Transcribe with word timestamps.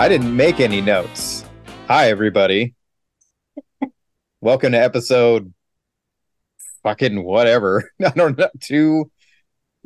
I 0.00 0.08
didn't 0.08 0.34
make 0.34 0.60
any 0.60 0.80
notes. 0.80 1.44
Hi, 1.86 2.08
everybody. 2.08 2.74
Welcome 4.40 4.72
to 4.72 4.78
episode 4.78 5.52
fucking 6.82 7.22
whatever. 7.22 7.92
I 8.02 8.08
don't 8.08 8.38
know. 8.38 8.48
Two, 8.60 9.10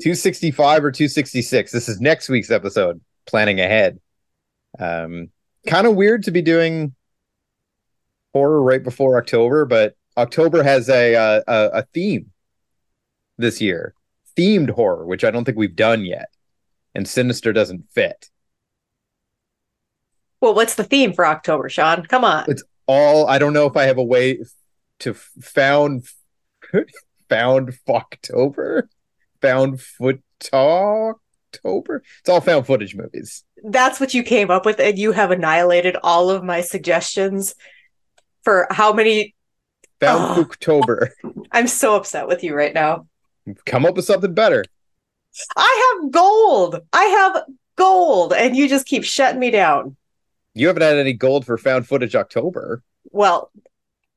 265 0.01 0.85
or 0.85 0.93
266. 0.93 1.73
This 1.73 1.89
is 1.89 2.01
next 2.01 2.29
week's 2.29 2.53
episode, 2.53 3.01
planning 3.27 3.59
ahead. 3.59 3.99
Um, 4.79 5.31
kind 5.67 5.85
of 5.85 5.97
weird 5.97 6.23
to 6.23 6.31
be 6.31 6.43
doing 6.43 6.95
horror 8.33 8.63
right 8.63 8.85
before 8.85 9.19
October, 9.19 9.65
but 9.65 9.97
October 10.17 10.63
has 10.63 10.89
a, 10.89 11.17
uh, 11.17 11.41
a, 11.49 11.79
a 11.79 11.83
theme 11.93 12.31
this 13.37 13.61
year 13.61 13.95
themed 14.37 14.71
horror, 14.71 15.07
which 15.07 15.25
I 15.25 15.33
don't 15.33 15.45
think 15.45 15.59
we've 15.59 15.75
done 15.75 16.05
yet. 16.05 16.29
And 16.95 17.09
Sinister 17.09 17.53
doesn't 17.53 17.91
fit. 17.91 18.31
Well, 20.45 20.53
what's 20.55 20.75
the 20.75 20.85
theme 20.85 21.15
for 21.15 21.25
October, 21.25 21.71
Sean? 21.71 22.05
Come 22.05 22.23
on. 22.23 22.45
It's 22.49 22.63
all 22.87 23.27
I 23.27 23.39
don't 23.39 23.55
know 23.55 23.65
if 23.65 23.79
I 23.79 23.85
have 23.85 23.97
a 23.97 24.05
way 24.05 24.41
to 24.99 25.15
found 25.15 26.05
found 27.31 27.73
October, 27.89 28.91
found 29.41 29.81
foot 29.81 30.23
October. 30.53 32.03
It's 32.21 32.29
all 32.29 32.43
found 32.43 32.67
footage 32.67 32.95
movies. 32.95 33.43
That's 33.63 33.99
what 33.99 34.13
you 34.13 34.23
came 34.23 34.51
up 34.51 34.67
with, 34.67 34.81
and 34.81 34.99
you 34.99 35.13
have 35.13 35.31
annihilated 35.31 35.97
all 36.03 36.29
of 36.29 36.45
my 36.45 36.61
suggestions 36.61 37.55
for 38.43 38.67
how 38.71 38.93
many. 38.93 39.35
Found 40.01 40.39
Oh. 40.39 40.43
October. 40.43 41.09
I'm 41.53 41.69
so 41.69 41.97
upset 41.97 42.29
with 42.29 42.45
you 42.45 42.55
right 42.55 42.75
now. 42.75 43.07
Come 43.65 43.87
up 43.87 43.97
with 43.97 44.05
something 44.05 44.35
better. 44.35 44.63
I 45.57 45.97
have 46.03 46.11
gold. 46.13 46.81
I 46.93 47.05
have 47.05 47.45
gold, 47.77 48.35
and 48.35 48.55
you 48.55 48.69
just 48.69 48.85
keep 48.85 49.05
shutting 49.05 49.41
me 49.41 49.51
down. 49.51 49.97
You 50.55 50.69
haven't 50.69 50.83
had 50.83 50.97
any 50.97 51.13
gold 51.13 51.45
for 51.45 51.59
found 51.59 51.87
footage 51.87 52.15
October. 52.15 52.83
Well, 53.11 53.51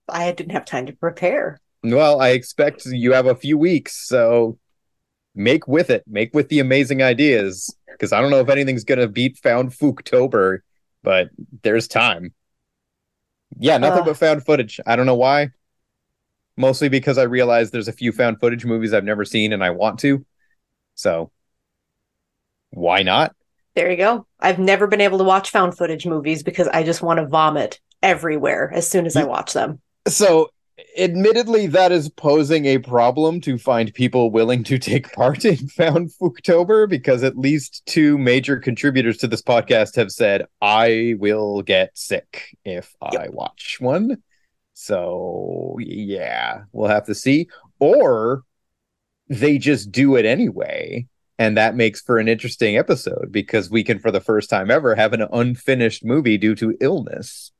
I 0.08 0.32
didn't 0.32 0.52
have 0.54 0.66
time 0.66 0.86
to 0.86 0.94
prepare. 0.94 1.60
Well, 1.84 2.22
I 2.22 2.30
expect 2.30 2.86
you 2.86 3.14
have 3.14 3.28
a 3.28 3.36
few 3.36 3.58
weeks, 3.58 4.08
so 4.08 4.58
make 5.36 5.68
with 5.68 5.90
it. 5.90 6.04
Make 6.08 6.34
with 6.34 6.50
the 6.50 6.60
amazing 6.60 7.02
ideas. 7.02 7.76
Because 7.88 8.14
I 8.14 8.22
don't 8.22 8.32
know 8.32 8.40
if 8.40 8.50
anything's 8.50 8.84
gonna 8.84 9.08
beat 9.08 9.38
found 9.38 9.72
Fooktober, 9.72 10.60
but 11.04 11.30
there's 11.64 11.88
time. 11.88 12.34
Yeah, 13.58 13.78
nothing 13.78 14.02
Uh. 14.02 14.06
but 14.06 14.18
found 14.18 14.46
footage. 14.46 14.80
I 14.86 14.96
don't 14.96 15.06
know 15.06 15.16
why. 15.16 15.50
Mostly 16.58 16.90
because 16.90 17.18
I 17.18 17.24
realize 17.24 17.72
there's 17.72 17.88
a 17.88 17.94
few 17.94 18.12
found 18.12 18.40
footage 18.40 18.66
movies 18.66 18.94
I've 18.94 19.04
never 19.04 19.26
seen 19.26 19.54
and 19.54 19.64
I 19.64 19.70
want 19.72 20.00
to. 20.00 20.26
So 20.96 21.32
why 22.72 23.04
not? 23.04 23.36
There 23.78 23.92
you 23.92 23.98
go. 23.98 24.26
I've 24.40 24.58
never 24.58 24.88
been 24.88 25.02
able 25.02 25.20
to 25.20 25.24
watch 25.24 25.52
found 25.52 25.78
footage 25.78 26.08
movies 26.08 26.42
because 26.42 26.68
I 26.68 26.82
just 26.82 27.04
want 27.04 27.20
to 27.20 27.28
vomit 27.28 27.80
everywhere 28.02 28.72
as 28.74 28.90
soon 28.90 29.06
as 29.06 29.16
I 29.16 29.24
watch 29.24 29.54
them. 29.54 29.80
So 30.08 30.50
admittedly 30.98 31.68
that 31.68 31.92
is 31.92 32.10
posing 32.10 32.66
a 32.66 32.80
problem 32.80 33.40
to 33.42 33.60
find 33.60 33.94
people 33.94 34.32
willing 34.32 34.64
to 34.64 34.80
take 34.80 35.14
part 35.14 35.46
in 35.46 35.58
found 35.68 36.10
Fooktober 36.20 36.90
because 36.90 37.22
at 37.22 37.38
least 37.38 37.86
two 37.86 38.18
major 38.18 38.58
contributors 38.58 39.18
to 39.18 39.28
this 39.28 39.44
podcast 39.44 39.96
have 39.96 40.12
said 40.12 40.48
I 40.60 41.14
will 41.20 41.62
get 41.62 41.96
sick 41.96 42.58
if 42.66 42.96
I 43.00 43.28
watch 43.30 43.78
one. 43.80 44.24
So 44.74 45.78
yeah, 45.80 46.64
we'll 46.72 46.90
have 46.90 47.06
to 47.06 47.14
see 47.14 47.48
or 47.78 48.42
they 49.30 49.60
just 49.60 49.92
do 49.92 50.16
it 50.16 50.26
anyway 50.26 51.06
and 51.38 51.58
that 51.58 51.76
makes 51.76 52.02
for 52.02 52.18
an 52.18 52.28
interesting 52.28 52.78
episode 52.78 53.30
because 53.32 53.70
we 53.70 53.84
can 53.84 54.00
for 54.00 54.12
the 54.12 54.22
first 54.22 54.50
time 54.50 54.72
ever 54.72 54.96
have 54.96 55.14
an 55.14 55.28
unfinished 55.32 56.04
movie 56.04 56.38
due 56.38 56.56
to 56.56 56.78
illness. 56.80 57.52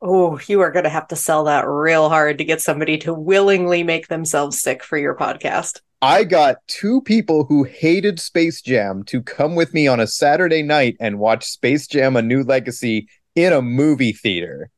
Oh, 0.00 0.40
you 0.46 0.60
are 0.60 0.72
going 0.72 0.84
to 0.84 0.90
have 0.90 1.06
to 1.08 1.16
sell 1.16 1.44
that 1.44 1.66
real 1.66 2.08
hard 2.08 2.38
to 2.38 2.44
get 2.44 2.60
somebody 2.60 2.98
to 2.98 3.14
willingly 3.14 3.84
make 3.84 4.08
themselves 4.08 4.60
sick 4.60 4.82
for 4.82 4.98
your 4.98 5.14
podcast. 5.14 5.80
I 6.00 6.24
got 6.24 6.56
two 6.66 7.00
people 7.02 7.44
who 7.44 7.62
hated 7.62 8.18
Space 8.18 8.60
Jam 8.60 9.04
to 9.04 9.22
come 9.22 9.54
with 9.54 9.72
me 9.72 9.86
on 9.86 10.00
a 10.00 10.08
Saturday 10.08 10.62
night 10.62 10.96
and 10.98 11.20
watch 11.20 11.44
Space 11.44 11.86
Jam: 11.86 12.16
A 12.16 12.22
New 12.22 12.42
Legacy 12.42 13.06
in 13.36 13.52
a 13.52 13.62
movie 13.62 14.12
theater. 14.12 14.70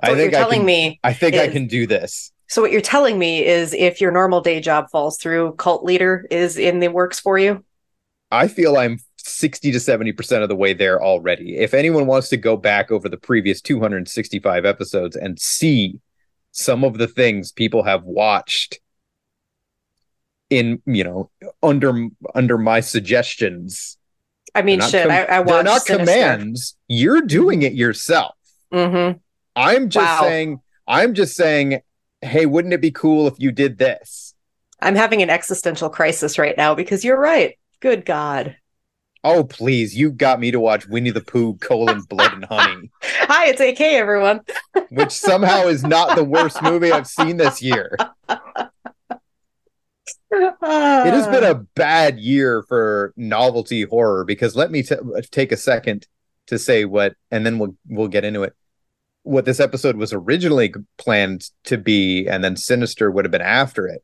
What 0.00 0.18
you're 0.18 0.34
I 0.34 0.50
can, 0.50 0.64
me 0.64 0.98
I 1.04 1.12
think 1.12 1.36
I 1.36 1.46
can 1.46 1.68
do 1.68 1.86
this. 1.86 2.32
So 2.54 2.62
what 2.62 2.70
you're 2.70 2.80
telling 2.80 3.18
me 3.18 3.44
is 3.44 3.74
if 3.74 4.00
your 4.00 4.12
normal 4.12 4.40
day 4.40 4.60
job 4.60 4.88
falls 4.88 5.18
through, 5.18 5.54
cult 5.54 5.82
leader 5.82 6.24
is 6.30 6.56
in 6.56 6.78
the 6.78 6.86
works 6.86 7.18
for 7.18 7.36
you. 7.36 7.64
I 8.30 8.46
feel 8.46 8.76
I'm 8.76 9.00
60 9.16 9.72
to 9.72 9.78
70% 9.78 10.40
of 10.44 10.48
the 10.48 10.54
way 10.54 10.72
there 10.72 11.02
already. 11.02 11.56
If 11.56 11.74
anyone 11.74 12.06
wants 12.06 12.28
to 12.28 12.36
go 12.36 12.56
back 12.56 12.92
over 12.92 13.08
the 13.08 13.16
previous 13.16 13.60
265 13.60 14.64
episodes 14.64 15.16
and 15.16 15.36
see 15.40 15.98
some 16.52 16.84
of 16.84 16.96
the 16.96 17.08
things 17.08 17.50
people 17.50 17.82
have 17.82 18.04
watched 18.04 18.78
in, 20.48 20.80
you 20.86 21.02
know, 21.02 21.30
under 21.60 22.06
under 22.36 22.56
my 22.56 22.78
suggestions, 22.78 23.98
I 24.54 24.62
mean, 24.62 24.80
shit, 24.80 25.08
com- 25.08 25.10
I, 25.10 25.40
I 25.40 25.42
they're 25.42 25.64
not 25.64 25.82
Sinister. 25.82 25.96
commands. 25.96 26.76
You're 26.86 27.22
doing 27.22 27.62
it 27.62 27.72
yourself. 27.72 28.36
Mm-hmm. 28.72 29.18
I'm 29.56 29.88
just 29.88 30.06
Wow. 30.06 30.20
saying, 30.20 30.60
I'm 30.86 31.14
just 31.14 31.34
saying, 31.34 31.80
hey, 32.24 32.46
wouldn't 32.46 32.74
it 32.74 32.80
be 32.80 32.90
cool 32.90 33.26
if 33.26 33.34
you 33.38 33.52
did 33.52 33.78
this? 33.78 34.34
I'm 34.80 34.96
having 34.96 35.22
an 35.22 35.30
existential 35.30 35.88
crisis 35.88 36.38
right 36.38 36.56
now 36.56 36.74
because 36.74 37.04
you're 37.04 37.18
right. 37.18 37.58
Good 37.80 38.04
God. 38.04 38.56
Oh, 39.22 39.42
please, 39.44 39.96
you 39.96 40.12
got 40.12 40.38
me 40.38 40.50
to 40.50 40.60
watch 40.60 40.86
Winnie 40.86 41.10
the 41.10 41.22
Pooh, 41.22 41.54
colon, 41.54 42.02
blood 42.02 42.34
and 42.34 42.44
honey, 42.44 42.90
Hi, 43.02 43.46
it's 43.48 43.60
AK, 43.60 43.80
everyone. 43.80 44.40
which 44.90 45.12
somehow 45.12 45.66
is 45.66 45.82
not 45.82 46.14
the 46.14 46.24
worst 46.24 46.62
movie 46.62 46.92
I've 46.92 47.06
seen 47.06 47.38
this 47.38 47.62
year. 47.62 47.96
It 50.36 51.14
has 51.14 51.28
been 51.28 51.44
a 51.44 51.54
bad 51.54 52.18
year 52.18 52.64
for 52.64 53.12
novelty 53.16 53.84
horror 53.84 54.24
because 54.24 54.56
let 54.56 54.72
me 54.72 54.82
t- 54.82 54.96
take 55.30 55.52
a 55.52 55.56
second 55.56 56.08
to 56.48 56.58
say 56.58 56.84
what, 56.84 57.14
and 57.30 57.46
then 57.46 57.60
we'll 57.60 57.76
we'll 57.88 58.08
get 58.08 58.24
into 58.24 58.42
it. 58.42 58.54
What 59.24 59.44
this 59.44 59.58
episode 59.60 59.96
was 59.96 60.12
originally 60.12 60.72
planned 60.96 61.50
to 61.64 61.76
be, 61.76 62.26
and 62.28 62.44
then 62.44 62.56
Sinister 62.56 63.10
would 63.10 63.24
have 63.24 63.32
been 63.32 63.40
after 63.40 63.86
it. 63.86 64.02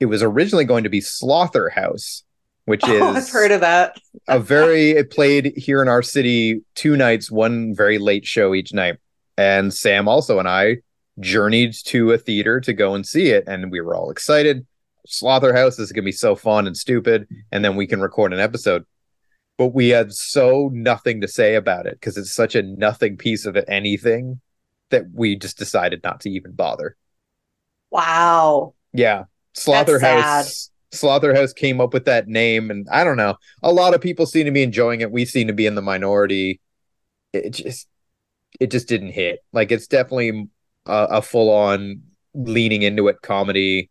It 0.00 0.06
was 0.06 0.22
originally 0.22 0.64
going 0.64 0.84
to 0.84 0.90
be 0.90 1.00
Slaughterhouse, 1.00 2.24
which 2.64 2.82
is 2.88 3.00
Oh, 3.02 3.14
I've 3.14 3.30
heard 3.30 3.52
of 3.52 3.60
that. 3.60 3.98
a 4.26 4.40
very 4.40 4.90
it 4.90 5.10
played 5.10 5.52
here 5.56 5.80
in 5.80 5.88
our 5.88 6.02
city 6.02 6.62
two 6.74 6.96
nights, 6.96 7.30
one 7.30 7.74
very 7.74 7.98
late 7.98 8.26
show 8.26 8.54
each 8.54 8.72
night. 8.74 8.96
And 9.38 9.72
Sam 9.72 10.08
also 10.08 10.38
and 10.38 10.48
I 10.48 10.78
journeyed 11.20 11.74
to 11.84 12.12
a 12.12 12.18
theater 12.18 12.60
to 12.60 12.72
go 12.72 12.94
and 12.94 13.06
see 13.06 13.28
it, 13.30 13.44
and 13.46 13.70
we 13.70 13.80
were 13.80 13.94
all 13.94 14.10
excited. 14.10 14.66
Slaughterhouse 15.06 15.76
this 15.76 15.86
is 15.86 15.92
gonna 15.92 16.04
be 16.04 16.12
so 16.12 16.34
fun 16.34 16.66
and 16.66 16.76
stupid, 16.76 17.28
and 17.50 17.64
then 17.64 17.76
we 17.76 17.86
can 17.86 18.00
record 18.00 18.32
an 18.32 18.40
episode. 18.40 18.84
But 19.58 19.68
we 19.68 19.90
had 19.90 20.12
so 20.12 20.70
nothing 20.72 21.20
to 21.20 21.28
say 21.28 21.54
about 21.54 21.86
it 21.86 21.94
because 21.94 22.16
it's 22.16 22.32
such 22.34 22.54
a 22.54 22.62
nothing 22.62 23.16
piece 23.16 23.46
of 23.46 23.56
anything 23.68 24.40
that 24.90 25.04
we 25.12 25.36
just 25.36 25.58
decided 25.58 26.02
not 26.02 26.20
to 26.20 26.30
even 26.30 26.52
bother. 26.52 26.96
Wow. 27.90 28.74
Yeah. 28.92 29.24
Slaughterhouse 29.54 30.70
Slaughterhouse 30.92 31.54
came 31.54 31.80
up 31.80 31.94
with 31.94 32.04
that 32.04 32.28
name 32.28 32.70
and 32.70 32.86
I 32.90 33.02
don't 33.02 33.16
know. 33.16 33.36
A 33.62 33.72
lot 33.72 33.94
of 33.94 34.00
people 34.00 34.26
seem 34.26 34.44
to 34.44 34.52
be 34.52 34.62
enjoying 34.62 35.00
it. 35.00 35.10
We 35.10 35.24
seem 35.24 35.46
to 35.48 35.54
be 35.54 35.66
in 35.66 35.74
the 35.74 35.82
minority. 35.82 36.60
It 37.32 37.50
just 37.50 37.88
it 38.60 38.70
just 38.70 38.88
didn't 38.88 39.10
hit. 39.12 39.40
Like 39.52 39.72
it's 39.72 39.86
definitely 39.86 40.48
uh, 40.86 41.06
a, 41.10 41.16
a 41.16 41.22
full 41.22 41.50
on 41.50 42.02
leaning 42.34 42.82
into 42.82 43.08
it 43.08 43.22
comedy. 43.22 43.90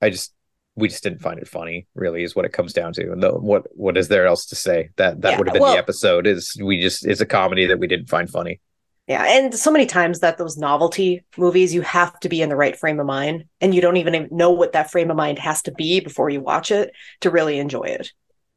I 0.00 0.10
just 0.10 0.32
we 0.74 0.88
just 0.88 1.02
didn't 1.02 1.20
find 1.22 1.38
it 1.38 1.48
funny, 1.48 1.86
really, 1.94 2.22
is 2.22 2.34
what 2.34 2.44
it 2.44 2.52
comes 2.52 2.72
down 2.72 2.92
to. 2.94 3.12
And 3.12 3.22
the, 3.22 3.32
what 3.32 3.66
what 3.76 3.96
is 3.96 4.08
there 4.08 4.26
else 4.26 4.46
to 4.46 4.56
say? 4.56 4.90
That 4.96 5.20
that 5.22 5.32
Yeah, 5.32 5.38
would 5.38 5.48
have 5.48 5.54
been 5.54 5.62
well- 5.62 5.72
the 5.72 5.78
episode. 5.78 6.26
Is 6.26 6.56
we 6.62 6.80
just 6.80 7.06
it's 7.06 7.20
a 7.20 7.26
comedy 7.26 7.66
that 7.66 7.78
we 7.78 7.86
didn't 7.86 8.08
find 8.08 8.28
funny. 8.30 8.60
Yeah, 9.08 9.24
and 9.26 9.52
so 9.52 9.72
many 9.72 9.86
times 9.86 10.20
that 10.20 10.38
those 10.38 10.56
novelty 10.56 11.24
movies, 11.36 11.74
you 11.74 11.82
have 11.82 12.18
to 12.20 12.28
be 12.28 12.40
in 12.40 12.48
the 12.48 12.56
right 12.56 12.76
frame 12.76 13.00
of 13.00 13.06
mind, 13.06 13.44
and 13.60 13.74
you 13.74 13.80
don't 13.80 13.96
even 13.96 14.28
know 14.30 14.50
what 14.52 14.72
that 14.72 14.92
frame 14.92 15.10
of 15.10 15.16
mind 15.16 15.40
has 15.40 15.60
to 15.62 15.72
be 15.72 15.98
before 16.00 16.30
you 16.30 16.40
watch 16.40 16.70
it 16.70 16.92
to 17.20 17.30
really 17.30 17.58
enjoy 17.58 17.82
it. 17.82 18.12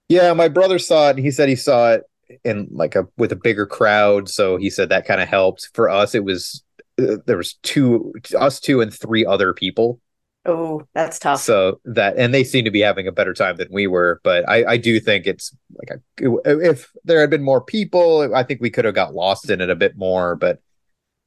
Yeah, 0.08 0.32
my 0.34 0.48
brother 0.48 0.78
saw 0.78 1.08
it 1.08 1.16
and 1.18 1.26
he 1.26 1.32
said 1.32 1.50
he 1.50 1.56
saw 1.56 1.94
it 1.94 2.04
in 2.44 2.68
like 2.72 2.96
a 2.96 3.08
with 3.18 3.32
a 3.32 3.36
bigger 3.36 3.66
crowd, 3.66 4.30
so 4.30 4.58
he 4.58 4.70
said 4.70 4.90
that 4.90 5.08
kind 5.08 5.20
of 5.20 5.28
helped. 5.28 5.70
For 5.74 5.90
us 5.90 6.14
it 6.14 6.24
was 6.24 6.64
uh, 7.00 7.18
there 7.26 7.38
was 7.38 7.56
two 7.64 8.14
us 8.40 8.60
two 8.60 8.82
and 8.82 8.94
three 8.94 9.26
other 9.26 9.52
people. 9.52 10.00
Oh, 10.46 10.84
that's 10.94 11.18
tough. 11.18 11.42
So 11.42 11.80
that 11.86 12.18
and 12.18 12.34
they 12.34 12.44
seem 12.44 12.66
to 12.66 12.72
be 12.72 12.82
having 12.82 13.08
a 13.08 13.12
better 13.12 13.34
time 13.34 13.56
than 13.58 13.68
we 13.72 13.88
were, 13.88 14.22
but 14.24 14.48
I 14.48 14.64
I 14.74 14.78
do 14.78 15.00
think 15.00 15.26
it's 15.26 15.56
like 15.74 16.00
a, 16.22 16.62
if 16.70 16.92
there 17.04 17.20
had 17.22 17.30
been 17.32 17.44
more 17.44 17.62
people, 17.62 18.32
I 18.36 18.44
think 18.44 18.62
we 18.62 18.70
could 18.70 18.86
have 18.86 18.94
got 18.96 19.14
lost 19.16 19.50
in 19.50 19.60
it 19.62 19.70
a 19.70 19.76
bit 19.76 19.98
more, 19.98 20.36
but 20.36 20.60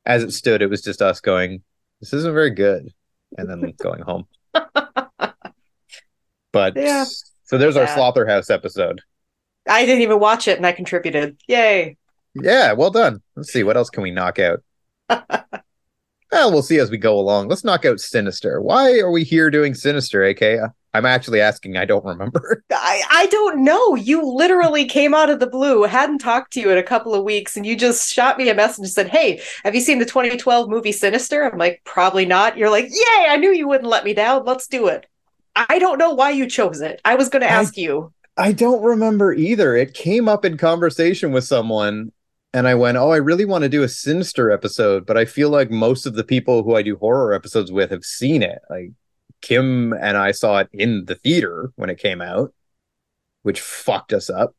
as 0.06 0.22
it 0.22 0.30
stood 0.32 0.62
it 0.62 0.70
was 0.70 0.80
just 0.82 1.02
us 1.02 1.20
going 1.20 1.62
this 2.00 2.12
isn't 2.12 2.32
very 2.32 2.50
good 2.50 2.88
and 3.36 3.50
then 3.50 3.72
going 3.82 4.02
home. 4.02 4.26
But 6.52 6.76
Yeah. 6.76 7.04
so 7.44 7.58
there's 7.58 7.76
our 7.76 7.84
Yeah. 7.84 7.94
Slaughterhouse 7.94 8.50
episode. 8.50 9.02
I 9.68 9.84
didn't 9.84 10.02
even 10.02 10.18
watch 10.18 10.48
it 10.48 10.56
and 10.56 10.66
I 10.66 10.72
contributed. 10.72 11.36
Yay. 11.46 11.96
Yeah, 12.34 12.72
well 12.72 12.90
done. 12.90 13.20
Let's 13.36 13.52
see 13.52 13.64
what 13.64 13.76
else 13.76 13.90
can 13.90 14.02
we 14.02 14.10
knock 14.10 14.38
out. 14.38 14.62
well, 16.32 16.52
we'll 16.52 16.62
see 16.62 16.78
as 16.78 16.90
we 16.90 16.98
go 16.98 17.18
along. 17.18 17.48
Let's 17.48 17.64
knock 17.64 17.84
out 17.84 18.00
Sinister. 18.00 18.60
Why 18.60 18.98
are 18.98 19.10
we 19.10 19.24
here 19.24 19.50
doing 19.50 19.74
Sinister, 19.74 20.24
AK? 20.24 20.72
I'm 20.94 21.06
actually 21.06 21.40
asking. 21.40 21.76
I 21.76 21.84
don't 21.84 22.04
remember. 22.04 22.62
I, 22.72 23.02
I 23.10 23.26
don't 23.26 23.62
know. 23.62 23.94
You 23.94 24.24
literally 24.24 24.86
came 24.86 25.14
out 25.14 25.30
of 25.30 25.38
the 25.38 25.46
blue, 25.46 25.84
hadn't 25.84 26.18
talked 26.18 26.52
to 26.54 26.60
you 26.60 26.70
in 26.70 26.78
a 26.78 26.82
couple 26.82 27.14
of 27.14 27.24
weeks, 27.24 27.56
and 27.56 27.64
you 27.66 27.76
just 27.76 28.12
shot 28.12 28.38
me 28.38 28.48
a 28.48 28.54
message 28.54 28.78
and 28.78 28.88
said, 28.88 29.08
Hey, 29.08 29.40
have 29.64 29.74
you 29.74 29.80
seen 29.80 29.98
the 29.98 30.06
2012 30.06 30.68
movie 30.68 30.92
Sinister? 30.92 31.42
I'm 31.44 31.58
like, 31.58 31.82
Probably 31.84 32.24
not. 32.24 32.56
You're 32.56 32.70
like, 32.70 32.86
Yay, 32.86 33.26
I 33.28 33.36
knew 33.36 33.52
you 33.52 33.68
wouldn't 33.68 33.88
let 33.88 34.04
me 34.04 34.14
down. 34.14 34.44
Let's 34.44 34.66
do 34.66 34.88
it. 34.88 35.06
I 35.54 35.78
don't 35.78 35.98
know 35.98 36.14
why 36.14 36.30
you 36.30 36.46
chose 36.46 36.80
it. 36.80 37.00
I 37.04 37.16
was 37.16 37.28
going 37.28 37.42
to 37.42 37.50
I- 37.50 37.54
ask 37.56 37.76
you. 37.76 38.12
I 38.36 38.52
don't 38.52 38.82
remember 38.82 39.32
either. 39.32 39.74
It 39.74 39.94
came 39.94 40.28
up 40.28 40.44
in 40.44 40.56
conversation 40.56 41.32
with 41.32 41.42
someone, 41.42 42.12
and 42.54 42.66
I 42.68 42.74
went, 42.74 42.96
"Oh, 42.98 43.10
I 43.10 43.16
really 43.18 43.44
want 43.44 43.62
to 43.62 43.68
do 43.68 43.82
a 43.82 43.88
Sinister 43.88 44.50
episode, 44.50 45.06
but 45.06 45.16
I 45.16 45.24
feel 45.24 45.50
like 45.50 45.70
most 45.70 46.06
of 46.06 46.14
the 46.14 46.24
people 46.24 46.62
who 46.62 46.74
I 46.76 46.82
do 46.82 46.96
horror 46.96 47.32
episodes 47.34 47.70
with 47.72 47.90
have 47.90 48.04
seen 48.04 48.42
it. 48.42 48.58
Like 48.70 48.92
Kim 49.42 49.92
and 49.92 50.16
I 50.16 50.32
saw 50.32 50.58
it 50.58 50.68
in 50.72 51.04
the 51.06 51.14
theater 51.14 51.72
when 51.76 51.90
it 51.90 51.98
came 51.98 52.20
out, 52.22 52.52
which 53.42 53.60
fucked 53.60 54.12
us 54.12 54.30
up. 54.30 54.54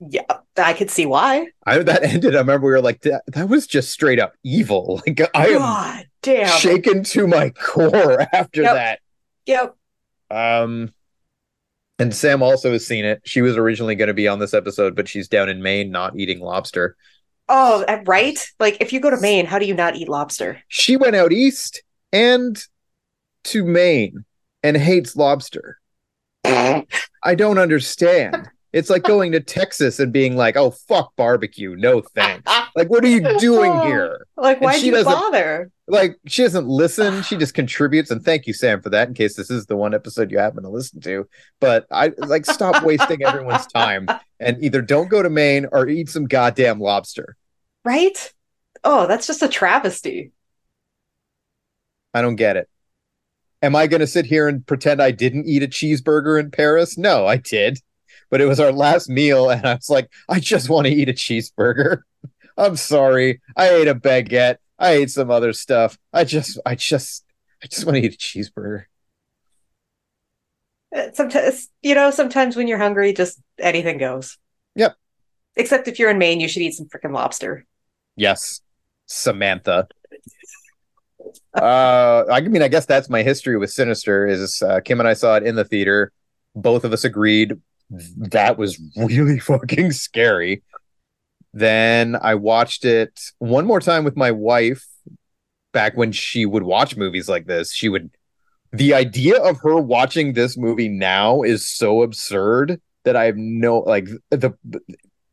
Yeah, 0.00 0.22
I 0.56 0.72
could 0.72 0.90
see 0.90 1.06
why. 1.06 1.48
I 1.66 1.78
that 1.78 2.02
ended. 2.04 2.34
I 2.34 2.38
remember 2.40 2.66
we 2.66 2.72
were 2.72 2.80
like, 2.82 3.02
that, 3.02 3.22
that 3.28 3.48
was 3.48 3.66
just 3.66 3.90
straight 3.90 4.18
up 4.20 4.34
evil. 4.42 5.02
Like 5.06 5.20
I 5.34 5.48
am 5.48 5.58
God 5.58 6.04
damn. 6.22 6.58
shaken 6.58 7.04
to 7.04 7.26
my 7.26 7.50
core 7.50 8.20
after 8.32 8.62
Yep. 8.62 8.74
that. 8.74 8.98
Yep. 9.46 9.76
Um, 10.30 10.92
and 11.98 12.12
Sam 12.14 12.42
also 12.42 12.72
has 12.72 12.84
seen 12.86 13.04
it. 13.04 13.20
She 13.24 13.40
was 13.40 13.56
originally 13.56 13.94
going 13.94 14.08
to 14.08 14.14
be 14.14 14.26
on 14.26 14.40
this 14.40 14.52
episode, 14.52 14.96
but 14.96 15.06
she's 15.08 15.28
down 15.28 15.48
in 15.48 15.62
Maine 15.62 15.90
not 15.92 16.18
eating 16.18 16.40
lobster. 16.40 16.96
Oh, 17.48 17.84
uh, 17.86 18.02
right? 18.06 18.38
Like, 18.58 18.78
if 18.80 18.92
you 18.92 19.00
go 19.00 19.10
to 19.10 19.20
Maine, 19.20 19.46
how 19.46 19.58
do 19.58 19.66
you 19.66 19.74
not 19.74 19.96
eat 19.96 20.08
lobster? 20.08 20.62
She 20.68 20.96
went 20.96 21.16
out 21.16 21.32
east 21.32 21.82
and 22.12 22.62
to 23.44 23.64
Maine 23.64 24.24
and 24.62 24.76
hates 24.76 25.14
lobster. 25.14 25.78
I 26.44 27.34
don't 27.34 27.58
understand. 27.58 28.48
It's 28.74 28.90
like 28.90 29.04
going 29.04 29.30
to 29.32 29.40
Texas 29.40 30.00
and 30.00 30.12
being 30.12 30.36
like, 30.36 30.56
"Oh 30.56 30.72
fuck 30.72 31.14
barbecue, 31.16 31.76
no 31.76 32.02
thanks." 32.02 32.50
Like, 32.76 32.90
what 32.90 33.04
are 33.04 33.08
you 33.08 33.38
doing 33.38 33.70
oh, 33.70 33.86
here? 33.86 34.26
Like, 34.36 34.60
why'd 34.60 34.80
she 34.80 34.86
you 34.86 35.04
bother? 35.04 35.70
Like, 35.86 36.18
she 36.26 36.42
doesn't 36.42 36.66
listen. 36.66 37.22
She 37.22 37.36
just 37.36 37.54
contributes. 37.54 38.10
And 38.10 38.20
thank 38.20 38.48
you, 38.48 38.52
Sam, 38.52 38.82
for 38.82 38.90
that. 38.90 39.06
In 39.06 39.14
case 39.14 39.36
this 39.36 39.48
is 39.48 39.66
the 39.66 39.76
one 39.76 39.94
episode 39.94 40.32
you 40.32 40.38
happen 40.38 40.64
to 40.64 40.68
listen 40.68 41.00
to, 41.02 41.28
but 41.60 41.86
I 41.92 42.10
like 42.16 42.44
stop 42.44 42.82
wasting 42.84 43.22
everyone's 43.22 43.68
time 43.68 44.08
and 44.40 44.60
either 44.60 44.82
don't 44.82 45.08
go 45.08 45.22
to 45.22 45.30
Maine 45.30 45.68
or 45.70 45.88
eat 45.88 46.08
some 46.08 46.24
goddamn 46.24 46.80
lobster. 46.80 47.36
Right? 47.84 48.32
Oh, 48.82 49.06
that's 49.06 49.28
just 49.28 49.42
a 49.42 49.48
travesty. 49.48 50.32
I 52.12 52.22
don't 52.22 52.36
get 52.36 52.56
it. 52.56 52.68
Am 53.62 53.76
I 53.76 53.86
going 53.86 54.00
to 54.00 54.06
sit 54.08 54.26
here 54.26 54.48
and 54.48 54.66
pretend 54.66 55.00
I 55.00 55.12
didn't 55.12 55.46
eat 55.46 55.62
a 55.62 55.68
cheeseburger 55.68 56.40
in 56.40 56.50
Paris? 56.50 56.98
No, 56.98 57.24
I 57.24 57.36
did. 57.36 57.78
But 58.30 58.40
it 58.40 58.46
was 58.46 58.60
our 58.60 58.72
last 58.72 59.08
meal, 59.08 59.50
and 59.50 59.64
I 59.66 59.74
was 59.74 59.90
like, 59.90 60.10
I 60.28 60.40
just 60.40 60.68
want 60.68 60.86
to 60.86 60.92
eat 60.92 61.08
a 61.08 61.12
cheeseburger. 61.12 62.02
I'm 62.56 62.76
sorry. 62.76 63.40
I 63.56 63.70
ate 63.70 63.88
a 63.88 63.94
baguette. 63.94 64.56
I 64.78 64.92
ate 64.92 65.10
some 65.10 65.30
other 65.30 65.52
stuff. 65.52 65.98
I 66.12 66.24
just, 66.24 66.58
I 66.64 66.74
just, 66.74 67.24
I 67.62 67.66
just 67.66 67.84
want 67.84 67.96
to 67.96 68.02
eat 68.02 68.14
a 68.14 68.16
cheeseburger. 68.16 68.84
Sometimes, 71.12 71.70
you 71.82 71.94
know, 71.94 72.10
sometimes 72.12 72.54
when 72.54 72.68
you're 72.68 72.78
hungry, 72.78 73.12
just 73.12 73.40
anything 73.58 73.98
goes. 73.98 74.38
Yep. 74.76 74.96
Except 75.56 75.88
if 75.88 75.98
you're 75.98 76.10
in 76.10 76.18
Maine, 76.18 76.40
you 76.40 76.48
should 76.48 76.62
eat 76.62 76.74
some 76.74 76.86
freaking 76.86 77.12
lobster. 77.12 77.64
Yes, 78.16 78.60
Samantha. 79.06 79.88
uh, 81.54 82.24
I 82.30 82.40
mean, 82.42 82.62
I 82.62 82.68
guess 82.68 82.86
that's 82.86 83.08
my 83.08 83.22
history 83.22 83.56
with 83.56 83.70
Sinister. 83.70 84.26
Is 84.26 84.62
uh, 84.62 84.80
Kim 84.80 85.00
and 85.00 85.08
I 85.08 85.14
saw 85.14 85.36
it 85.36 85.42
in 85.42 85.56
the 85.56 85.64
theater. 85.64 86.12
Both 86.54 86.84
of 86.84 86.92
us 86.92 87.04
agreed 87.04 87.60
that 87.90 88.58
was 88.58 88.80
really 88.96 89.38
fucking 89.40 89.92
scary. 89.92 90.62
Then 91.52 92.16
I 92.20 92.34
watched 92.34 92.84
it 92.84 93.20
one 93.38 93.66
more 93.66 93.80
time 93.80 94.04
with 94.04 94.16
my 94.16 94.30
wife. 94.30 94.84
Back 95.72 95.96
when 95.96 96.12
she 96.12 96.46
would 96.46 96.62
watch 96.62 96.96
movies 96.96 97.28
like 97.28 97.46
this, 97.46 97.72
she 97.72 97.88
would. 97.88 98.10
The 98.72 98.94
idea 98.94 99.40
of 99.40 99.60
her 99.62 99.76
watching 99.76 100.32
this 100.32 100.56
movie 100.56 100.88
now 100.88 101.42
is 101.42 101.68
so 101.68 102.02
absurd 102.02 102.80
that 103.04 103.16
I 103.16 103.24
have 103.26 103.36
no 103.36 103.78
like 103.80 104.08
the 104.30 104.52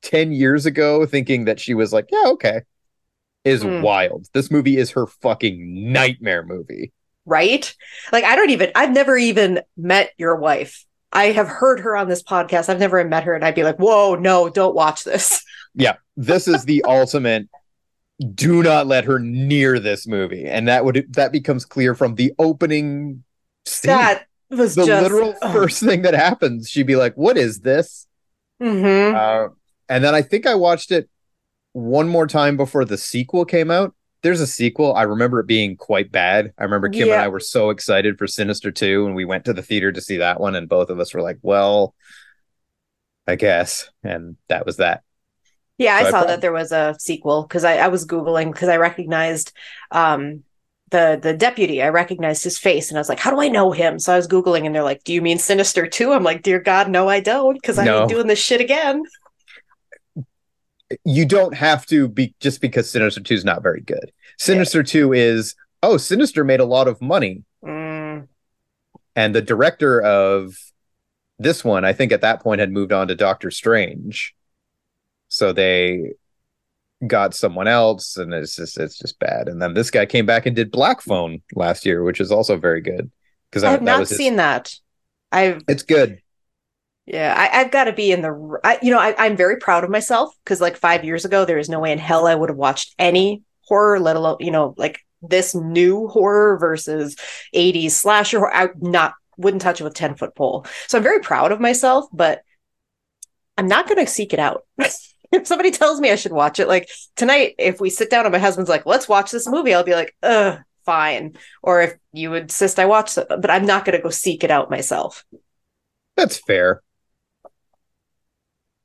10 0.01 0.31
years 0.31 0.65
ago 0.65 1.06
thinking 1.06 1.45
that 1.45 1.59
she 1.59 1.74
was 1.74 1.94
like, 1.94 2.09
yeah, 2.12 2.24
okay, 2.27 2.62
is 3.44 3.63
Hmm. 3.63 3.81
wild. 3.81 4.27
This 4.33 4.51
movie 4.51 4.77
is 4.77 4.92
her 4.92 5.07
fucking 5.07 5.92
nightmare 5.92 6.44
movie. 6.44 6.92
Right? 7.25 7.74
Like, 8.12 8.24
I 8.24 8.36
don't 8.36 8.50
even, 8.50 8.71
I've 8.75 8.92
never 8.92 9.15
even 9.18 9.62
met 9.77 10.12
your 10.18 10.36
wife. 10.36 10.86
I 11.13 11.31
have 11.31 11.47
heard 11.47 11.81
her 11.81 11.95
on 11.95 12.07
this 12.07 12.23
podcast. 12.23 12.69
I've 12.69 12.79
never 12.79 13.03
met 13.03 13.23
her, 13.25 13.33
and 13.33 13.43
I'd 13.43 13.55
be 13.55 13.63
like, 13.63 13.77
whoa, 13.77 14.15
no, 14.15 14.49
don't 14.49 14.75
watch 14.75 15.03
this. 15.03 15.43
Yeah, 15.73 15.95
this 16.17 16.49
is 16.49 16.65
the 16.65 16.83
ultimate. 16.83 17.47
Do 18.35 18.61
not 18.61 18.87
let 18.87 19.05
her 19.05 19.19
near 19.19 19.79
this 19.79 20.05
movie, 20.05 20.45
and 20.45 20.67
that 20.67 20.83
would 20.83 21.05
that 21.13 21.31
becomes 21.31 21.63
clear 21.63 21.95
from 21.95 22.15
the 22.15 22.33
opening 22.38 23.24
scene. 23.65 23.89
That 23.89 24.25
was 24.50 24.75
the 24.75 24.86
just 24.86 25.03
literal 25.03 25.33
first 25.53 25.81
thing 25.81 26.01
that 26.01 26.13
happens. 26.13 26.69
She'd 26.69 26.88
be 26.88 26.97
like, 26.97 27.15
"What 27.15 27.38
is 27.38 27.62
this?" 27.62 28.05
Mhm. 28.62 29.15
Uh, 29.15 29.53
and 29.88 30.03
then 30.03 30.13
I 30.13 30.21
think 30.21 30.45
I 30.45 30.55
watched 30.55 30.91
it 30.91 31.09
one 31.71 32.09
more 32.09 32.27
time 32.27 32.57
before 32.57 32.83
the 32.83 32.97
sequel 32.97 33.45
came 33.45 33.71
out. 33.71 33.95
There's 34.23 34.41
a 34.41 34.47
sequel. 34.47 34.93
I 34.95 35.03
remember 35.03 35.39
it 35.39 35.47
being 35.47 35.75
quite 35.75 36.11
bad. 36.11 36.53
I 36.57 36.63
remember 36.63 36.89
Kim 36.89 37.11
and 37.11 37.19
I 37.19 37.27
were 37.27 37.39
so 37.39 37.71
excited 37.71 38.17
for 38.19 38.27
Sinister 38.27 38.71
2 38.71 39.05
and 39.07 39.15
we 39.15 39.25
went 39.25 39.45
to 39.45 39.53
the 39.53 39.63
theater 39.63 39.91
to 39.91 40.01
see 40.01 40.17
that 40.17 40.39
one 40.39 40.55
and 40.55 40.69
both 40.69 40.89
of 40.89 40.99
us 40.99 41.13
were 41.13 41.21
like, 41.23 41.39
"Well, 41.41 41.95
I 43.27 43.35
guess." 43.35 43.89
And 44.03 44.37
that 44.47 44.65
was 44.65 44.77
that. 44.77 45.03
Yeah, 45.77 45.95
I 45.95 46.03
So 46.03 46.05
I 46.05 46.11
saw 46.11 46.19
prob- 46.19 46.27
that 46.27 46.41
there 46.41 46.51
was 46.51 46.71
a 46.71 46.95
sequel 46.99 47.43
because 47.43 47.63
I, 47.63 47.77
I 47.77 47.87
was 47.87 48.05
Googling 48.05 48.51
because 48.51 48.69
I 48.69 48.77
recognized 48.77 49.51
um 49.91 50.43
the 50.91 51.19
the 51.21 51.33
deputy. 51.33 51.81
I 51.81 51.89
recognized 51.89 52.43
his 52.43 52.59
face 52.59 52.89
and 52.89 52.97
I 52.97 53.01
was 53.01 53.09
like, 53.09 53.19
how 53.19 53.31
do 53.31 53.41
I 53.41 53.47
know 53.47 53.71
him? 53.71 53.97
So 53.97 54.13
I 54.13 54.17
was 54.17 54.27
Googling 54.27 54.65
and 54.65 54.75
they're 54.75 54.83
like, 54.83 55.03
Do 55.03 55.13
you 55.13 55.21
mean 55.21 55.39
Sinister 55.39 55.87
too? 55.87 56.11
I'm 56.13 56.23
like, 56.23 56.43
Dear 56.43 56.59
God, 56.59 56.89
no, 56.89 57.07
I 57.09 57.19
don't, 57.19 57.55
because 57.55 57.79
I 57.79 57.85
No. 57.85 57.97
ain't 57.97 58.09
doing 58.09 58.27
this 58.27 58.39
shit 58.39 58.61
again. 58.61 59.03
You 61.03 61.25
don't 61.25 61.53
have 61.55 61.86
to 61.88 62.07
be 62.07 62.33
just 62.39 62.62
because 62.62 62.89
Sinister 62.89 63.21
2 63.21 63.33
is 63.33 63.45
not 63.45 63.63
very 63.63 63.81
good. 63.81 64.12
Sinister 64.38 64.83
2 64.83 65.13
is, 65.13 65.55
"Oh, 65.83 65.98
Sinister 65.98 66.43
made 66.43 66.60
a 66.60 66.65
lot 66.65 66.88
of 66.88 67.01
money." 67.01 67.43
Mm, 67.63 68.27
And 69.15 69.36
the 69.36 69.41
director 69.41 70.01
of 70.01 70.55
this 71.38 71.63
one, 71.63 71.83
I 71.83 71.93
think 71.93 72.12
at 72.12 72.21
that 72.21 72.41
point 72.41 72.60
had 72.60 72.71
moved 72.71 72.93
on 72.93 73.07
to 73.07 73.15
Doctor 73.15 73.51
Strange. 73.51 74.33
So 75.27 75.53
they 75.53 76.13
got 77.07 77.33
someone 77.33 77.67
else 77.67 78.17
and 78.17 78.33
it's 78.33 78.55
just 78.55 78.77
it's 78.77 78.98
just 78.98 79.17
bad. 79.19 79.48
And 79.48 79.62
then 79.62 79.74
this 79.74 79.89
guy 79.89 80.05
came 80.05 80.25
back 80.25 80.45
and 80.45 80.55
did 80.55 80.71
Black 80.71 81.01
Phone 81.01 81.41
last 81.55 81.86
year, 81.86 82.03
which 82.03 82.21
is 82.21 82.31
also 82.31 82.57
very 82.57 82.81
good. 82.81 83.10
Because 83.50 83.63
I 83.63 83.71
have 83.71 83.81
not 83.81 84.07
seen 84.07 84.36
that. 84.38 84.74
I've 85.31 85.62
it's 85.67 85.83
good. 85.83 86.21
Yeah, 87.12 87.36
I, 87.38 87.60
I've 87.60 87.72
got 87.72 87.86
to 87.86 87.94
be 87.94 88.13
in 88.13 88.22
the 88.22 88.60
I, 88.63 88.80
you 88.82 88.89
know, 88.89 89.00
I, 89.00 89.13
I'm 89.18 89.36
very 89.36 89.58
proud 89.58 89.84
of 89.84 89.89
myself 89.89 90.34
because 90.46 90.62
like 90.62 90.77
five 90.77 91.03
years 91.03 91.25
ago, 91.25 91.44
there 91.44 91.58
is 91.58 91.68
no 91.68 91.82
way 91.82 91.91
in 91.91 92.00
hell 92.00 92.25
I 92.25 92.36
would 92.36 92.48
have 92.48 92.58
watched 92.58 92.96
any 92.98 93.44
horror, 93.63 94.00
let 94.00 94.15
alone, 94.15 94.38
you 94.39 94.50
know, 94.50 94.74
like 94.77 95.01
this 95.22 95.53
new 95.53 96.08
horror 96.08 96.58
versus 96.58 97.18
80s 97.53 97.91
slasher. 97.91 98.48
I 98.48 98.70
not 98.80 99.13
wouldn't 99.36 99.62
touch 99.62 99.82
it 99.82 99.84
with 99.84 99.94
10 99.94 100.15
foot 100.15 100.36
pole. 100.36 100.65
So 100.88 100.98
I'm 100.98 101.03
very 101.03 101.20
proud 101.20 101.51
of 101.51 101.60
myself, 101.60 102.06
but 102.13 102.44
I'm 103.58 103.68
not 103.68 103.89
going 103.89 104.03
to 104.03 104.10
seek 104.10 104.32
it 104.32 104.39
out. 104.39 104.65
if 104.77 105.46
somebody 105.46 105.72
tells 105.72 106.00
me 106.00 106.12
I 106.12 106.15
should 106.15 106.32
watch 106.32 106.62
it, 106.62 106.70
like 106.70 106.89
tonight, 107.18 107.56
if 107.60 107.82
we 107.82 107.89
sit 107.89 108.10
down 108.10 108.25
and 108.25 108.32
my 108.32 108.39
husband's 108.39 108.70
like, 108.70 108.86
let's 108.86 109.10
watch 109.10 109.32
this 109.32 109.50
movie, 109.50 109.74
I'll 109.74 109.84
be 109.84 109.96
like, 109.96 110.15
ugh, 110.24 110.60
fine. 110.86 111.36
Or 111.62 111.82
if 111.82 111.98
you 112.13 112.36
insist 112.36 112.80
I 112.80 112.86
watch 112.86 113.18
it, 113.18 113.27
but 113.27 113.50
I'm 113.50 113.65
not 113.65 113.84
going 113.84 113.98
to 113.98 114.01
go 114.01 114.12
seek 114.12 114.46
it 114.46 114.51
out 114.51 114.72
myself. 114.72 115.25
That's 116.15 116.38
fair. 116.38 116.82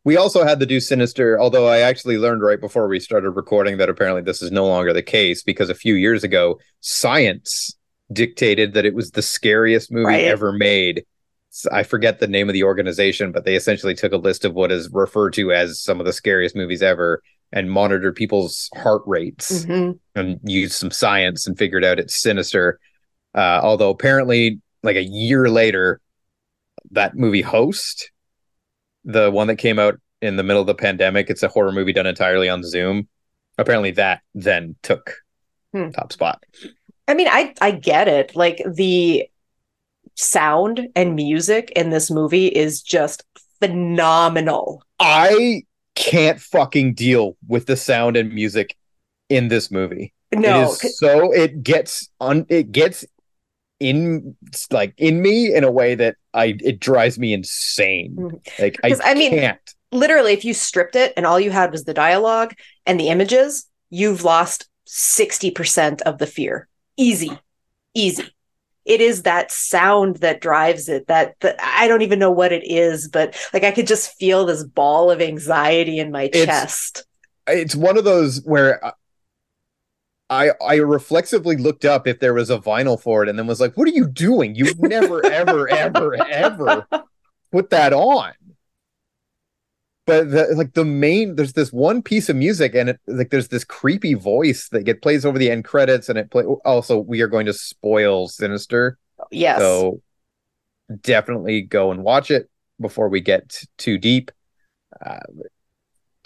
We 0.07 0.17
also 0.17 0.45
had 0.45 0.61
to 0.61 0.67
do 0.67 0.79
Sinister, 0.79 1.37
although 1.37 1.67
I 1.67 1.81
actually 1.81 2.17
learned 2.17 2.41
right 2.41 2.61
before 2.61 2.87
we 2.87 3.01
started 3.01 3.31
recording 3.31 3.79
that 3.79 3.89
apparently 3.89 4.23
this 4.23 4.41
is 4.41 4.53
no 4.53 4.65
longer 4.65 4.93
the 4.93 5.03
case 5.03 5.43
because 5.43 5.69
a 5.69 5.75
few 5.75 5.95
years 5.95 6.23
ago, 6.23 6.61
science 6.79 7.77
dictated 8.13 8.73
that 8.75 8.85
it 8.87 8.95
was 8.95 9.11
the 9.11 9.21
scariest 9.21 9.91
movie 9.91 10.05
Right. 10.07 10.25
ever 10.27 10.53
made. 10.53 11.05
I 11.73 11.83
forget 11.83 12.21
the 12.21 12.29
name 12.29 12.49
of 12.49 12.53
the 12.53 12.63
organization, 12.63 13.33
but 13.33 13.45
they 13.45 13.57
essentially 13.57 13.95
took 13.97 14.13
a 14.13 14.17
list 14.17 14.45
of 14.45 14.55
what 14.55 14.71
is 14.71 14.89
referred 14.93 15.33
to 15.33 15.51
as 15.53 15.81
some 15.81 15.99
of 15.99 16.07
the 16.07 16.13
scariest 16.13 16.55
movies 16.55 16.83
ever 16.83 17.21
and 17.51 17.69
monitored 17.69 18.15
people's 18.15 18.71
heart 18.77 19.03
rates 19.07 19.65
Mhm. 19.65 19.99
and 20.15 20.39
used 20.45 20.75
some 20.75 20.93
science 20.93 21.49
and 21.49 21.59
figured 21.59 21.85
out 21.85 21.99
it's 21.99 22.15
sinister. 22.15 22.79
Uh, 23.35 23.59
although 23.61 23.91
apparently, 23.91 24.61
like 24.85 24.95
a 24.95 25.03
year 25.03 25.49
later, 25.51 26.01
that 26.93 27.17
movie 27.17 27.43
Host, 27.43 28.13
the 29.07 29.31
one 29.31 29.47
that 29.47 29.57
came 29.57 29.79
out 29.79 29.99
in 30.21 30.37
the 30.37 30.43
middle 30.43 30.61
of 30.61 30.67
the 30.67 30.75
pandemic, 30.75 31.31
it's 31.31 31.43
a 31.43 31.49
horror 31.49 31.73
movie 31.73 31.95
done 31.95 32.07
entirely 32.07 32.49
on 32.51 32.63
Zoom. 32.63 33.09
Apparently, 33.57 33.93
that 33.93 34.21
then 34.35 34.77
took 34.83 35.15
Hmm. 35.73 35.91
top 35.91 36.13
spot. 36.13 36.45
I 37.09 37.15
mean, 37.15 37.29
I 37.29 37.55
I 37.61 37.71
get 37.71 38.09
it. 38.09 38.37
Like 38.37 38.63
the 38.75 39.25
sound 40.15 40.89
and 40.95 41.15
music 41.15 41.73
in 41.77 41.91
this 41.91 42.11
movie 42.11 42.47
is 42.49 42.83
just 42.83 43.25
phenomenal. 43.61 44.83
I 44.99 45.63
can't 45.95 46.41
fucking 46.41 46.95
deal 46.95 47.37
with 47.47 47.67
the 47.67 47.77
sound 47.77 48.17
and 48.17 48.33
music 48.33 48.77
in 49.29 49.49
this 49.49 49.71
movie. 49.71 50.13
No, 50.33 50.65
it 50.73 50.85
is 50.85 50.99
so 50.99 51.33
it 51.33 51.63
gets 51.63 52.09
on 52.21 52.47
it 52.49 52.73
gets 52.73 53.05
in 53.81 54.37
like 54.71 54.95
in 54.97 55.21
me 55.21 55.55
in 55.55 55.65
a 55.65 55.71
way 55.71 55.95
that 55.95 56.17
I 56.33 56.57
it 56.61 56.81
drives 56.81 57.19
me 57.19 57.33
insane. 57.33 58.17
Mhm. 58.17 58.59
Like 58.59 58.79
I, 58.85 58.95
I 59.05 59.15
mean- 59.15 59.31
can't. 59.33 59.75
literally, 59.93 60.33
if 60.33 60.45
you 60.45 60.55
stripped 60.55 60.97
it 60.97 61.13
and 61.17 61.27
all 61.27 61.39
you 61.41 61.51
had 61.51 61.71
was 61.73 61.85
the 61.85 61.95
dialogue 61.95 62.55
and 62.87 62.99
the 62.99 63.09
images, 63.09 63.67
you've 63.91 64.25
lost 64.25 64.69
60% 64.89 66.03
of 66.03 66.19
the 66.19 66.27
fear. 66.27 66.69
Easy. 66.97 67.31
Easy. 67.95 68.25
It 68.85 69.01
is 69.01 69.23
that 69.23 69.51
sound 69.51 70.17
that 70.19 70.41
drives 70.41 70.89
it. 70.89 71.09
That, 71.09 71.35
that 71.41 71.57
I 71.61 71.89
don't 71.89 72.03
even 72.03 72.19
know 72.21 72.31
what 72.31 72.53
it 72.53 72.63
is, 72.65 73.09
but 73.09 73.37
like 73.53 73.65
I 73.65 73.73
could 73.73 73.87
just 73.89 74.15
feel 74.17 74.47
this 74.47 74.63
ball 74.65 75.11
of 75.11 75.21
anxiety 75.21 75.99
in 75.99 76.13
my 76.13 76.25
It's- 76.25 76.45
chest. 76.47 77.05
It's 77.49 77.75
one 77.77 77.97
of 77.99 78.05
those 78.05 78.43
where 78.45 78.81
I 80.29 80.51
I 80.67 80.77
reflexively 80.77 81.57
looked 81.57 81.85
up 81.85 82.07
if 82.07 82.19
there 82.21 82.35
was 82.35 82.51
a 82.51 82.59
vinyl 82.59 83.01
for 83.01 83.23
it 83.23 83.29
and 83.29 83.39
then 83.39 83.47
was 83.47 83.61
like, 83.61 83.77
"What 83.77 83.87
are 83.89 83.93
you 83.93 84.09
doing? 84.09 84.55
You 84.55 84.65
would 84.67 84.81
never 84.91 85.25
ever 85.27 85.69
ever 85.69 86.17
ever 86.27 86.87
put 87.53 87.71
that 87.71 87.93
on." 87.93 88.33
But 90.07 90.31
the, 90.31 90.47
like 90.55 90.75
the 90.75 90.85
main, 90.85 91.35
there's 91.35 91.55
this 91.55 91.73
one 91.73 92.01
piece 92.01 92.29
of 92.29 92.37
music, 92.37 92.75
and 92.77 92.91
it 92.91 93.01
like 93.09 93.31
there's 93.31 93.49
this 93.49 93.65
creepy 93.65 94.15
voice 94.15 94.69
that 94.69 94.85
get 94.85 95.03
plays 95.03 95.25
over 95.25 95.39
the 95.39 95.51
end 95.51 95.65
credits, 95.65 96.09
and 96.09 96.17
it 96.19 96.31
play. 96.31 96.45
Also, 96.45 96.99
we 96.99 97.21
are 97.23 97.27
going 97.29 97.47
to 97.47 97.53
spoil 97.53 98.29
Sinister, 98.29 98.99
Yes. 99.33 99.59
so 99.59 100.01
definitely 101.03 101.63
go 101.63 101.91
and 101.91 102.05
watch 102.05 102.31
it 102.31 102.49
before 102.81 103.09
we 103.09 103.21
get 103.21 103.63
too 103.79 103.99
deep. 103.99 104.31
Uh, 105.05 105.19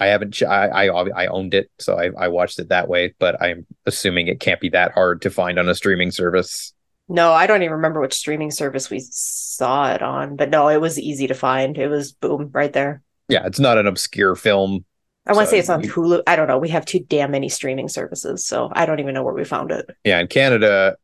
I 0.00 0.06
haven't. 0.06 0.42
I, 0.42 0.68
I 0.88 1.08
I 1.10 1.26
owned 1.26 1.54
it, 1.54 1.70
so 1.78 1.96
I 1.96 2.10
I 2.18 2.28
watched 2.28 2.58
it 2.58 2.70
that 2.70 2.88
way. 2.88 3.14
But 3.18 3.40
I'm 3.42 3.66
assuming 3.86 4.26
it 4.28 4.40
can't 4.40 4.60
be 4.60 4.70
that 4.70 4.92
hard 4.92 5.22
to 5.22 5.30
find 5.30 5.58
on 5.58 5.68
a 5.68 5.74
streaming 5.74 6.10
service. 6.10 6.72
No, 7.08 7.32
I 7.32 7.46
don't 7.46 7.62
even 7.62 7.74
remember 7.74 8.00
which 8.00 8.14
streaming 8.14 8.50
service 8.50 8.88
we 8.88 9.00
saw 9.00 9.92
it 9.92 10.00
on, 10.00 10.36
but 10.36 10.48
no, 10.48 10.68
it 10.68 10.80
was 10.80 10.98
easy 10.98 11.26
to 11.26 11.34
find. 11.34 11.76
It 11.76 11.88
was 11.88 12.12
boom 12.12 12.50
right 12.52 12.72
there. 12.72 13.02
Yeah, 13.28 13.44
it's 13.46 13.60
not 13.60 13.78
an 13.78 13.86
obscure 13.86 14.34
film. 14.36 14.84
I 15.26 15.32
want 15.34 15.44
to 15.44 15.46
So 15.46 15.50
say 15.50 15.58
it's 15.58 15.68
on 15.68 15.82
Hulu. 15.82 16.22
I 16.26 16.34
don't 16.34 16.48
know. 16.48 16.58
We 16.58 16.70
have 16.70 16.86
too 16.86 17.00
damn 17.00 17.32
many 17.32 17.48
streaming 17.48 17.88
services, 17.88 18.46
so 18.46 18.70
I 18.72 18.86
don't 18.86 19.00
even 19.00 19.12
know 19.12 19.22
where 19.22 19.34
we 19.34 19.44
found 19.44 19.70
it. 19.70 19.90
Yeah, 20.04 20.18
in 20.20 20.28
Canada, 20.28 20.96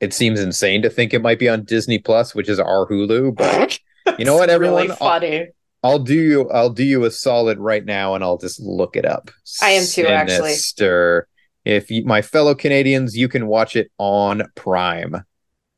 it 0.00 0.12
seems 0.12 0.40
insane 0.40 0.82
to 0.82 0.90
think 0.90 1.14
it 1.14 1.22
might 1.22 1.38
be 1.38 1.48
on 1.48 1.64
Disney 1.64 1.98
Plus, 1.98 2.34
which 2.34 2.48
is 2.48 2.60
our 2.60 2.86
Hulu. 2.86 3.34
But 3.36 3.78
you 4.18 4.24
know 4.24 4.36
what, 4.36 4.50
everyone? 4.50 4.82
Really 4.82 4.90
I'll- 4.90 4.96
funny. 4.96 5.46
I'll 5.82 5.98
do 5.98 6.14
you. 6.14 6.50
I'll 6.50 6.70
do 6.70 6.84
you 6.84 7.04
a 7.04 7.10
solid 7.10 7.58
right 7.58 7.84
now, 7.84 8.14
and 8.14 8.22
I'll 8.22 8.38
just 8.38 8.60
look 8.60 8.96
it 8.96 9.04
up. 9.04 9.30
I 9.60 9.70
am 9.70 9.84
too, 9.84 10.06
actually. 10.06 10.50
Sinister. 10.50 11.28
If 11.64 11.90
you, 11.90 12.04
my 12.04 12.22
fellow 12.22 12.54
Canadians, 12.54 13.16
you 13.16 13.28
can 13.28 13.46
watch 13.46 13.76
it 13.76 13.90
on 13.98 14.42
Prime. 14.54 15.24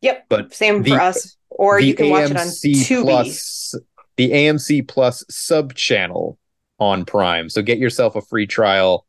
Yep. 0.01 0.27
But 0.29 0.55
Same 0.55 0.83
the- 0.83 0.91
for 0.91 1.01
us. 1.01 1.37
Or 1.51 1.79
you 1.79 1.95
can 1.95 2.11
watch 2.11 2.31
it 2.31 2.37
on 2.37 2.49
AMC 2.49 2.75
Tubi. 2.75 3.03
Plus, 3.03 3.75
the 4.17 4.33
AMC 4.33 4.89
Plus 4.89 5.25
sub 5.31 5.75
channel 5.75 6.37
on 6.81 7.05
Prime. 7.05 7.49
So 7.49 7.63
get 7.63 7.79
yourself 7.79 8.17
a 8.17 8.23
free 8.23 8.47
trial, 8.47 9.07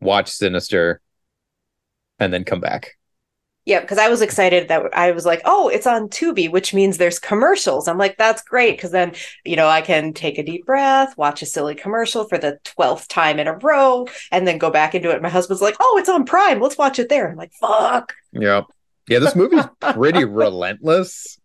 watch 0.00 0.28
Sinister, 0.28 1.00
and 2.18 2.32
then 2.32 2.42
come 2.42 2.60
back. 2.60 2.96
Yeah, 3.66 3.80
because 3.80 3.98
I 3.98 4.08
was 4.08 4.22
excited 4.22 4.68
that 4.68 4.96
I 4.96 5.10
was 5.10 5.26
like, 5.26 5.42
oh, 5.44 5.68
it's 5.68 5.88
on 5.88 6.08
Tubi, 6.08 6.48
which 6.48 6.72
means 6.72 6.96
there's 6.96 7.18
commercials. 7.18 7.88
I'm 7.88 7.98
like, 7.98 8.16
that's 8.16 8.40
great 8.42 8.76
because 8.76 8.92
then, 8.92 9.12
you 9.44 9.56
know, 9.56 9.66
I 9.66 9.80
can 9.80 10.12
take 10.12 10.38
a 10.38 10.44
deep 10.44 10.64
breath, 10.64 11.18
watch 11.18 11.42
a 11.42 11.46
silly 11.46 11.74
commercial 11.74 12.28
for 12.28 12.38
the 12.38 12.60
12th 12.64 13.08
time 13.08 13.40
in 13.40 13.48
a 13.48 13.58
row, 13.58 14.06
and 14.30 14.46
then 14.46 14.58
go 14.58 14.70
back 14.70 14.94
into 14.94 15.10
it. 15.10 15.20
My 15.20 15.28
husband's 15.28 15.60
like, 15.60 15.74
oh, 15.80 15.96
it's 15.98 16.08
on 16.08 16.24
Prime. 16.24 16.60
Let's 16.60 16.78
watch 16.78 17.00
it 17.00 17.08
there. 17.08 17.28
I'm 17.28 17.36
like, 17.36 17.52
fuck. 17.54 18.14
Yeah. 18.30 18.62
Yeah, 19.08 19.18
this 19.18 19.34
movie's 19.34 19.66
pretty 19.80 20.24
relentless. 20.24 21.38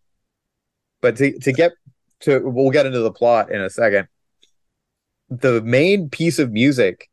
But 1.01 1.17
to 1.17 1.37
to 1.39 1.51
get 1.51 1.71
to 2.21 2.39
we'll 2.39 2.71
get 2.71 2.85
into 2.85 2.99
the 2.99 3.11
plot 3.11 3.51
in 3.51 3.61
a 3.61 3.69
second. 3.69 4.07
The 5.29 5.61
main 5.61 6.09
piece 6.09 6.39
of 6.39 6.51
music 6.51 7.09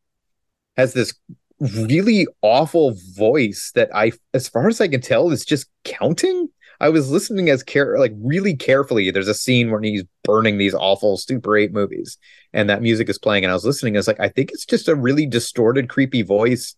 has 0.77 0.93
this 0.93 1.15
really 1.61 2.27
awful 2.43 2.95
voice 3.17 3.73
that 3.75 3.91
I 3.95 4.12
as 4.35 4.49
far 4.49 4.69
as 4.69 4.81
I 4.81 4.88
can 4.88 5.00
tell 5.00 5.31
is 5.31 5.45
just 5.45 5.69
counting. 5.85 6.49
I 6.81 6.91
was 6.91 7.11
listening 7.11 7.50
as 7.50 7.62
care 7.62 7.99
like 7.99 8.12
really 8.17 8.55
carefully. 8.55 9.11
There's 9.11 9.29
a 9.29 9.35
scene 9.35 9.71
where 9.71 9.81
he's 9.81 10.05
burning 10.23 10.59
these 10.59 10.75
awful 10.75 11.17
Super 11.17 11.57
8 11.57 11.73
movies 11.73 12.17
and 12.53 12.71
that 12.71 12.83
music 12.83 13.09
is 13.09 13.19
playing 13.19 13.45
and 13.45 13.50
I 13.50 13.55
was 13.55 13.65
listening 13.65 13.93
and 13.93 13.99
I 13.99 14.00
was 14.00 14.09
like 14.09 14.21
I 14.21 14.29
think 14.29 14.53
it's 14.53 14.67
just 14.67 14.88
a 14.88 14.95
really 14.95 15.27
distorted 15.27 15.88
creepy 15.88 16.23
voice 16.23 16.77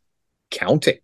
counting. 0.51 0.99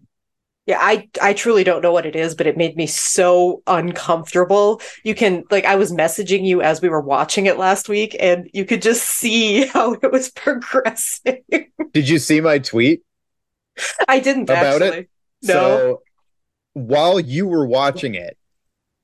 Yeah, 0.66 0.78
I 0.80 1.08
I 1.22 1.32
truly 1.32 1.62
don't 1.62 1.80
know 1.80 1.92
what 1.92 2.06
it 2.06 2.16
is, 2.16 2.34
but 2.34 2.48
it 2.48 2.56
made 2.56 2.76
me 2.76 2.88
so 2.88 3.62
uncomfortable. 3.68 4.80
You 5.04 5.14
can 5.14 5.44
like 5.48 5.64
I 5.64 5.76
was 5.76 5.92
messaging 5.92 6.44
you 6.44 6.60
as 6.60 6.82
we 6.82 6.88
were 6.88 7.00
watching 7.00 7.46
it 7.46 7.56
last 7.56 7.88
week, 7.88 8.16
and 8.18 8.50
you 8.52 8.64
could 8.64 8.82
just 8.82 9.04
see 9.04 9.66
how 9.72 9.92
it 9.92 10.10
was 10.10 10.30
progressing. 10.30 11.44
Did 11.92 12.08
you 12.08 12.18
see 12.18 12.40
my 12.40 12.58
tweet? 12.58 13.02
I 14.08 14.20
didn't 14.20 14.44
About 14.44 14.82
it? 14.82 15.08
No. 15.42 15.52
So 15.52 16.02
while 16.72 17.20
you 17.20 17.46
were 17.46 17.66
watching 17.66 18.14
it, 18.14 18.36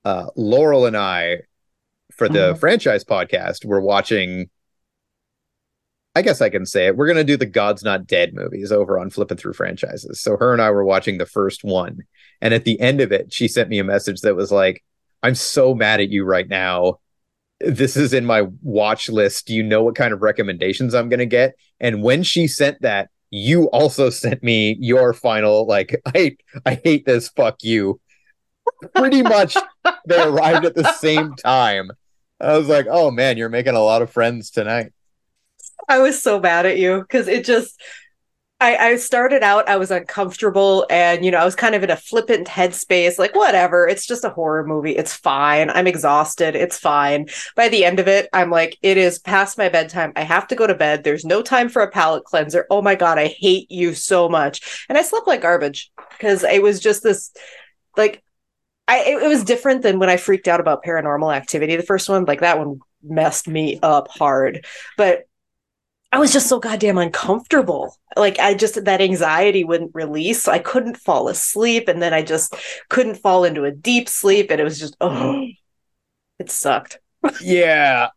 uh, 0.04 0.26
Laurel 0.36 0.86
and 0.86 0.96
I, 0.96 1.38
for 2.12 2.28
the 2.28 2.54
Mhm. 2.54 2.58
franchise 2.58 3.04
podcast, 3.04 3.64
were 3.64 3.80
watching. 3.80 4.50
I 6.14 6.20
guess 6.20 6.42
I 6.42 6.50
can 6.50 6.66
say 6.66 6.88
it. 6.88 6.96
We're 6.96 7.06
gonna 7.06 7.24
do 7.24 7.38
the 7.38 7.46
God's 7.46 7.82
Not 7.82 8.06
Dead 8.06 8.34
movies 8.34 8.70
over 8.70 8.98
on 8.98 9.08
Flipping 9.08 9.38
Through 9.38 9.54
Franchises. 9.54 10.20
So 10.20 10.36
her 10.36 10.52
and 10.52 10.60
I 10.60 10.70
were 10.70 10.84
watching 10.84 11.16
the 11.16 11.24
first 11.26 11.64
one, 11.64 12.00
and 12.42 12.52
at 12.52 12.64
the 12.64 12.78
end 12.80 13.00
of 13.00 13.12
it, 13.12 13.32
she 13.32 13.48
sent 13.48 13.70
me 13.70 13.78
a 13.78 13.84
message 13.84 14.20
that 14.20 14.36
was 14.36 14.52
like, 14.52 14.84
"I'm 15.22 15.34
so 15.34 15.74
mad 15.74 16.00
at 16.00 16.10
you 16.10 16.24
right 16.24 16.48
now. 16.48 16.98
This 17.60 17.96
is 17.96 18.12
in 18.12 18.26
my 18.26 18.42
watch 18.60 19.08
list. 19.08 19.46
Do 19.46 19.54
you 19.54 19.62
know 19.62 19.82
what 19.84 19.94
kind 19.94 20.12
of 20.12 20.20
recommendations 20.20 20.94
I'm 20.94 21.08
gonna 21.08 21.24
get?" 21.24 21.54
And 21.80 22.02
when 22.02 22.22
she 22.24 22.46
sent 22.46 22.82
that, 22.82 23.08
you 23.32 23.64
also 23.70 24.10
sent 24.10 24.44
me 24.44 24.76
your 24.78 25.12
final 25.12 25.66
like, 25.66 26.00
"I 26.06 26.36
I 26.64 26.74
hate 26.74 27.04
this. 27.04 27.28
Fuck 27.28 27.64
you." 27.64 28.00
Pretty 28.94 29.22
much, 29.22 29.56
they 30.06 30.22
arrived 30.22 30.64
at 30.64 30.76
the 30.76 30.92
same 30.92 31.34
time. 31.44 31.90
I 32.40 32.56
was 32.56 32.68
like, 32.68 32.86
"Oh 32.88 33.10
man, 33.10 33.36
you're 33.36 33.48
making 33.48 33.74
a 33.74 33.80
lot 33.82 34.02
of 34.02 34.10
friends 34.10 34.50
tonight." 34.50 34.92
I 35.88 35.98
was 35.98 36.22
so 36.22 36.38
mad 36.38 36.66
at 36.66 36.78
you 36.78 37.00
because 37.00 37.26
it 37.26 37.44
just 37.44 37.80
I, 38.62 38.76
I 38.76 38.96
started 38.96 39.42
out, 39.42 39.68
I 39.68 39.76
was 39.76 39.90
uncomfortable 39.90 40.86
and 40.88 41.24
you 41.24 41.32
know, 41.32 41.38
I 41.38 41.44
was 41.44 41.56
kind 41.56 41.74
of 41.74 41.82
in 41.82 41.90
a 41.90 41.96
flippant 41.96 42.46
headspace, 42.46 43.18
like 43.18 43.34
whatever, 43.34 43.88
it's 43.88 44.06
just 44.06 44.24
a 44.24 44.28
horror 44.28 44.64
movie. 44.64 44.96
It's 44.96 45.12
fine. 45.12 45.68
I'm 45.68 45.88
exhausted. 45.88 46.54
It's 46.54 46.78
fine. 46.78 47.26
By 47.56 47.68
the 47.68 47.84
end 47.84 47.98
of 47.98 48.06
it, 48.06 48.28
I'm 48.32 48.50
like, 48.50 48.78
it 48.80 48.96
is 48.96 49.18
past 49.18 49.58
my 49.58 49.68
bedtime. 49.68 50.12
I 50.14 50.22
have 50.22 50.46
to 50.46 50.54
go 50.54 50.68
to 50.68 50.76
bed. 50.76 51.02
There's 51.02 51.24
no 51.24 51.42
time 51.42 51.68
for 51.68 51.82
a 51.82 51.90
palate 51.90 52.22
cleanser. 52.22 52.64
Oh 52.70 52.82
my 52.82 52.94
God, 52.94 53.18
I 53.18 53.26
hate 53.26 53.68
you 53.68 53.94
so 53.94 54.28
much. 54.28 54.86
And 54.88 54.96
I 54.96 55.02
slept 55.02 55.26
like 55.26 55.42
garbage 55.42 55.90
because 56.12 56.44
it 56.44 56.62
was 56.62 56.78
just 56.78 57.02
this 57.02 57.32
like 57.96 58.22
I 58.86 58.98
it, 59.00 59.22
it 59.24 59.28
was 59.28 59.42
different 59.42 59.82
than 59.82 59.98
when 59.98 60.08
I 60.08 60.16
freaked 60.16 60.46
out 60.46 60.60
about 60.60 60.84
paranormal 60.84 61.34
activity, 61.34 61.74
the 61.74 61.82
first 61.82 62.08
one. 62.08 62.26
Like 62.26 62.40
that 62.40 62.58
one 62.58 62.78
messed 63.02 63.48
me 63.48 63.80
up 63.82 64.06
hard. 64.06 64.64
But 64.96 65.24
I 66.12 66.18
was 66.18 66.32
just 66.32 66.48
so 66.48 66.58
goddamn 66.60 66.98
uncomfortable. 66.98 67.96
Like 68.16 68.38
I 68.38 68.54
just 68.54 68.84
that 68.84 69.00
anxiety 69.00 69.64
wouldn't 69.64 69.92
release. 69.94 70.46
I 70.46 70.58
couldn't 70.58 70.98
fall 70.98 71.28
asleep, 71.28 71.88
and 71.88 72.02
then 72.02 72.12
I 72.12 72.22
just 72.22 72.54
couldn't 72.90 73.16
fall 73.16 73.44
into 73.44 73.64
a 73.64 73.70
deep 73.72 74.08
sleep, 74.08 74.50
and 74.50 74.60
it 74.60 74.64
was 74.64 74.78
just 74.78 74.96
oh, 75.00 75.48
it 76.38 76.50
sucked. 76.50 77.00
yeah, 77.38 78.08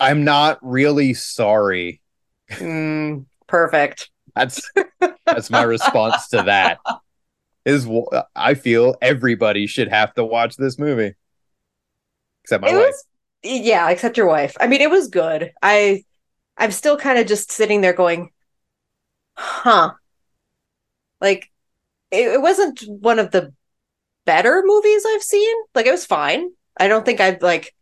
I'm 0.00 0.24
not 0.24 0.58
really 0.62 1.14
sorry 1.14 2.00
Mm, 2.60 3.26
perfect. 3.46 4.10
That's 4.34 4.70
that's 5.26 5.50
my 5.50 5.62
response 5.62 6.28
to 6.28 6.42
that. 6.44 6.80
Is 7.64 7.88
I 8.36 8.54
feel 8.54 8.96
everybody 9.02 9.66
should 9.66 9.88
have 9.88 10.14
to 10.14 10.24
watch 10.24 10.56
this 10.56 10.78
movie, 10.78 11.14
except 12.44 12.62
my 12.62 12.68
it 12.68 12.74
wife. 12.74 12.86
was 12.86 13.04
yeah, 13.44 13.90
except 13.90 14.16
your 14.16 14.26
wife. 14.28 14.56
I 14.60 14.68
mean, 14.68 14.80
it 14.82 14.90
was 14.90 15.08
good. 15.08 15.52
I 15.62 16.04
I'm 16.56 16.72
still 16.72 16.96
kind 16.96 17.18
of 17.18 17.26
just 17.26 17.50
sitting 17.50 17.80
there 17.80 17.92
going, 17.92 18.30
huh. 19.36 19.92
Like 21.20 21.50
it, 22.10 22.28
it 22.28 22.42
wasn't 22.42 22.82
one 22.86 23.18
of 23.18 23.30
the 23.30 23.52
better 24.24 24.62
movies 24.64 25.04
I've 25.06 25.22
seen. 25.22 25.54
Like 25.74 25.86
it 25.86 25.92
was 25.92 26.06
fine. 26.06 26.50
I 26.78 26.88
don't 26.88 27.04
think 27.04 27.20
I'd 27.20 27.42
like 27.42 27.74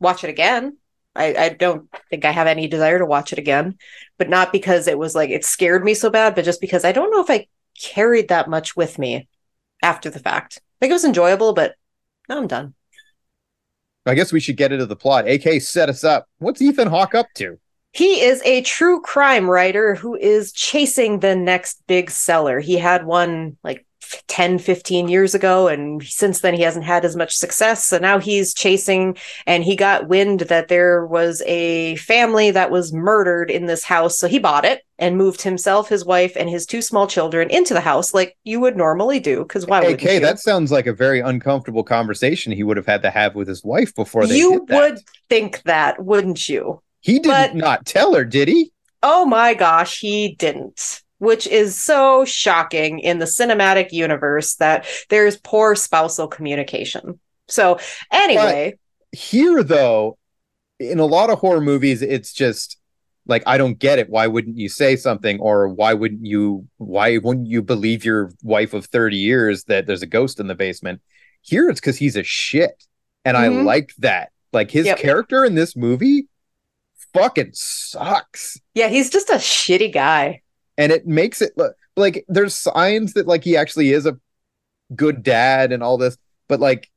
watch 0.00 0.24
it 0.24 0.30
again. 0.30 0.78
I, 1.14 1.34
I 1.34 1.48
don't 1.50 1.88
think 2.10 2.24
I 2.24 2.30
have 2.30 2.46
any 2.46 2.68
desire 2.68 2.98
to 2.98 3.06
watch 3.06 3.32
it 3.32 3.38
again, 3.38 3.76
but 4.18 4.28
not 4.28 4.52
because 4.52 4.86
it 4.86 4.98
was 4.98 5.14
like 5.14 5.30
it 5.30 5.44
scared 5.44 5.84
me 5.84 5.94
so 5.94 6.10
bad, 6.10 6.34
but 6.34 6.44
just 6.44 6.60
because 6.60 6.84
I 6.84 6.92
don't 6.92 7.10
know 7.10 7.22
if 7.22 7.30
I 7.30 7.46
carried 7.80 8.28
that 8.28 8.50
much 8.50 8.76
with 8.76 8.98
me 8.98 9.28
after 9.82 10.10
the 10.10 10.18
fact. 10.18 10.60
Like 10.80 10.90
it 10.90 10.94
was 10.94 11.04
enjoyable, 11.04 11.54
but 11.54 11.74
now 12.28 12.38
I'm 12.38 12.46
done. 12.46 12.74
I 14.04 14.14
guess 14.14 14.32
we 14.32 14.40
should 14.40 14.56
get 14.56 14.72
into 14.72 14.86
the 14.86 14.94
plot. 14.94 15.28
AK 15.28 15.60
set 15.60 15.88
us 15.88 16.04
up. 16.04 16.28
What's 16.38 16.62
Ethan 16.62 16.88
Hawke 16.88 17.14
up 17.14 17.26
to? 17.36 17.58
He 17.96 18.20
is 18.20 18.42
a 18.44 18.60
true 18.60 19.00
crime 19.00 19.48
writer 19.48 19.94
who 19.94 20.16
is 20.16 20.52
chasing 20.52 21.20
the 21.20 21.34
next 21.34 21.82
big 21.86 22.10
seller. 22.10 22.60
He 22.60 22.76
had 22.76 23.06
one 23.06 23.56
like 23.64 23.86
10, 24.28 24.58
15 24.58 25.08
years 25.08 25.34
ago, 25.34 25.66
and 25.66 26.02
since 26.02 26.40
then 26.40 26.52
he 26.52 26.60
hasn't 26.60 26.84
had 26.84 27.06
as 27.06 27.16
much 27.16 27.34
success. 27.34 27.86
So 27.86 27.96
now 27.96 28.18
he's 28.18 28.52
chasing, 28.52 29.16
and 29.46 29.64
he 29.64 29.76
got 29.76 30.08
wind 30.08 30.40
that 30.40 30.68
there 30.68 31.06
was 31.06 31.42
a 31.46 31.96
family 31.96 32.50
that 32.50 32.70
was 32.70 32.92
murdered 32.92 33.50
in 33.50 33.64
this 33.64 33.82
house. 33.82 34.18
So 34.18 34.28
he 34.28 34.38
bought 34.38 34.66
it 34.66 34.82
and 34.98 35.16
moved 35.16 35.40
himself, 35.40 35.88
his 35.88 36.04
wife, 36.04 36.36
and 36.36 36.50
his 36.50 36.66
two 36.66 36.82
small 36.82 37.06
children 37.06 37.48
into 37.48 37.72
the 37.72 37.80
house 37.80 38.12
like 38.12 38.36
you 38.44 38.60
would 38.60 38.76
normally 38.76 39.20
do. 39.20 39.38
Because 39.38 39.66
why 39.66 39.80
would 39.80 40.02
you? 40.02 40.20
that 40.20 40.38
sounds 40.38 40.70
like 40.70 40.86
a 40.86 40.92
very 40.92 41.20
uncomfortable 41.20 41.82
conversation 41.82 42.52
he 42.52 42.62
would 42.62 42.76
have 42.76 42.86
had 42.86 43.00
to 43.02 43.10
have 43.10 43.34
with 43.34 43.48
his 43.48 43.64
wife 43.64 43.94
before 43.94 44.26
they 44.26 44.36
you 44.36 44.66
would 44.68 45.00
think 45.30 45.62
that, 45.62 46.04
wouldn't 46.04 46.46
you? 46.46 46.82
He 47.00 47.18
did 47.18 47.28
but- 47.28 47.54
not 47.54 47.86
tell 47.86 48.14
her, 48.14 48.24
did 48.24 48.48
he? 48.48 48.72
Oh 49.02 49.24
my 49.24 49.54
gosh, 49.54 50.00
he 50.00 50.34
didn't. 50.34 51.02
Which 51.18 51.46
is 51.46 51.80
so 51.80 52.24
shocking 52.26 52.98
in 52.98 53.18
the 53.20 53.24
cinematic 53.24 53.90
universe 53.92 54.56
that 54.56 54.84
there's 55.08 55.38
poor 55.38 55.74
spousal 55.74 56.28
communication. 56.28 57.18
So, 57.48 57.78
anyway, 58.12 58.78
Here, 59.12 59.62
though, 59.62 60.18
in 60.78 60.98
a 60.98 61.06
lot 61.06 61.30
of 61.30 61.38
horror 61.38 61.62
movies, 61.62 62.02
it's 62.02 62.32
just 62.34 62.76
like 63.26 63.42
I 63.46 63.56
don't 63.56 63.78
get 63.78 63.98
it. 63.98 64.10
Why 64.10 64.26
wouldn't 64.26 64.58
you 64.58 64.68
say 64.68 64.94
something, 64.96 65.40
or 65.40 65.68
why 65.68 65.94
wouldn't 65.94 66.26
you? 66.26 66.66
Why 66.76 67.16
wouldn't 67.16 67.46
you 67.46 67.62
believe 67.62 68.04
your 68.04 68.32
wife 68.42 68.74
of 68.74 68.84
thirty 68.86 69.16
years 69.16 69.64
that 69.64 69.86
there's 69.86 70.02
a 70.02 70.06
ghost 70.06 70.38
in 70.38 70.48
the 70.48 70.54
basement? 70.54 71.00
Here, 71.40 71.70
it's 71.70 71.80
because 71.80 71.96
he's 71.96 72.16
a 72.16 72.24
shit, 72.24 72.84
and 73.24 73.36
I 73.38 73.48
Mhm. 73.48 73.64
like 73.64 73.94
that. 73.98 74.32
Like 74.52 74.70
his 74.70 74.84
Yep. 74.86 74.98
character 74.98 75.44
in 75.46 75.54
this 75.54 75.76
movie, 75.76 76.26
fucking 77.16 77.50
sucks. 77.52 78.60
yeah, 78.74 78.88
he's 78.88 79.10
just 79.10 79.30
a 79.30 79.34
shitty 79.34 79.92
guy. 79.92 80.42
and 80.78 80.92
it 80.92 81.06
makes 81.06 81.40
it 81.42 81.52
look 81.56 81.74
like 81.96 82.24
there's 82.28 82.54
signs 82.54 83.14
that 83.14 83.26
like 83.26 83.42
he 83.44 83.56
actually 83.56 83.90
is 83.90 84.06
a 84.06 84.18
good 84.94 85.22
dad 85.22 85.72
and 85.72 85.82
all 85.82 85.98
this 85.98 86.16
but 86.48 86.60
like 86.60 86.90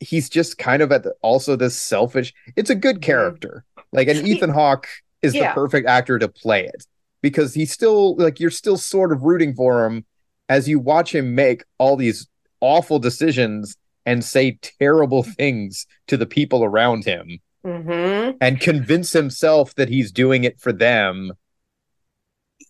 he's 0.00 0.28
just 0.28 0.58
kind 0.58 0.82
of 0.82 0.90
at 0.92 1.02
the, 1.02 1.14
also 1.22 1.56
this 1.56 1.76
selfish 1.76 2.32
it's 2.56 2.70
a 2.70 2.74
good 2.74 2.96
mm-hmm. 2.96 3.02
character 3.02 3.64
like 3.92 4.08
and 4.08 4.26
ethan 4.26 4.50
hawke 4.50 4.88
is 5.22 5.32
the 5.32 5.50
perfect 5.54 5.86
actor 5.86 6.18
to 6.18 6.28
play 6.28 6.64
it 6.64 6.86
because 7.22 7.54
he's 7.54 7.72
still 7.72 8.16
like 8.16 8.40
you're 8.40 8.50
still 8.50 8.76
sort 8.76 9.12
of 9.12 9.22
rooting 9.22 9.54
for 9.54 9.84
him 9.84 10.04
as 10.48 10.68
you 10.68 10.78
watch 10.78 11.14
him 11.14 11.34
make 11.34 11.64
all 11.78 11.96
these 11.96 12.26
awful 12.60 12.98
decisions 12.98 13.76
and 14.06 14.24
say 14.24 14.58
terrible 14.78 15.22
things 15.38 15.86
to 16.06 16.16
the 16.16 16.26
people 16.26 16.64
around 16.64 17.04
him 17.04 17.38
hmm 17.64 18.38
and 18.40 18.60
convince 18.60 19.12
himself 19.12 19.74
that 19.74 19.88
he's 19.88 20.12
doing 20.12 20.44
it 20.44 20.60
for 20.60 20.72
them 20.72 21.32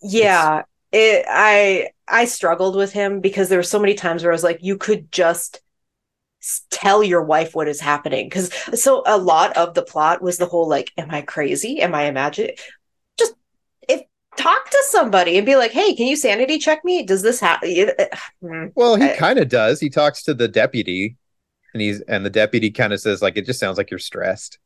Yeah, 0.02 0.62
it. 0.92 1.24
I 1.28 1.90
I 2.08 2.24
struggled 2.26 2.76
with 2.76 2.92
him 2.92 3.20
because 3.20 3.48
there 3.48 3.58
were 3.58 3.62
so 3.62 3.78
many 3.80 3.94
times 3.94 4.22
where 4.22 4.32
I 4.32 4.34
was 4.34 4.44
like, 4.44 4.58
you 4.62 4.76
could 4.76 5.10
just 5.12 5.60
tell 6.70 7.02
your 7.02 7.22
wife 7.22 7.54
what 7.54 7.68
is 7.68 7.80
happening 7.80 8.26
because 8.28 8.52
so 8.78 9.02
a 9.06 9.16
lot 9.16 9.56
of 9.56 9.72
the 9.74 9.82
plot 9.82 10.20
was 10.22 10.36
the 10.36 10.46
whole 10.46 10.68
like, 10.68 10.92
am 10.98 11.10
I 11.10 11.22
crazy? 11.22 11.80
Am 11.80 11.94
I 11.94 12.04
imagining? 12.04 12.54
Just 13.18 13.34
if 13.88 14.02
talk 14.36 14.70
to 14.70 14.84
somebody 14.90 15.38
and 15.38 15.46
be 15.46 15.56
like, 15.56 15.72
hey, 15.72 15.94
can 15.94 16.06
you 16.06 16.16
sanity 16.16 16.58
check 16.58 16.84
me? 16.84 17.04
Does 17.04 17.22
this 17.22 17.40
happen? 17.40 17.70
Well, 18.74 18.96
he 18.96 19.10
kind 19.10 19.38
of 19.38 19.48
does. 19.48 19.80
He 19.80 19.88
talks 19.90 20.22
to 20.24 20.34
the 20.34 20.48
deputy, 20.48 21.16
and 21.74 21.82
he's 21.82 22.00
and 22.02 22.24
the 22.26 22.30
deputy 22.30 22.70
kind 22.70 22.92
of 22.92 23.00
says 23.00 23.22
like, 23.22 23.36
"It 23.36 23.46
just 23.46 23.60
sounds 23.60 23.78
like 23.78 23.90
you're 23.90 23.98
stressed." 24.00 24.58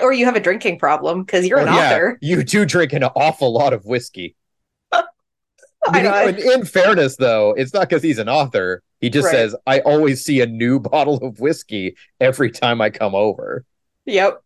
Or 0.00 0.12
you 0.12 0.24
have 0.26 0.36
a 0.36 0.40
drinking 0.40 0.78
problem 0.78 1.22
because 1.22 1.46
you're 1.46 1.58
an 1.58 1.66
yeah, 1.66 1.94
author. 1.94 2.18
you 2.20 2.42
do 2.42 2.64
drink 2.64 2.92
an 2.92 3.04
awful 3.04 3.52
lot 3.52 3.72
of 3.72 3.84
whiskey. 3.84 4.36
I 4.92 6.02
know. 6.02 6.26
In, 6.26 6.38
in 6.38 6.64
fairness, 6.64 7.16
though, 7.16 7.54
it's 7.56 7.74
not 7.74 7.88
because 7.88 8.02
he's 8.02 8.18
an 8.18 8.28
author. 8.28 8.82
He 9.00 9.10
just 9.10 9.26
Right. 9.26 9.32
says, 9.32 9.56
"I 9.66 9.80
always 9.80 10.24
see 10.24 10.40
a 10.40 10.46
new 10.46 10.78
bottle 10.92 11.16
of 11.16 11.40
whiskey 11.40 11.96
every 12.20 12.50
time 12.50 12.80
I 12.80 12.90
come 12.90 13.14
over." 13.14 13.64
Yep. 14.06 14.42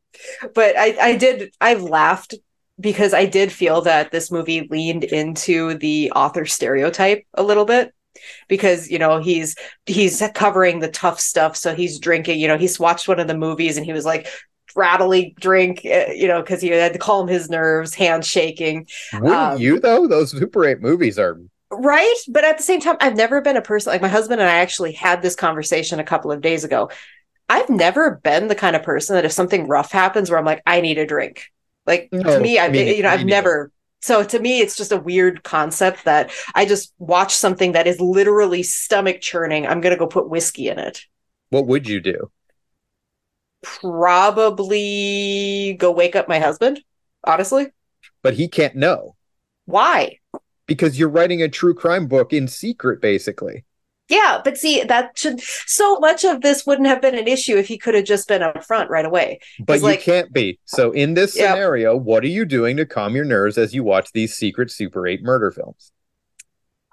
But 0.55 0.79
I, 0.79 0.97
I 1.01 1.17
did, 1.17 1.53
I've 1.61 1.83
laughed 1.83 2.35
because 2.81 3.13
I 3.13 3.27
did 3.27 3.53
feel 3.53 3.83
that 3.83 4.11
this 4.13 4.31
movie 4.31 4.67
leaned 4.71 5.05
into 5.05 5.75
the 5.75 6.11
author 6.13 6.47
stereotype 6.47 7.25
a 7.35 7.43
little 7.43 7.65
bit 7.67 7.93
because, 8.49 8.91
you 8.91 8.99
know, 8.99 9.19
he's, 9.19 9.57
he's 9.85 10.23
covering 10.35 10.81
the 10.81 10.91
tough 10.91 11.21
stuff. 11.21 11.57
So 11.57 11.75
he's 11.75 11.99
drinking, 11.99 12.39
you 12.41 12.49
know, 12.49 12.57
he's 12.59 12.79
watched 12.81 13.09
one 13.09 13.21
of 13.21 13.29
the 13.29 13.37
movies 13.37 13.77
and 13.77 13.85
he 13.85 13.93
was 13.93 14.07
like, 14.07 14.27
rattly 14.77 15.35
drink, 15.41 15.83
uh, 15.85 16.13
you 16.15 16.29
know, 16.29 16.41
because 16.43 16.61
he 16.61 16.69
had 16.69 16.93
to 16.93 16.99
calm 16.99 17.29
his 17.29 17.49
nerves, 17.51 17.95
hands 17.95 18.27
shaking. 18.27 18.87
Wouldn't 19.13 19.53
Um, 19.55 19.59
you 19.59 19.81
though? 19.81 20.07
Those 20.07 20.31
Super 20.31 20.65
Eight 20.65 20.81
movies 20.81 21.19
are 21.19 21.39
Right. 21.71 22.17
But 22.29 22.45
at 22.45 22.57
the 22.59 22.63
same 22.63 22.81
time, 22.81 22.97
I've 23.01 23.17
never 23.17 23.41
been 23.41 23.57
a 23.57 23.63
person 23.63 23.93
like 23.93 24.03
my 24.03 24.09
husband 24.09 24.41
and 24.41 24.49
I 24.49 24.57
actually 24.59 24.93
had 24.93 25.21
this 25.21 25.35
conversation 25.35 25.99
a 25.99 26.05
couple 26.05 26.31
of 26.31 26.41
days 26.41 26.65
ago. 26.65 26.91
I've 27.49 27.71
never 27.71 28.17
been 28.23 28.49
the 28.49 28.55
kind 28.55 28.77
of 28.77 28.83
person 28.83 29.15
that 29.15 29.25
if 29.25 29.33
something 29.33 29.69
rough 29.69 29.93
happens 29.93 30.31
where 30.31 30.39
I'm 30.39 30.45
like, 30.45 30.63
I 30.67 30.81
need 30.81 30.99
a 30.99 31.07
drink. 31.07 31.51
Like 31.87 32.09
No, 32.13 32.23
to 32.23 32.41
me, 32.41 32.59
I 32.59 32.69
you 32.69 33.03
know, 33.03 33.09
I've 33.09 33.25
never 33.25 33.71
so 34.03 34.23
to 34.23 34.39
me 34.39 34.61
it's 34.61 34.77
just 34.77 34.93
a 34.93 34.97
weird 34.99 35.43
concept 35.43 36.05
that 36.05 36.31
I 36.55 36.67
just 36.67 36.93
watch 36.99 37.35
something 37.35 37.73
that 37.73 37.87
is 37.87 38.01
literally 38.01 38.63
stomach 38.63 39.21
churning. 39.21 39.67
I'm 39.67 39.81
gonna 39.81 39.97
go 39.97 40.07
put 40.07 40.29
whiskey 40.29 40.69
in 40.69 40.79
it. 40.79 41.03
what 41.51 41.67
would 41.67 41.89
you 41.89 42.01
do? 42.01 42.31
Probably 43.63 45.77
go 45.79 45.91
wake 45.91 46.17
up 46.17 46.29
my 46.29 46.39
husband, 46.39 46.81
honestly. 47.25 47.69
But 48.23 48.35
he 48.35 48.49
can't 48.49 48.77
know 48.77 49.17
Why? 49.65 50.19
because 50.67 50.99
you're 50.99 51.09
writing 51.09 51.43
a 51.43 51.49
true 51.49 51.75
crime 51.75 52.07
book 52.07 52.33
in 52.33 52.49
secret, 52.49 53.01
basically. 53.01 53.65
Yeah, 54.09 54.41
but 54.45 54.57
see, 54.57 54.85
that 54.85 55.19
should 55.19 55.41
so 55.41 55.99
much 55.99 56.25
of 56.25 56.41
this 56.41 56.65
wouldn't 56.65 56.87
have 56.87 57.03
been 57.03 57.19
an 57.19 57.27
issue 57.27 57.57
if 57.57 57.67
he 57.67 57.77
could 57.77 57.95
have 57.95 58.05
just 58.05 58.29
been 58.29 58.43
upfront 58.43 58.89
right 58.89 59.05
away. 59.05 59.41
But 59.59 59.79
you 59.79 59.85
like- 59.85 60.01
can't 60.01 60.33
be. 60.33 60.61
So 60.65 60.93
in 60.93 61.15
this 61.15 61.35
scenario, 61.35 61.97
what 61.97 62.23
are 62.23 62.29
you 62.29 62.45
doing 62.45 62.77
to 62.77 62.87
calm 62.87 63.17
your 63.17 63.25
nerves 63.25 63.59
as 63.59 63.75
you 63.75 63.83
watch 63.83 64.13
these 64.13 64.35
secret 64.35 64.71
Super 64.71 65.09
8 65.09 65.23
murder 65.23 65.51
films? 65.51 65.91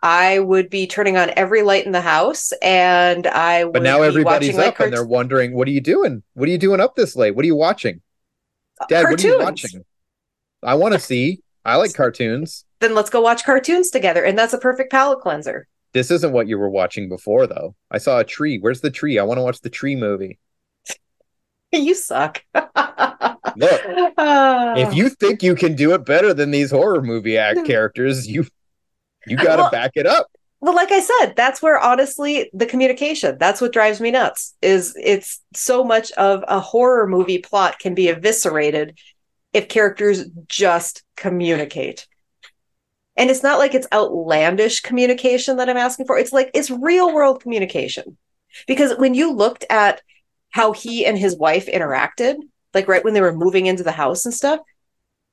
I 0.04 0.38
would 0.40 0.70
be 0.70 0.86
turning 0.86 1.16
on 1.16 1.32
every 1.38 1.64
light 1.64 1.86
in 1.86 1.94
the 1.94 2.02
house, 2.02 2.52
and 2.62 3.26
I 3.26 3.64
would 3.64 3.72
But 3.72 3.84
now 3.84 4.00
be 4.02 4.06
everybody's 4.08 4.58
up 4.58 4.80
and 4.82 4.92
they're 4.92 5.06
wondering, 5.06 5.54
what 5.56 5.66
are 5.68 5.72
you 5.72 5.80
doing? 5.80 6.24
What 6.34 6.50
are 6.50 6.52
you 6.52 6.58
doing 6.58 6.82
up 6.82 6.96
this 6.96 7.16
late? 7.16 7.32
What 7.36 7.44
are 7.44 7.48
you 7.48 7.56
watching? 7.56 8.02
Dad, 8.90 9.06
what 9.06 9.24
are 9.24 9.28
you 9.28 9.38
cartoons. 9.38 9.64
watching? 9.64 9.86
I 10.62 10.76
want 10.76 10.94
to 10.94 11.00
see. 11.12 11.42
I 11.64 11.78
like 11.78 11.94
cartoons. 11.94 12.66
Then 12.82 12.94
let's 12.94 13.10
go 13.10 13.22
watch 13.22 13.46
cartoons 13.46 13.90
together, 13.92 14.26
and 14.26 14.38
that's 14.38 14.52
a 14.52 14.58
perfect 14.58 14.92
palate 14.92 15.22
cleanser. 15.22 15.70
This 15.94 16.12
isn't 16.12 16.34
what 16.34 16.48
you 16.50 16.58
were 16.58 16.70
watching 16.70 17.08
before, 17.08 17.48
though. 17.48 17.74
I 17.90 17.98
saw 17.98 18.20
a 18.20 18.26
tree. 18.26 18.58
Where's 18.60 18.82
the 18.82 18.92
tree? 18.92 19.18
I 19.20 19.24
want 19.24 19.38
to 19.38 19.44
watch 19.44 19.62
the 19.62 19.70
tree 19.70 19.96
movie. 19.96 20.38
you 21.72 21.96
suck. 21.96 22.44
Look, 22.54 23.82
Ah. 24.18 24.74
if 24.76 24.94
you 24.94 25.08
think 25.10 25.42
you 25.44 25.56
can 25.56 25.76
do 25.76 25.94
it 25.94 26.06
better 26.06 26.34
than 26.34 26.52
these 26.52 26.72
horror 26.72 27.02
movie 27.02 27.38
act 27.38 27.66
characters, 27.66 28.28
you 28.28 28.46
you 29.28 29.38
got 29.38 29.56
to 29.56 29.62
Well- 29.64 29.72
back 29.72 29.92
it 29.96 30.06
up. 30.06 30.28
well 30.62 30.76
like 30.76 30.92
i 30.92 31.00
said 31.00 31.34
that's 31.36 31.62
where 31.62 31.80
honestly 31.80 32.50
the 32.54 32.66
communication 32.66 33.38
that's 33.40 33.60
what 33.62 33.74
drives 33.74 34.00
me 34.00 34.12
nuts 34.12 34.56
is 34.62 34.96
it's 35.02 35.42
so 35.56 35.84
much 35.84 36.12
of 36.14 36.44
a 36.48 36.60
horror 36.60 37.08
movie 37.08 37.40
plot 37.40 37.80
can 37.80 37.94
be 37.94 38.08
eviscerated 38.10 38.98
if 39.54 39.68
characters 39.68 40.26
just 40.48 41.04
communicate. 41.16 42.08
And 43.16 43.30
it's 43.30 43.44
not 43.44 43.60
like 43.60 43.76
it's 43.76 43.86
outlandish 43.94 44.80
communication 44.82 45.58
that 45.58 45.70
i'm 45.70 45.78
asking 45.78 46.08
for. 46.08 46.18
It's 46.18 46.34
like 46.34 46.50
it's 46.56 46.72
real 46.72 47.14
world 47.14 47.42
communication. 47.44 48.18
Because 48.66 48.98
when 48.98 49.14
you 49.14 49.32
looked 49.32 49.66
at 49.70 50.02
how 50.50 50.72
he 50.72 51.06
and 51.06 51.18
his 51.18 51.36
wife 51.38 51.68
interacted 51.68 52.38
like 52.74 52.88
right 52.88 53.04
when 53.04 53.14
they 53.14 53.22
were 53.22 53.36
moving 53.36 53.68
into 53.68 53.84
the 53.84 53.92
house 53.92 54.26
and 54.26 54.34
stuff 54.34 54.60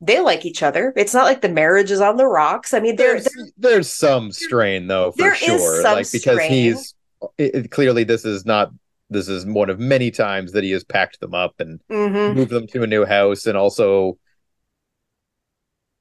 they 0.01 0.21
like 0.21 0.45
each 0.47 0.63
other. 0.63 0.93
It's 0.97 1.13
not 1.15 1.25
like 1.25 1.41
the 1.43 1.49
marriage 1.49 1.91
is 1.91 2.01
on 2.01 2.17
the 2.17 2.27
rocks. 2.27 2.73
I 2.73 2.81
mean, 2.81 2.97
they're, 2.97 3.15
there's 3.21 3.53
there's 3.59 3.93
some 3.93 4.33
strain 4.33 4.87
though 4.87 5.13
for 5.13 5.19
There 5.19 5.33
is 5.33 5.39
sure 5.39 5.83
some 5.83 5.95
like 5.95 6.11
because 6.11 6.37
strain. 6.41 6.51
he's 6.51 6.95
it, 7.39 7.71
clearly 7.71 8.05
this 8.05 8.25
is 8.25 8.47
not 8.47 8.71
this 9.11 9.29
is 9.29 9.45
one 9.45 9.69
of 9.69 9.79
many 9.79 10.11
times 10.11 10.53
that 10.53 10.65
he 10.65 10.71
has 10.71 10.85
packed 10.85 11.21
them 11.21 11.35
up 11.35 11.55
and 11.59 11.81
Mhm. 11.91 12.35
moved 12.37 12.51
them 12.51 12.67
to 12.69 12.83
a 12.83 12.87
new 12.87 13.05
house 13.05 13.45
and 13.47 13.59
also 13.59 14.17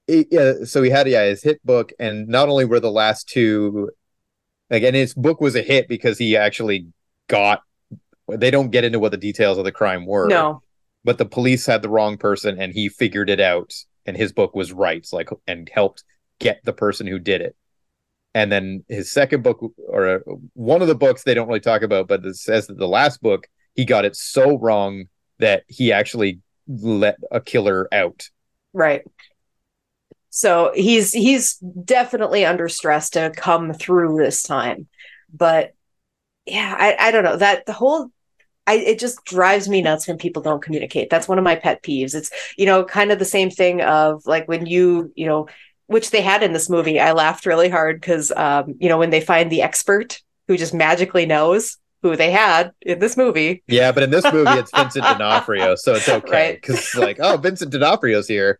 it- 0.07 0.27
yeah 0.31 0.53
so 0.63 0.81
he 0.81 0.89
had 0.89 1.07
yeah 1.07 1.25
his 1.25 1.43
hit 1.43 1.63
book 1.65 1.91
and 1.99 2.27
not 2.27 2.49
only 2.49 2.65
were 2.65 2.79
the 2.79 2.91
last 2.91 3.27
two 3.27 3.89
like 4.69 4.83
and 4.83 4.95
his 4.95 5.13
book 5.13 5.41
was 5.41 5.55
a 5.55 5.61
hit 5.61 5.87
because 5.87 6.17
he 6.17 6.37
actually 6.37 6.87
got 7.27 7.61
they 8.29 8.51
don't 8.51 8.69
get 8.71 8.83
into 8.83 8.99
what 8.99 9.11
the 9.11 9.17
details 9.17 9.57
of 9.57 9.65
the 9.65 9.71
crime 9.71 10.05
were 10.05 10.27
no, 10.29 10.61
but 11.03 11.17
the 11.17 11.25
police 11.25 11.65
had 11.65 11.81
the 11.81 11.89
wrong 11.89 12.17
person 12.17 12.59
and 12.59 12.73
he 12.73 12.87
figured 12.89 13.29
it 13.29 13.39
out 13.39 13.73
and 14.09 14.17
his 14.17 14.33
book 14.33 14.55
was 14.55 14.73
right 14.73 15.07
like 15.13 15.29
and 15.47 15.69
helped 15.73 16.03
get 16.39 16.59
the 16.65 16.73
person 16.73 17.07
who 17.07 17.19
did 17.19 17.41
it 17.41 17.55
and 18.33 18.51
then 18.51 18.83
his 18.89 19.11
second 19.11 19.43
book 19.43 19.59
or 19.87 20.07
uh, 20.07 20.19
one 20.53 20.81
of 20.81 20.87
the 20.87 20.95
books 20.95 21.23
they 21.23 21.33
don't 21.33 21.47
really 21.47 21.59
talk 21.59 21.81
about 21.81 22.07
but 22.07 22.25
it 22.25 22.35
says 22.35 22.67
that 22.67 22.77
the 22.77 22.87
last 22.87 23.21
book 23.21 23.47
he 23.75 23.85
got 23.85 24.05
it 24.05 24.15
so 24.15 24.57
wrong 24.57 25.05
that 25.37 25.63
he 25.67 25.91
actually 25.91 26.41
let 26.67 27.17
a 27.31 27.39
killer 27.39 27.87
out 27.93 28.29
right. 28.73 29.03
So 30.29 30.71
he's 30.75 31.11
he's 31.11 31.55
definitely 31.55 32.45
under 32.45 32.69
stress 32.69 33.09
to 33.11 33.31
come 33.35 33.73
through 33.73 34.17
this 34.17 34.43
time, 34.43 34.87
but 35.33 35.73
yeah, 36.45 36.75
I 36.77 36.95
I 37.07 37.11
don't 37.11 37.23
know 37.23 37.37
that 37.37 37.65
the 37.65 37.73
whole. 37.73 38.11
I, 38.69 38.73
it 38.91 38.99
just 38.99 39.23
drives 39.25 39.67
me 39.69 39.81
nuts 39.81 40.07
when 40.07 40.17
people 40.17 40.41
don't 40.41 40.61
communicate. 40.61 41.09
That's 41.09 41.27
one 41.27 41.37
of 41.37 41.43
my 41.43 41.55
pet 41.55 41.81
peeves. 41.83 42.13
It's 42.15 42.29
you 42.57 42.65
know 42.65 42.83
kind 42.83 43.11
of 43.11 43.19
the 43.19 43.25
same 43.25 43.49
thing 43.49 43.81
of 43.81 44.25
like 44.25 44.47
when 44.47 44.65
you 44.65 45.11
you 45.15 45.25
know 45.27 45.47
which 45.87 46.11
they 46.11 46.21
had 46.21 46.43
in 46.43 46.53
this 46.53 46.69
movie. 46.69 46.99
I 46.99 47.13
laughed 47.13 47.45
really 47.45 47.69
hard 47.69 47.99
because 47.99 48.31
um, 48.45 48.75
you 48.79 48.89
know 48.89 48.97
when 48.97 49.09
they 49.09 49.21
find 49.21 49.51
the 49.51 49.61
expert 49.63 50.21
who 50.47 50.57
just 50.57 50.73
magically 50.73 51.25
knows 51.25 51.77
who 52.01 52.15
they 52.15 52.31
had 52.31 52.71
in 52.81 52.99
this 52.99 53.17
movie. 53.17 53.61
yeah 53.67 53.91
but 53.91 54.03
in 54.03 54.09
this 54.09 54.23
movie 54.31 54.57
it's 54.61 54.71
vincent 54.73 55.03
d'onofrio 55.03 55.75
so 55.75 55.95
it's 55.95 56.07
okay 56.17 56.31
Right. 56.31 56.61
because 56.61 56.95
like 56.95 57.17
oh 57.19 57.35
vincent 57.37 57.71
d'onofrio's 57.71 58.27
here 58.27 58.57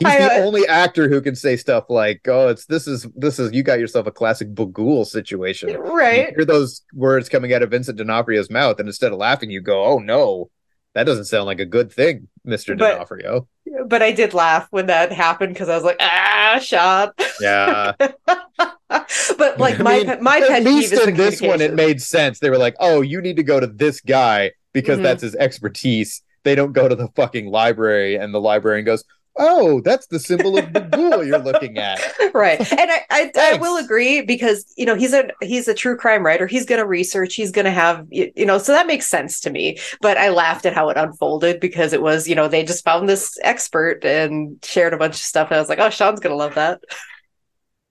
he's 0.00 0.18
the 0.18 0.36
only 0.44 0.66
actor 0.66 1.08
who 1.08 1.20
can 1.20 1.34
say 1.34 1.56
stuff 1.56 1.84
like 1.88 2.20
oh 2.28 2.48
it's 2.48 2.66
this 2.66 2.86
is 2.86 3.06
this 3.16 3.38
is 3.38 3.52
you 3.52 3.62
got 3.62 3.78
yourself 3.78 4.06
a 4.06 4.10
classic 4.12 4.52
Bughuul 4.54 5.06
situation 5.06 5.68
You 5.70 5.78
Right. 5.80 6.34
hear 6.36 6.44
those 6.44 6.82
words 6.92 7.28
coming 7.28 7.52
out 7.54 7.62
of 7.62 7.70
Vincent 7.70 7.98
D'Onofrio's 7.98 8.50
mouth, 8.50 8.78
and 8.78 8.88
instead 8.88 9.12
of 9.12 9.18
laughing, 9.18 9.50
you 9.50 9.60
go, 9.60 9.84
"Oh 9.84 9.98
no, 9.98 10.50
that 10.94 11.04
doesn't 11.04 11.24
sound 11.26 11.46
like 11.46 11.60
a 11.60 11.64
good 11.66 11.92
thing, 11.92 12.28
Mister 12.44 12.74
D'Onofrio." 12.74 13.48
But 13.86 14.02
I 14.02 14.12
did 14.12 14.34
laugh 14.34 14.68
when 14.70 14.86
that 14.86 15.10
happened 15.12 15.54
because 15.54 15.68
I 15.68 15.74
was 15.74 15.84
like, 15.84 15.96
ah, 16.00 16.58
shot. 16.62 17.14
Yeah, 17.40 17.92
but 17.98 19.58
like 19.58 19.80
I 19.80 19.82
my 19.82 19.96
mean, 19.98 20.06
pet- 20.06 20.20
at 20.50 20.62
least 20.64 20.92
in 20.92 21.14
this 21.16 21.40
one, 21.40 21.60
it 21.60 21.74
made 21.74 22.00
sense. 22.00 22.38
They 22.38 22.50
were 22.50 22.58
like, 22.58 22.76
"Oh, 22.78 23.00
you 23.00 23.20
need 23.20 23.36
to 23.36 23.42
go 23.42 23.58
to 23.60 23.66
this 23.66 24.00
guy 24.00 24.52
because 24.72 24.98
Mhm. 24.98 25.02
that's 25.02 25.22
his 25.22 25.34
expertise." 25.34 26.22
They 26.44 26.54
don't 26.54 26.72
go 26.72 26.88
to 26.88 26.94
the 26.94 27.08
fucking 27.16 27.46
library, 27.46 28.16
and 28.16 28.34
the 28.34 28.40
librarian 28.40 28.84
goes, 28.84 29.02
"Oh, 29.36 29.80
that's 29.80 30.06
the 30.06 30.18
symbol 30.18 30.58
of 30.58 30.66
Bughuul 30.66 31.26
you're 31.26 31.38
looking 31.38 31.78
at." 31.78 32.00
right 32.34 32.60
and 32.60 32.90
I, 32.90 33.04
I, 33.10 33.32
I 33.36 33.58
will 33.58 33.76
agree 33.76 34.22
because 34.22 34.72
you 34.76 34.86
know 34.86 34.94
he's 34.94 35.12
a 35.12 35.30
he's 35.40 35.68
a 35.68 35.74
true 35.74 35.96
crime 35.96 36.24
writer 36.24 36.46
he's 36.46 36.64
going 36.64 36.80
to 36.80 36.86
research 36.86 37.34
he's 37.34 37.52
going 37.52 37.64
to 37.64 37.70
have 37.70 38.06
you 38.10 38.44
know 38.44 38.58
so 38.58 38.72
that 38.72 38.86
makes 38.86 39.06
sense 39.06 39.40
to 39.40 39.50
me 39.50 39.78
but 40.00 40.16
i 40.16 40.30
laughed 40.30 40.66
at 40.66 40.74
how 40.74 40.88
it 40.88 40.96
unfolded 40.96 41.60
because 41.60 41.92
it 41.92 42.02
was 42.02 42.26
you 42.26 42.34
know 42.34 42.48
they 42.48 42.64
just 42.64 42.84
found 42.84 43.08
this 43.08 43.38
expert 43.42 44.04
and 44.04 44.58
shared 44.64 44.92
a 44.92 44.96
bunch 44.96 45.14
of 45.14 45.20
stuff 45.20 45.48
and 45.48 45.56
i 45.56 45.60
was 45.60 45.68
like 45.68 45.78
oh 45.78 45.90
sean's 45.90 46.18
going 46.18 46.32
to 46.32 46.36
love 46.36 46.54
that 46.54 46.80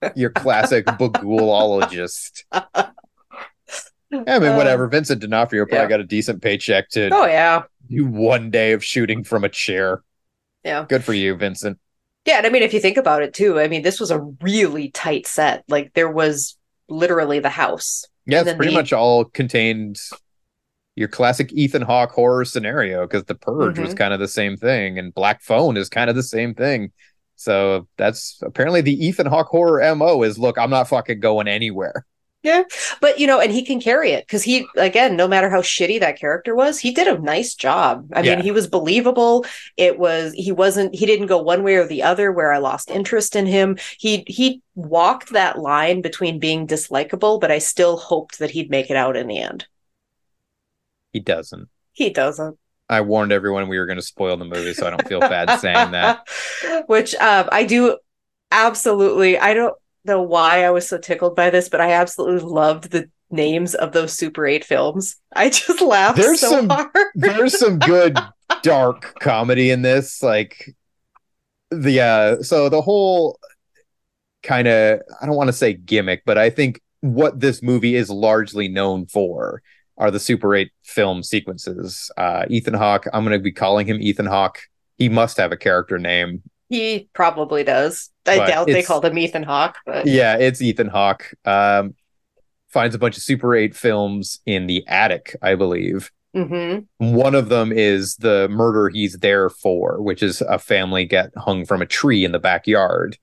Your 0.16 0.30
classic 0.30 0.86
Bughuulologist. 0.86 2.44
I 2.52 2.92
mean, 4.12 4.52
Uh, 4.52 4.56
whatever. 4.56 4.86
Vincent 4.86 5.20
D'Onofrio 5.20 5.64
probably 5.64 5.78
yeah. 5.78 5.88
got 5.88 6.00
a 6.00 6.04
decent 6.04 6.40
paycheck 6.40 6.88
to 6.90 7.10
oh 7.12 7.26
yeah 7.26 7.64
do 7.88 8.06
one 8.06 8.50
day 8.50 8.72
of 8.72 8.84
shooting 8.84 9.24
from 9.24 9.44
a 9.44 9.48
chair. 9.48 10.02
Yeah. 10.64 10.86
Good 10.88 11.04
for 11.04 11.12
you, 11.12 11.34
Vincent. 11.36 11.78
Yeah, 12.24 12.38
and 12.38 12.46
I 12.46 12.50
mean, 12.50 12.62
if 12.62 12.72
you 12.72 12.80
think 12.80 12.96
about 12.96 13.22
it 13.22 13.34
too, 13.34 13.60
I 13.60 13.68
mean, 13.68 13.82
this 13.82 14.00
was 14.00 14.10
a 14.10 14.18
really 14.40 14.90
tight 14.90 15.26
set. 15.26 15.62
Like 15.68 15.92
there 15.92 16.10
was 16.10 16.56
literally 16.88 17.38
the 17.38 17.50
house. 17.50 18.04
Yeah, 18.26 18.40
it's 18.40 18.54
pretty 18.54 18.70
the- 18.72 18.78
much 18.78 18.92
all 18.92 19.26
contained 19.26 19.98
your 20.96 21.08
classic 21.08 21.52
Ethan 21.52 21.82
Hawke 21.82 22.12
horror 22.12 22.44
scenario 22.44 23.02
because 23.06 23.24
The 23.24 23.34
Purge 23.34 23.78
was 23.78 23.94
Mhm. 23.94 23.98
kind 23.98 24.14
of 24.14 24.20
the 24.20 24.28
same 24.28 24.56
thing, 24.56 24.98
and 24.98 25.12
Black 25.12 25.42
Phone 25.42 25.76
is 25.76 25.88
kind 25.88 26.08
of 26.08 26.16
the 26.16 26.22
same 26.22 26.54
thing. 26.54 26.92
So 27.36 27.88
that's 27.98 28.38
apparently 28.42 28.80
the 28.80 29.04
Ethan 29.06 29.26
Hawke 29.26 29.48
horror 29.48 29.82
MO 29.82 30.22
is 30.22 30.38
look, 30.38 30.56
I'm 30.56 30.70
not 30.70 30.88
fucking 30.88 31.20
going 31.20 31.48
anywhere. 31.48 32.06
But 33.00 33.18
you 33.18 33.26
know, 33.26 33.40
and 33.40 33.50
he 33.52 33.64
can 33.64 33.80
carry 33.80 34.10
it 34.12 34.26
because 34.26 34.42
he, 34.42 34.66
again, 34.76 35.16
no 35.16 35.26
matter 35.26 35.48
how 35.50 35.62
shitty 35.62 36.00
that 36.00 36.18
character 36.18 36.54
was, 36.54 36.78
he 36.78 36.92
did 36.92 37.08
a 37.08 37.18
nice 37.18 37.54
job. 37.54 38.08
I 38.12 38.22
Yeah. 38.22 38.30
mean, 38.34 38.38
he 38.40 38.50
was 38.50 38.66
believable. 38.66 39.44
It 39.76 39.98
was 39.98 40.32
he 40.34 40.52
wasn't 40.52 40.94
he 40.94 41.06
didn't 41.06 41.26
go 41.26 41.38
one 41.42 41.62
way 41.62 41.76
or 41.76 41.86
the 41.86 42.02
other 42.02 42.32
where 42.32 42.52
I 42.52 42.58
lost 42.58 42.90
interest 42.90 43.36
in 43.36 43.46
him. 43.46 43.78
He 43.98 44.24
he 44.26 44.62
walked 44.74 45.30
that 45.32 45.58
line 45.58 46.02
between 46.02 46.38
being 46.38 46.66
dislikable, 46.66 47.40
but 47.40 47.50
I 47.50 47.58
still 47.58 47.96
hoped 47.96 48.38
that 48.38 48.50
he'd 48.50 48.70
make 48.70 48.90
it 48.90 48.96
out 48.96 49.16
in 49.16 49.26
the 49.26 49.38
end. 49.38 49.66
He 51.12 51.20
doesn't. 51.20 51.68
He 51.92 52.10
doesn't. 52.10 52.58
I 52.88 53.00
warned 53.00 53.32
everyone 53.32 53.68
we 53.68 53.78
were 53.78 53.86
going 53.86 53.98
to 53.98 54.02
spoil 54.02 54.36
the 54.36 54.44
movie, 54.44 54.74
so 54.74 54.86
I 54.86 54.90
don't 54.90 55.06
feel 55.06 55.20
bad 55.20 55.58
saying 55.58 55.92
that. 55.92 56.26
Which 56.86 57.14
um, 57.14 57.48
I 57.50 57.64
do 57.64 57.98
absolutely. 58.50 59.38
I 59.38 59.54
don't 59.54 59.74
know 60.04 60.22
why 60.22 60.64
I 60.64 60.70
was 60.70 60.88
so 60.88 60.98
tickled 60.98 61.34
by 61.36 61.50
this, 61.50 61.68
but 61.68 61.80
I 61.80 61.92
absolutely 61.92 62.48
loved 62.48 62.90
the 62.90 63.10
names 63.30 63.74
of 63.74 63.92
those 63.92 64.12
Super 64.12 64.46
8 64.46 64.64
films. 64.64 65.16
I 65.34 65.48
just 65.50 65.80
laughed 65.80 66.18
There's 66.18 66.40
so 66.40 66.50
some- 66.50 66.68
hard. 66.68 66.88
There's 67.14 67.58
some 67.58 67.78
good 67.78 68.18
dark 68.62 69.18
comedy 69.20 69.70
in 69.70 69.82
this, 69.82 70.22
like 70.22 70.74
the 71.70 72.00
uh 72.00 72.42
so 72.42 72.68
the 72.68 72.80
whole 72.82 73.38
kind 74.42 74.68
of 74.68 75.00
I 75.20 75.26
don't 75.26 75.34
want 75.36 75.48
to 75.48 75.52
say 75.52 75.72
gimmick, 75.72 76.22
but 76.24 76.38
I 76.38 76.50
think 76.50 76.80
what 77.00 77.40
this 77.40 77.62
movie 77.62 77.96
is 77.96 78.08
largely 78.10 78.68
known 78.68 79.06
for 79.06 79.62
are 79.96 80.10
the 80.10 80.20
Super 80.20 80.54
8 80.54 80.70
film 80.84 81.22
sequences. 81.22 82.10
Uh 82.16 82.44
Ethan 82.48 82.74
Hawke, 82.74 83.06
I'm 83.12 83.24
going 83.24 83.36
to 83.38 83.42
be 83.42 83.52
calling 83.52 83.86
him 83.86 84.00
Ethan 84.00 84.26
Hawke. 84.26 84.60
He 84.98 85.08
must 85.08 85.36
have 85.38 85.50
a 85.50 85.56
character 85.56 85.98
name. 85.98 86.42
He 86.74 87.08
probably 87.12 87.62
does. 87.64 88.10
I 88.26 88.38
But 88.38 88.46
doubt 88.48 88.66
they 88.66 88.82
called 88.82 89.04
him 89.04 89.18
Ethan 89.18 89.42
Hawke, 89.44 89.76
but 89.86 90.06
Yeah, 90.06 90.36
it's 90.36 90.60
Ethan 90.60 90.88
Hawke. 90.88 91.32
Um 91.44 91.94
finds 92.68 92.94
a 92.94 92.98
bunch 92.98 93.16
of 93.16 93.22
Super 93.22 93.54
8 93.54 93.76
films 93.76 94.40
in 94.46 94.66
the 94.66 94.84
attic, 94.88 95.36
I 95.40 95.54
believe. 95.54 96.10
Mhm. 96.34 96.86
One 96.98 97.36
of 97.36 97.48
them 97.48 97.70
is 97.70 98.16
the 98.16 98.48
murder 98.48 98.88
he's 98.88 99.18
there 99.18 99.48
for, 99.48 100.02
which 100.02 100.20
is 100.22 100.40
a 100.40 100.58
family 100.58 101.04
get 101.04 101.30
hung 101.36 101.64
from 101.64 101.80
a 101.82 101.86
tree 101.86 102.24
in 102.24 102.32
the 102.32 102.40
backyard. 102.40 103.16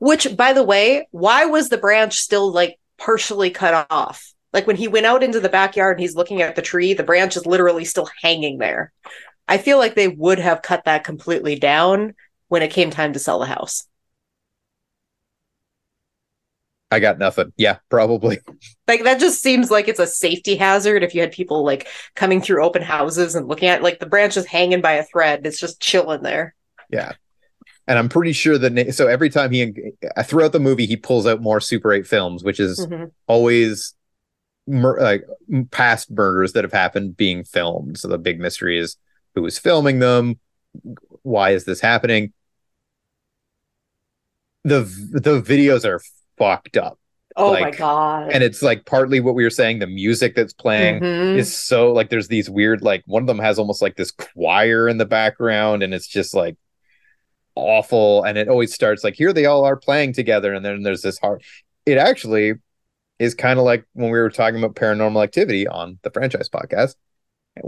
which, 0.00 0.36
by 0.36 0.52
the 0.52 0.62
way, 0.64 1.06
why 1.12 1.44
was 1.44 1.68
the 1.68 1.78
branch 1.78 2.14
still 2.18 2.50
like 2.50 2.78
partially 2.98 3.50
cut 3.50 3.86
off? 3.90 4.32
Like 4.52 4.66
when 4.66 4.76
he 4.76 4.88
went 4.88 5.06
out 5.06 5.22
into 5.22 5.38
the 5.40 5.48
backyard 5.48 5.96
and 5.98 6.00
he's 6.00 6.16
looking 6.16 6.42
at 6.42 6.56
the 6.56 6.62
tree, 6.62 6.94
the 6.94 7.02
branch 7.04 7.36
is 7.36 7.46
literally 7.46 7.84
still 7.84 8.08
hanging 8.22 8.58
there. 8.58 8.92
I 9.46 9.58
feel 9.58 9.78
like 9.78 9.94
they 9.94 10.08
would 10.08 10.38
have 10.40 10.62
cut 10.62 10.84
that 10.86 11.04
completely 11.04 11.56
down 11.56 12.14
when 12.54 12.62
it 12.62 12.70
came 12.70 12.88
time 12.88 13.12
to 13.12 13.18
sell 13.18 13.40
the 13.40 13.46
house. 13.46 13.82
I 16.92 17.00
got 17.00 17.18
nothing. 17.18 17.52
Yeah, 17.56 17.78
probably. 17.90 18.38
Like 18.86 19.02
that 19.04 19.18
just 19.18 19.40
seems 19.42 19.70
like 19.70 19.88
it's 19.88 19.98
a 19.98 20.06
safety 20.06 20.56
hazard 20.56 21.02
if 21.02 21.14
you 21.14 21.22
had 21.22 21.32
people 21.32 21.64
like 21.64 21.88
coming 22.14 22.42
through 22.42 22.62
open 22.62 22.82
houses 22.82 23.34
and 23.34 23.48
looking 23.48 23.68
at 23.70 23.82
like 23.82 23.98
the 23.98 24.04
branch 24.06 24.36
is 24.36 24.44
hanging 24.44 24.82
by 24.82 24.92
a 24.92 25.02
thread. 25.04 25.46
It's 25.46 25.58
just 25.58 25.80
chilling 25.80 26.22
there. 26.22 26.54
Yeah. 26.90 27.12
And 27.88 27.98
I'm 27.98 28.10
pretty 28.10 28.32
sure 28.34 28.58
that 28.58 28.94
so 28.94 29.08
every 29.08 29.30
time 29.30 29.50
he 29.52 29.72
throughout 30.24 30.52
the 30.52 30.60
movie 30.60 30.84
he 30.84 30.96
pulls 30.96 31.26
out 31.26 31.40
more 31.40 31.60
Super 31.60 31.94
8 31.94 32.06
films, 32.06 32.44
which 32.44 32.60
is 32.60 32.86
Mhm. 32.86 33.10
always 33.26 33.94
mur- 34.66 35.00
like 35.00 35.24
past 35.70 36.10
murders 36.10 36.52
that 36.52 36.62
have 36.64 36.72
happened 36.72 37.16
being 37.16 37.42
filmed. 37.42 37.96
So 37.98 38.06
the 38.06 38.18
big 38.18 38.38
mystery 38.38 38.78
is 38.78 38.98
who 39.34 39.46
is 39.46 39.58
filming 39.58 39.98
them, 39.98 40.38
why 41.22 41.52
is 41.52 41.64
this 41.64 41.80
happening? 41.80 42.34
The 44.64 44.80
the 45.12 45.40
videos 45.42 45.84
are 45.84 46.00
fucked 46.38 46.76
up. 46.76 46.98
Oh 47.36 47.52
my 47.52 47.70
god. 47.72 48.30
And 48.32 48.44
it's 48.44 48.62
like 48.62 48.86
partly 48.86 49.18
what 49.20 49.34
we 49.34 49.42
were 49.44 49.50
saying 49.50 49.80
the 49.80 49.86
music 49.88 50.34
that's 50.36 50.52
playing 50.52 51.00
Mhm. 51.00 51.36
is 51.36 51.54
so 51.56 51.92
like 51.92 52.08
there's 52.08 52.28
these 52.28 52.48
weird 52.48 52.80
like 52.82 53.02
one 53.06 53.22
of 53.22 53.26
them 53.26 53.40
has 53.40 53.58
almost 53.58 53.82
like 53.82 53.96
this 53.96 54.12
choir 54.12 54.88
in 54.88 54.98
the 54.98 55.04
background 55.04 55.82
and 55.82 55.92
it's 55.92 56.06
just 56.06 56.32
like 56.34 56.56
awful 57.56 58.24
and 58.24 58.36
it 58.38 58.48
always 58.48 58.72
starts 58.74 59.04
like 59.04 59.14
here 59.14 59.32
they 59.32 59.46
all 59.46 59.64
are 59.64 59.76
playing 59.76 60.12
together 60.12 60.52
and 60.54 60.64
then 60.64 60.82
there's 60.82 61.02
this 61.02 61.18
hard 61.18 61.40
it 61.86 61.96
actually 61.98 62.54
is 63.20 63.34
kind 63.34 63.58
of 63.60 63.64
like 63.64 63.84
when 63.92 64.10
we 64.10 64.18
were 64.18 64.30
talking 64.30 64.58
about 64.58 64.74
paranormal 64.74 65.22
activity 65.22 65.66
on 65.68 65.98
the 66.02 66.10
franchise 66.10 66.48
podcast 66.48 66.94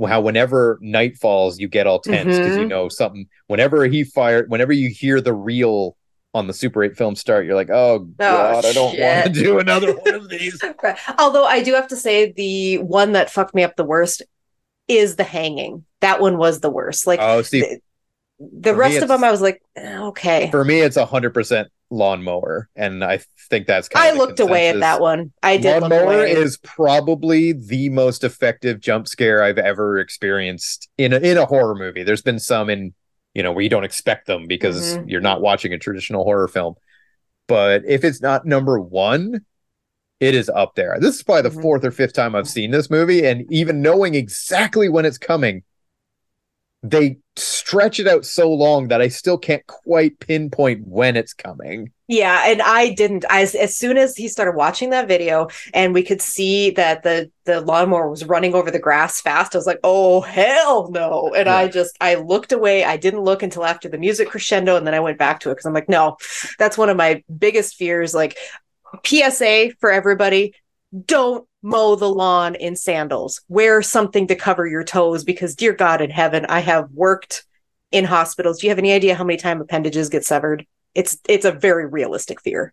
how 0.09 0.21
whenever 0.21 0.79
night 0.81 1.17
falls 1.17 1.59
you 1.61 1.69
get 1.69 1.87
all 1.87 2.01
tense 2.01 2.37
because 2.37 2.57
you 2.57 2.65
Mhm. 2.65 2.69
know 2.69 2.89
something 2.89 3.27
whenever 3.47 3.85
he 3.87 4.03
fired 4.03 4.51
whenever 4.51 4.73
you 4.73 4.89
hear 4.91 5.21
the 5.21 5.35
reel 5.35 5.97
on 6.37 6.47
the 6.47 6.55
super 6.55 6.85
8 6.85 6.97
film 6.97 7.17
start 7.17 7.47
you're 7.47 7.55
like 7.55 7.71
oh 7.71 8.01
god 8.01 8.65
i 8.65 8.73
don't 8.73 8.99
want 8.99 9.27
to 9.27 9.33
do 9.33 9.59
another 9.59 9.95
one 9.95 10.15
of 10.15 10.29
these 10.29 10.63
Right. 10.83 10.99
Although 11.19 11.45
I 11.45 11.63
do 11.63 11.75
have 11.75 11.89
to 11.89 11.97
say 11.97 12.33
the 12.33 12.79
one 12.79 13.13
that 13.13 13.31
fucked 13.31 13.55
me 13.55 13.65
up 13.65 13.77
the 13.77 13.85
worst 13.85 14.23
is 14.89 15.17
the 15.17 15.25
hanging. 15.25 15.85
That 16.01 16.21
one 16.21 16.39
was 16.39 16.61
the 16.61 16.71
worst. 16.71 17.07
Like 17.07 17.21
oh 17.21 17.43
see 17.43 17.61
the, 17.61 17.81
the 18.39 18.75
rest 18.75 18.99
of 18.99 19.09
them, 19.09 19.25
I 19.25 19.31
was 19.31 19.41
like, 19.41 19.63
eh, 19.77 19.99
okay. 19.99 20.51
for 20.51 20.65
me 20.65 20.81
it's 20.81 20.97
100% 20.97 21.67
lawnmower 21.89 22.69
and 22.75 23.05
i 23.05 23.21
think 23.49 23.65
that's 23.65 23.89
kind 23.89 24.05
I 24.05 24.09
of 24.09 24.15
the 24.15 24.19
looked 24.19 24.41
away 24.41 24.69
at 24.69 24.81
that 24.81 25.01
one. 25.01 25.33
I 25.43 25.57
did 25.57 25.81
Lawnmower 25.81 26.25
is 26.25 26.57
probably 26.59 27.53
the 27.53 27.89
most 27.91 28.25
effective 28.25 28.81
jump 28.81 29.07
scare 29.07 29.43
I've 29.43 29.59
ever 29.59 29.99
experienced 29.99 30.89
in 30.99 31.13
a, 31.13 31.19
in 31.19 31.39
a 31.39 31.47
horror 31.47 31.77
movie. 31.77 32.03
There's 32.03 32.23
been 32.23 32.41
some 32.41 32.69
in 32.69 32.93
you 33.37 33.43
know 33.43 33.53
where 33.53 33.63
you 33.63 33.69
don't 33.69 33.85
expect 33.85 34.27
them 34.27 34.47
because 34.47 34.97
Mhm. 34.97 35.11
you're 35.11 35.21
not 35.21 35.43
watching 35.43 35.75
a 35.75 35.79
traditional 35.79 36.25
horror 36.25 36.49
film. 36.49 36.75
But 37.47 37.85
if 37.87 38.03
it's 38.03 38.23
not 38.23 38.47
number 38.47 38.81
one, 38.81 39.45
it 40.21 40.35
is 40.35 40.49
up 40.49 40.75
there. 40.75 40.97
This 40.99 41.17
is 41.17 41.23
probably 41.23 41.51
the 41.51 41.57
Mhm. 41.57 41.61
fourth 41.61 41.85
or 41.85 41.91
fifth 41.91 42.15
time 42.15 42.35
I've 42.35 42.49
seen 42.49 42.71
this 42.71 42.89
movie, 42.89 43.27
and 43.27 43.45
even 43.53 43.83
knowing 43.83 44.15
exactly 44.15 44.89
when 44.89 45.05
it's 45.05 45.19
coming, 45.19 45.65
they 46.83 47.19
stretch 47.37 48.01
it 48.01 48.09
out 48.09 48.25
so 48.25 48.51
long 48.51 48.89
that 48.89 49.03
I 49.03 49.09
still 49.09 49.37
can't 49.37 49.67
quite 49.67 50.19
pinpoint 50.19 50.87
when 50.87 51.15
it's 51.15 51.35
coming. 51.35 51.93
Yeah, 52.09 52.45
and 52.47 52.63
I 52.63 52.91
didn't. 52.95 53.25
As 53.29 53.57
as 53.57 53.77
soon 53.77 53.99
as 53.99 54.17
he 54.17 54.29
started 54.29 54.53
watching 54.53 54.91
that 54.91 55.09
video, 55.09 55.49
and 55.75 55.93
we 55.93 56.05
could 56.05 56.23
see 56.23 56.71
that 56.71 57.03
the 57.03 57.33
the 57.45 57.61
lawnmower 57.61 58.09
was 58.09 58.25
running 58.25 58.55
over 58.55 58.71
the 58.71 58.79
grass 58.79 59.21
fast, 59.21 59.55
I 59.55 59.59
was 59.59 59.67
like, 59.67 59.81
"Oh 59.83 60.21
hell 60.21 60.89
no!" 60.93 61.33
And 61.35 61.49
I 61.49 61.67
just 61.67 61.97
I 62.01 62.15
looked 62.15 62.53
away. 62.53 62.85
I 62.85 62.97
didn't 62.97 63.23
look 63.23 63.43
until 63.43 63.65
after 63.65 63.89
the 63.89 63.99
music 63.99 64.29
crescendo, 64.29 64.77
and 64.77 64.87
then 64.87 64.95
I 64.95 65.01
went 65.01 65.19
back 65.19 65.41
to 65.41 65.51
it 65.51 65.55
because 65.55 65.67
I'm 65.67 65.75
like, 65.75 65.89
"No, 65.89 66.17
that's 66.61 66.79
one 66.79 66.91
of 66.91 66.97
my 66.97 67.25
biggest 67.39 67.75
fears." 67.75 68.15
Like, 68.15 68.37
PSA 69.05 69.73
for 69.81 69.91
everybody: 69.91 70.55
don't 71.07 71.45
mow 71.63 71.97
the 71.97 72.09
lawn 72.09 72.55
in 72.55 72.77
sandals. 72.77 73.43
Wear 73.49 73.83
something 73.83 74.29
to 74.29 74.37
cover 74.37 74.65
your 74.65 74.85
toes 74.85 75.25
because, 75.25 75.57
dear 75.57 75.73
God 75.73 76.01
in 76.01 76.11
heaven, 76.11 76.47
I 76.49 76.61
have 76.61 76.89
worked 76.93 77.45
in 77.91 78.05
hospitals. 78.05 78.61
Do 78.61 78.67
you 78.67 78.71
have 78.71 78.79
any 78.79 78.93
idea 78.93 79.17
how 79.17 79.25
many 79.25 79.39
time 79.39 79.61
appendages 79.61 80.09
get 80.09 80.25
severed? 80.25 80.67
It's 80.97 81.19
it's 81.29 81.45
a 81.45 81.53
very 81.53 81.87
realistic 81.87 82.41
fear. 82.41 82.73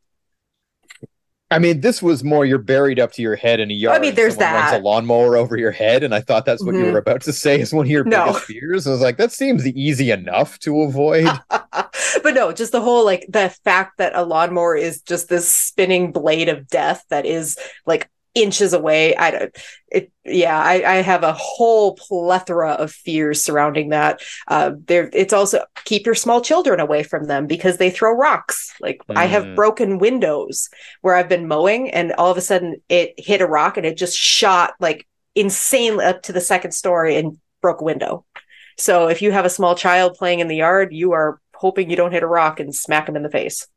I 1.51 1.59
mean, 1.59 1.81
this 1.81 2.01
was 2.01 2.23
more 2.23 2.45
you're 2.45 2.57
buried 2.57 2.99
up 2.99 3.11
to 3.11 3.21
your 3.21 3.35
head 3.35 3.59
in 3.59 3.69
a 3.69 3.73
yard. 3.75 3.95
I 3.95 3.99
mean, 3.99 4.15
there's 4.15 4.33
someone 4.35 4.53
runs 4.55 4.71
that. 4.71 4.81
a 4.81 4.83
lawnmower 4.83 5.37
over 5.37 5.55
your 5.55 5.69
head, 5.71 6.03
and 6.03 6.15
I 6.15 6.21
thought 6.21 6.45
that's 6.45 6.63
what 6.65 6.73
you 6.73 6.81
Mhm. 6.85 6.93
were 6.93 6.97
about 6.97 7.21
to 7.23 7.33
say 7.33 7.59
is 7.59 7.71
one 7.71 7.85
of 7.85 7.91
your 7.91 8.03
No. 8.05 8.25
biggest 8.25 8.45
fears. 8.45 8.87
I 8.87 8.91
was 8.91 9.01
like, 9.01 9.17
that 9.17 9.31
seems 9.31 9.67
easy 9.67 10.09
enough 10.09 10.57
to 10.59 10.81
avoid. 10.81 11.27
but 11.51 12.33
no, 12.33 12.51
just 12.53 12.71
the 12.71 12.81
whole 12.81 13.05
like 13.05 13.27
the 13.29 13.53
fact 13.63 13.99
that 13.99 14.15
a 14.15 14.23
lawnmower 14.23 14.75
is 14.75 15.01
just 15.01 15.29
this 15.29 15.47
spinning 15.47 16.11
blade 16.11 16.49
of 16.49 16.67
death 16.67 17.03
that 17.11 17.25
is 17.27 17.55
like 17.85 18.09
inches 18.35 18.73
away. 18.73 19.15
I 19.15 19.31
don't 19.31 19.55
it 19.89 20.11
yeah, 20.25 20.57
I, 20.59 20.73
I 20.91 20.95
have 21.01 21.23
a 21.23 21.33
whole 21.33 21.95
plethora 21.95 22.71
of 22.71 22.91
fears 22.91 23.43
surrounding 23.43 23.89
that. 23.89 24.21
Uh 24.47 24.71
there 24.87 25.09
it's 25.13 25.33
also 25.33 25.63
keep 25.85 26.05
your 26.05 26.15
small 26.15 26.41
children 26.41 26.79
away 26.79 27.03
from 27.03 27.25
them 27.25 27.45
because 27.45 27.77
they 27.77 27.91
throw 27.91 28.11
rocks. 28.15 28.73
Like 28.81 29.01
I 29.15 29.27
have 29.27 29.43
Mm. 29.43 29.55
broken 29.55 29.99
windows 29.99 30.69
where 31.01 31.15
I've 31.15 31.29
been 31.29 31.47
mowing 31.47 31.91
and 31.91 32.11
all 32.13 32.31
of 32.31 32.37
a 32.37 32.41
sudden 32.41 32.81
it 32.89 33.13
hit 33.17 33.41
a 33.41 33.47
rock 33.47 33.77
and 33.77 33.85
it 33.85 33.97
just 33.97 34.17
shot 34.17 34.73
like 34.79 35.05
insanely 35.35 36.05
up 36.05 36.23
to 36.23 36.33
the 36.33 36.41
second 36.41 36.71
story 36.71 37.17
and 37.17 37.37
broke 37.61 37.81
a 37.81 37.85
window. 37.85 38.25
So 38.77 39.07
if 39.07 39.21
you 39.21 39.31
have 39.31 39.45
a 39.45 39.49
small 39.49 39.75
child 39.75 40.15
playing 40.15 40.39
in 40.39 40.47
the 40.47 40.55
yard, 40.57 40.93
you 40.93 41.11
are 41.13 41.39
hoping 41.55 41.89
you 41.89 41.95
don't 41.95 42.11
hit 42.11 42.23
a 42.23 42.27
rock 42.27 42.59
and 42.59 42.73
smack 42.73 43.05
them 43.05 43.15
in 43.15 43.23
the 43.23 43.29
face. 43.29 43.67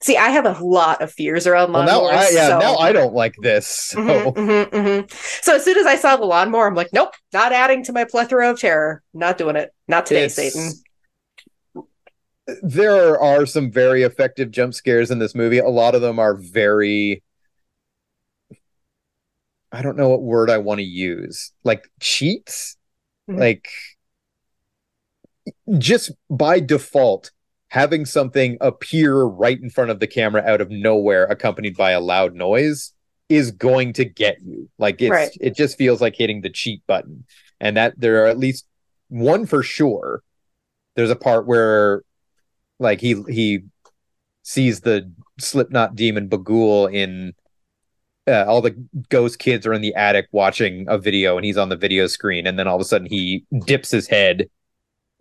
See, 0.00 0.16
I 0.16 0.28
have 0.28 0.46
a 0.46 0.52
lot 0.64 1.02
of 1.02 1.10
fears 1.12 1.46
around 1.46 1.72
well, 1.72 1.82
lawnmowers. 1.82 2.12
now 2.12 2.18
I 2.18 2.28
yeah, 2.32 2.48
so... 2.48 2.58
now 2.60 2.76
I 2.76 2.92
don't 2.92 3.14
like 3.14 3.34
this. 3.42 3.66
So 3.66 3.98
Mhm, 3.98 4.32
mhm, 4.34 4.70
mhm. 4.70 5.42
So 5.42 5.56
as 5.56 5.64
soon 5.64 5.76
as 5.76 5.86
I 5.86 5.96
saw 5.96 6.16
the 6.16 6.24
lawnmower, 6.24 6.68
I'm 6.68 6.74
like, 6.76 6.92
nope, 6.92 7.14
not 7.32 7.52
adding 7.52 7.82
to 7.84 7.92
my 7.92 8.04
plethora 8.04 8.48
of 8.50 8.60
terror. 8.60 9.02
Not 9.12 9.38
doing 9.38 9.56
it. 9.56 9.74
Not 9.88 10.06
today, 10.06 10.26
It's- 10.26 10.36
Satan. 10.36 10.72
there 12.62 13.20
are 13.20 13.44
some 13.44 13.72
very 13.72 14.04
effective 14.04 14.50
jump 14.52 14.72
scares 14.72 15.10
in 15.10 15.18
this 15.18 15.34
movie. 15.34 15.58
A 15.58 15.68
lot 15.68 15.94
of 15.96 16.00
them 16.00 16.18
are 16.18 16.34
very 16.34 17.22
I 19.70 19.82
don't 19.82 19.96
know 19.98 20.08
what 20.08 20.22
word 20.22 20.48
I 20.48 20.58
want 20.58 20.78
to 20.78 20.84
use. 20.84 21.52
Like 21.64 21.90
cheats? 22.00 22.76
Mhm. 23.28 23.38
Like 23.38 23.68
just 25.76 26.12
by 26.30 26.60
default 26.60 27.32
having 27.68 28.04
something 28.06 28.56
appear 28.60 29.22
right 29.22 29.60
in 29.60 29.70
front 29.70 29.90
of 29.90 30.00
the 30.00 30.06
camera 30.06 30.42
out 30.46 30.60
of 30.60 30.70
nowhere 30.70 31.24
accompanied 31.26 31.76
by 31.76 31.90
a 31.90 32.00
loud 32.00 32.34
noise 32.34 32.92
is 33.28 33.50
going 33.50 33.92
to 33.92 34.04
get 34.04 34.38
you. 34.42 34.68
Like 34.78 35.00
it's 35.02 35.10
Right. 35.10 35.36
it 35.40 35.54
just 35.54 35.76
feels 35.76 36.00
like 36.00 36.16
hitting 36.16 36.40
the 36.40 36.50
cheat 36.50 36.82
button. 36.86 37.24
And 37.60 37.76
that 37.76 37.94
there 37.98 38.24
are 38.24 38.26
at 38.26 38.38
least 38.38 38.66
one 39.08 39.44
for 39.44 39.62
sure. 39.62 40.22
There's 40.96 41.10
a 41.10 41.16
part 41.16 41.46
where 41.46 42.02
like 42.78 43.00
he 43.00 43.22
he 43.28 43.64
sees 44.42 44.80
the 44.80 45.12
Slipknot 45.38 45.94
demon 45.94 46.28
Bughuul 46.28 46.92
in 46.92 47.34
uh, 48.26 48.44
all 48.46 48.60
the 48.60 48.76
ghost 49.08 49.38
kids 49.38 49.66
are 49.66 49.72
in 49.72 49.82
the 49.82 49.94
attic 49.94 50.28
watching 50.32 50.86
a 50.88 50.98
video 50.98 51.36
and 51.36 51.44
he's 51.44 51.56
on 51.56 51.68
the 51.70 51.76
video 51.76 52.06
screen 52.06 52.46
and 52.46 52.58
then 52.58 52.66
all 52.66 52.76
of 52.76 52.80
a 52.80 52.84
sudden 52.84 53.06
he 53.06 53.44
dips 53.66 53.90
his 53.90 54.06
head 54.06 54.48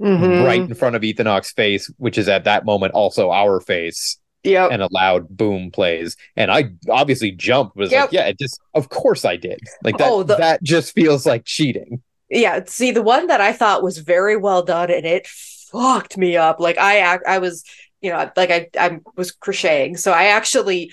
Mhm. 0.01 0.45
right 0.45 0.61
in 0.61 0.73
front 0.75 0.95
of 0.95 1.03
Ethan 1.03 1.25
Hawke's 1.25 1.51
face 1.51 1.91
which 1.97 2.17
is 2.17 2.29
at 2.29 2.43
that 2.43 2.65
moment 2.65 2.93
also 2.93 3.31
our 3.31 3.59
face. 3.59 4.17
Yep. 4.43 4.69
and 4.71 4.81
a 4.81 4.87
loud 4.91 5.27
boom 5.27 5.71
plays. 5.71 6.15
And 6.37 6.49
I 6.51 6.69
obviously 6.89 7.31
jumped 7.31 7.75
was 7.75 7.91
Yep. 7.91 8.01
like 8.03 8.11
yeah 8.13 8.25
it 8.27 8.39
just 8.39 8.59
of 8.75 8.87
course 8.89 9.25
I 9.25 9.35
did. 9.35 9.59
Like 9.83 9.97
that 9.97 10.09
Oh, 10.09 10.23
the- 10.23 10.37
that 10.37 10.63
just 10.63 10.93
feels 10.93 11.25
like 11.25 11.43
cheating. 11.45 12.01
Yeah 12.29 12.61
see 12.67 12.91
the 12.91 13.01
one 13.01 13.27
that 13.27 13.41
i 13.41 13.51
thought 13.51 13.83
was 13.83 13.97
very 13.97 14.37
well 14.37 14.61
done 14.63 14.89
and 14.91 15.05
it 15.05 15.27
fucked 15.27 16.17
me 16.17 16.37
up. 16.37 16.59
Like 16.59 16.77
i 16.77 17.17
i 17.27 17.39
was 17.39 17.63
you 18.01 18.11
know 18.11 18.29
like 18.37 18.51
i 18.51 18.67
i 18.79 18.99
was 19.17 19.31
crocheting. 19.31 19.97
So 19.97 20.11
i 20.13 20.25
actually 20.25 20.91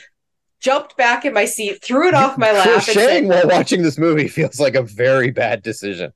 jumped 0.60 0.96
back 0.96 1.24
in 1.26 1.34
my 1.34 1.44
seat 1.44 1.84
threw 1.84 2.08
it 2.08 2.14
off 2.14 2.38
my 2.38 2.50
lap 2.50 2.64
crocheting 2.82 3.28
said, 3.30 3.46
while 3.46 3.58
watching 3.58 3.82
this 3.82 3.98
movie 3.98 4.28
feels 4.38 4.58
like 4.58 4.74
a 4.74 4.82
very 4.82 5.30
bad 5.30 5.62
decision 5.62 6.10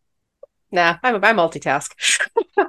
nah 0.71 0.97
i'm 1.03 1.23
i 1.25 1.33
multitask. 1.33 1.91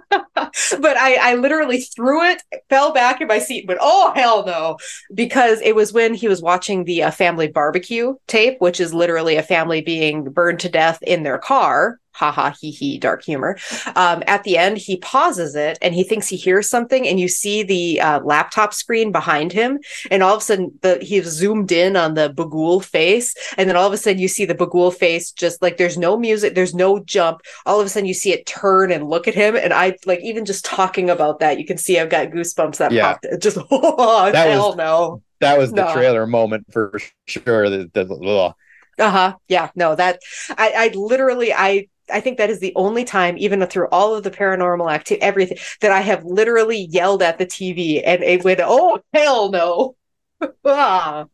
But 0.80 0.98
i 0.98 1.16
i 1.16 1.36
literally 1.36 1.82
threw 1.82 2.24
it 2.24 2.42
fell 2.70 2.94
back 2.94 3.22
in 3.22 3.28
my 3.28 3.40
seat 3.40 3.68
but 3.68 3.78
oh 3.80 4.14
hell 4.16 4.46
no. 4.46 4.78
Because 5.14 5.62
it 5.62 5.76
was 5.76 5.94
when 5.94 6.14
he 6.14 6.28
was 6.28 6.42
watching 6.42 6.86
the 6.86 7.04
uh, 7.04 7.12
family 7.12 7.48
barbecue 7.48 8.16
tape 8.28 8.58
which 8.60 8.80
is 8.80 8.94
literally 8.94 9.36
a 9.36 9.44
family 9.44 9.82
being 9.82 10.24
burned 10.24 10.60
to 10.62 10.70
death 10.70 11.00
in 11.04 11.24
their 11.24 11.38
car 11.38 12.00
ha 12.20 12.32
ha 12.32 12.54
he 12.60 12.70
he 12.72 12.98
dark 12.98 13.24
humor. 13.24 13.58
Um, 13.96 14.24
at 14.28 14.44
the 14.44 14.58
end 14.58 14.78
he 14.78 14.98
pauses 14.98 15.56
it 15.56 15.78
and 15.82 15.94
he 15.96 16.04
thinks 16.04 16.28
he 16.28 16.36
hears 16.36 16.70
something 16.70 17.08
and 17.08 17.20
you 17.20 17.28
see 17.28 17.64
the 17.64 18.02
uh, 18.02 18.20
laptop 18.24 18.74
screen 18.74 19.12
behind 19.12 19.52
him 19.54 19.80
and 20.12 20.22
all 20.24 20.36
of 20.36 20.42
a 20.42 20.44
sudden 20.44 20.78
the 20.82 20.98
he's 21.02 21.26
zoomed 21.26 21.72
in 21.72 21.96
on 21.96 22.14
the 22.14 22.30
Bughuul 22.34 22.84
face 22.84 23.34
and 23.58 23.70
then 23.70 23.76
all 23.78 23.88
of 23.88 23.94
a 23.94 23.98
sudden 23.98 24.20
you 24.20 24.28
see 24.28 24.46
the 24.46 24.56
Bughuul 24.56 24.94
face 24.94 25.32
just 25.32 25.62
like 25.62 25.78
there's 25.78 25.98
no 25.98 26.18
music 26.18 26.56
there's 26.56 26.76
no 26.76 27.00
jump. 27.00 27.42
All 27.66 27.80
of 27.80 27.86
a 27.86 27.90
sudden 27.90 28.08
you 28.08 28.14
see 28.14 28.34
it 28.34 28.46
turn 28.46 28.92
and 28.92 29.10
look 29.10 29.28
at 29.28 29.34
him 29.36 29.56
and 29.56 29.74
i 29.74 29.96
like 30.06 30.20
even 30.22 30.44
just 30.46 30.66
talking 30.66 31.10
about 31.10 31.40
that 31.40 31.58
you 31.60 31.66
can 31.66 31.78
see 31.78 31.98
i've 32.00 32.10
got 32.10 32.28
goosebumps 32.30 32.78
that 32.78 32.92
Yeah. 32.92 33.14
popped. 33.14 33.28
Just 33.40 33.58
oh 33.72 34.32
That 34.32 34.50
hell 34.50 34.70
was- 34.70 34.76
no. 34.78 35.22
that 35.40 35.58
was 35.58 35.70
the 35.72 35.86
No. 35.86 35.94
trailer 35.94 36.28
moment 36.28 36.66
for 36.72 37.00
sure. 37.28 37.70
The, 37.70 37.90
the, 37.94 38.04
ugh. 38.14 38.54
uh-huh. 38.98 39.36
Yeah. 39.48 39.70
No 39.76 39.96
that 39.96 40.20
i 40.50 40.68
i 40.84 40.88
literally 40.96 41.54
i 41.54 41.88
I 42.12 42.22
think 42.22 42.38
that 42.38 42.50
is 42.50 42.60
the 42.60 42.74
only 42.76 43.04
time, 43.06 43.38
even 43.38 43.65
through 43.67 43.88
all 43.91 44.15
of 44.15 44.24
the 44.24 44.32
paranormal 44.32 44.91
activity, 44.91 45.22
everything 45.24 45.58
that 45.82 45.91
I 45.91 46.02
have 46.02 46.24
literally 46.26 46.88
yelled 46.91 47.22
at 47.24 47.38
the 47.38 47.45
TV 47.45 48.04
and 48.04 48.24
it 48.24 48.43
went, 48.43 48.60
"Oh 48.63 49.02
hell 49.13 49.52
no!" 49.52 49.95
ah, 50.65 51.26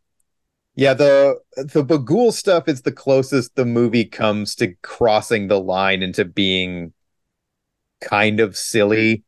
Yeah, 0.75 0.93
the 0.93 1.39
the 1.55 1.83
Bughuul 1.85 2.33
stuff 2.33 2.67
is 2.67 2.81
the 2.81 2.91
closest 2.91 3.55
the 3.55 3.65
movie 3.65 4.05
comes 4.05 4.55
to 4.55 4.75
crossing 4.81 5.47
the 5.47 5.59
line 5.59 6.03
into 6.03 6.25
being 6.25 6.93
kind 8.01 8.39
of 8.39 8.55
silly. 8.57 9.23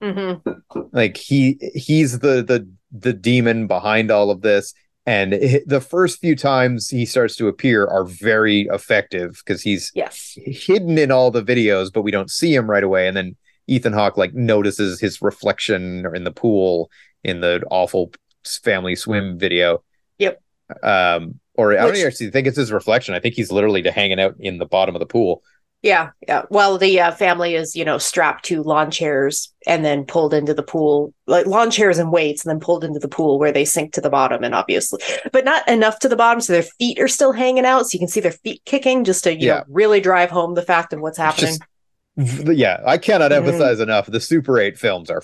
mhm. 0.00 0.62
Like 0.92 1.16
he 1.16 1.58
he's 1.74 2.18
the 2.20 2.42
the 2.42 2.68
the 2.92 3.12
demon 3.12 3.66
behind 3.66 4.10
all 4.10 4.30
of 4.30 4.40
this 4.40 4.72
and 5.06 5.32
hi- 5.32 5.62
the 5.66 5.80
first 5.80 6.20
few 6.20 6.34
times 6.34 6.88
he 6.88 7.06
starts 7.06 7.36
to 7.36 7.48
appear 7.48 7.86
are 7.86 8.04
very 8.04 8.62
effective 8.72 9.40
because 9.44 9.62
he's 9.62 9.92
yes, 9.94 10.36
hidden 10.44 10.98
in 10.98 11.10
all 11.10 11.30
the 11.30 11.42
videos 11.42 11.92
but 11.92 12.02
we 12.02 12.10
don't 12.10 12.30
see 12.30 12.54
him 12.54 12.68
right 12.68 12.84
away 12.84 13.08
and 13.08 13.16
then 13.16 13.36
Ethan 13.68 13.92
Hawke 13.92 14.16
like 14.16 14.34
notices 14.34 15.00
his 15.00 15.22
reflection 15.22 16.06
in 16.14 16.24
the 16.24 16.32
pool 16.32 16.90
in 17.24 17.40
the 17.40 17.62
awful 17.70 18.12
family 18.44 18.94
swim 18.94 19.38
video. 19.38 19.82
Yep. 20.18 20.42
Um 20.82 21.40
or 21.54 21.72
I 21.72 21.86
don't 21.86 21.96
actually 21.96 22.30
think 22.30 22.46
it's 22.46 22.56
his 22.56 22.70
reflection. 22.70 23.14
I 23.14 23.20
think 23.20 23.34
he's 23.34 23.50
literally 23.50 23.82
just 23.82 23.94
hanging 23.94 24.20
out 24.20 24.34
in 24.38 24.58
the 24.58 24.66
bottom 24.66 24.94
of 24.94 25.00
the 25.00 25.06
pool. 25.06 25.42
Yeah, 25.82 26.10
yeah. 26.26 26.42
Well, 26.50 26.78
the 26.78 26.98
uh, 27.00 27.12
family 27.12 27.54
is, 27.54 27.76
you 27.76 27.84
know, 27.84 27.98
strapped 27.98 28.44
to 28.46 28.62
lawn 28.62 28.90
chairs 28.90 29.52
and 29.66 29.84
then 29.84 30.04
pulled 30.04 30.34
into 30.34 30.52
the 30.54 30.62
pool, 30.62 31.12
like 31.26 31.46
lawn 31.46 31.70
chairs 31.70 31.98
and 31.98 32.10
weights, 32.10 32.44
and 32.44 32.50
then 32.50 32.60
pulled 32.60 32.82
into 32.82 32.98
the 32.98 33.08
pool 33.08 33.38
where 33.38 33.52
they 33.52 33.64
sink 33.64 33.92
to 33.92 34.00
the 34.00 34.10
bottom. 34.10 34.42
And 34.42 34.54
obviously, 34.54 35.00
but 35.32 35.44
not 35.44 35.68
enough 35.68 35.98
to 36.00 36.08
the 36.08 36.16
bottom, 36.16 36.40
so 36.40 36.54
their 36.54 36.62
feet 36.62 36.98
are 36.98 37.06
still 37.08 37.30
hanging 37.32 37.64
out, 37.66 37.86
so 37.86 37.94
you 37.94 37.98
can 38.00 38.08
see 38.08 38.20
their 38.20 38.32
feet 38.32 38.62
kicking, 38.64 39.04
just 39.04 39.22
to 39.24 39.32
you 39.34 39.46
Yeah. 39.48 39.54
know 39.58 39.64
really 39.68 40.00
drive 40.00 40.30
home 40.30 40.54
the 40.54 40.62
fact 40.62 40.92
of 40.92 41.00
what's 41.00 41.18
happening. 41.18 41.56
Just- 42.18 42.48
yeah, 42.56 42.80
I 42.84 42.98
cannot 42.98 43.30
Mhm. 43.30 43.36
emphasize 43.36 43.78
enough. 43.78 44.06
The 44.06 44.20
Super 44.20 44.58
8 44.58 44.78
films 44.78 45.10
are 45.10 45.22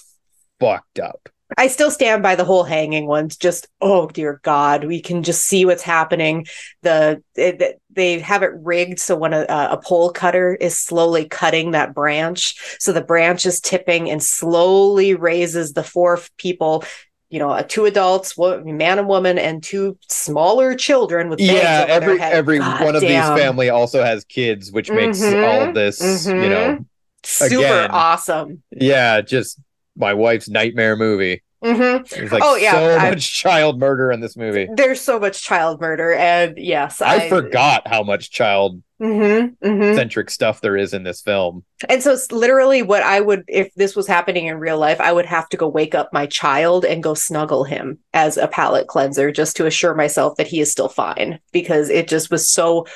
fucked 0.61 1.01
up. 1.01 1.29
I 1.59 1.67
still 1.69 1.91
stand 1.91 2.23
by 2.23 2.35
the 2.35 2.45
whole 2.45 2.65
hanging 2.65 3.07
ones. 3.07 3.37
Just 3.37 3.69
oh 3.81 4.09
dear 4.09 4.41
God, 4.43 4.85
we 4.85 5.01
can 5.01 5.23
just 5.23 5.43
see 5.47 5.65
what's 5.65 5.83
happening. 5.83 6.47
The 6.83 7.23
it, 7.35 7.61
it- 7.63 7.79
they 7.95 8.21
have 8.21 8.43
it 8.43 8.53
rigged 8.55 8.99
so 8.99 9.15
when 9.15 9.35
a, 9.35 9.45
a 9.49 9.79
pole 9.85 10.11
cutter 10.11 10.55
is 10.55 10.79
slowly 10.79 11.27
cutting 11.29 11.73
that 11.73 11.95
branch, 11.95 12.55
so 12.81 12.91
the 12.91 13.03
branch 13.03 13.45
is 13.45 13.61
tipping 13.61 14.09
and 14.11 14.23
slowly 14.23 15.15
raises 15.15 15.75
the 15.75 15.85
four 15.85 16.19
people. 16.39 16.85
You 17.29 17.39
know, 17.39 17.51
uh, 17.51 17.63
two 17.63 17.85
adults, 17.87 18.39
man 18.39 18.99
and 18.99 19.09
woman, 19.09 19.39
and 19.39 19.63
two 19.63 19.99
smaller 20.09 20.75
children 20.75 21.29
with 21.29 21.41
Yeah, 21.41 21.87
every 21.89 22.19
every 22.21 22.59
God 22.59 22.83
one 22.85 22.95
of 22.95 23.01
these 23.03 23.29
family 23.31 23.69
also 23.71 24.03
has 24.03 24.25
kids, 24.25 24.73
which 24.73 24.91
makes 24.91 25.19
Mhm, 25.21 25.45
all 25.45 25.63
of 25.63 25.75
this, 25.75 25.99
you 26.27 26.49
know, 26.49 26.85
super 27.23 27.63
again. 27.65 27.91
awesome. 27.91 28.63
yeah, 28.71 29.21
just 29.21 29.59
my 29.97 30.15
wife's 30.15 30.49
nightmare 30.49 30.97
movie. 30.97 31.43
hmm 31.63 31.99
There's 32.11 32.33
like 32.33 32.43
Oh, 32.45 32.57
yeah, 32.57 32.73
so 32.73 32.99
I- 32.99 33.11
much 33.11 33.33
child 33.33 33.79
murder 33.79 34.11
in 34.11 34.21
this 34.21 34.37
movie. 34.37 34.69
There's 34.75 35.01
so 35.01 35.19
much 35.19 35.43
child 35.43 35.81
murder, 35.81 36.13
and 36.13 36.57
yes, 36.59 37.01
I, 37.01 37.29
forgot 37.29 37.87
how 37.87 38.03
much 38.03 38.31
child 38.31 38.83
hmm 38.99 39.47
hmm 39.63 39.95
centric 39.95 40.31
stuff 40.31 40.61
there 40.61 40.77
is 40.77 40.95
in 40.95 41.03
this 41.03 41.21
film. 41.21 41.65
And 41.89 42.03
so 42.03 42.13
it's 42.13 42.31
literally 42.31 42.83
what 42.83 43.03
I 43.03 43.21
would, 43.21 43.43
if 43.49 43.75
this 43.75 43.97
was 43.97 44.07
happening 44.07 44.47
in 44.47 44.59
real 44.59 44.79
life, 44.79 45.01
I 45.01 45.13
would 45.13 45.27
have 45.27 45.49
to 45.51 45.57
go 45.57 45.69
wake 45.69 45.95
up 45.95 46.11
my 46.13 46.27
child 46.27 46.85
and 46.85 47.03
go 47.03 47.15
snuggle 47.15 47.65
him 47.65 47.99
as 48.15 48.37
a 48.37 48.47
palate 48.47 48.87
cleanser 48.87 49.33
just 49.33 49.57
to 49.57 49.67
assure 49.67 49.95
myself 49.95 50.37
that 50.37 50.47
he 50.47 50.61
is 50.61 50.71
still 50.71 50.89
fine 50.89 51.41
because 51.53 51.91
it 51.91 52.07
just 52.09 52.31
was 52.31 52.49
so 52.51 52.87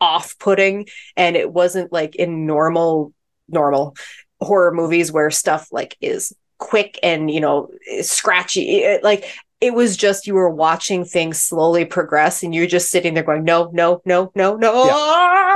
off 0.00 0.38
putting. 0.38 0.86
And 1.16 1.36
it 1.36 1.52
wasn't 1.52 1.92
like 1.92 2.14
in 2.16 2.46
normal, 2.46 3.12
normal 3.48 3.96
horror 4.40 4.72
movies 4.72 5.12
where 5.12 5.30
stuff 5.30 5.68
like 5.72 5.96
is 6.00 6.32
quick 6.58 6.98
and, 7.02 7.30
you 7.30 7.40
know, 7.40 7.70
scratchy. 8.02 8.82
It- 8.82 9.02
like, 9.04 9.24
it 9.60 9.74
was 9.74 9.94
just 9.96 10.26
you 10.26 10.32
were 10.34 10.48
watching 10.48 11.04
things 11.04 11.38
slowly 11.38 11.84
progress 11.84 12.42
and 12.42 12.54
you're 12.54 12.66
just 12.66 12.90
sitting 12.90 13.12
there 13.12 13.22
going, 13.22 13.44
no, 13.44 13.70
no, 13.74 14.00
no, 14.06 14.32
no, 14.34 14.56
no. 14.56 14.84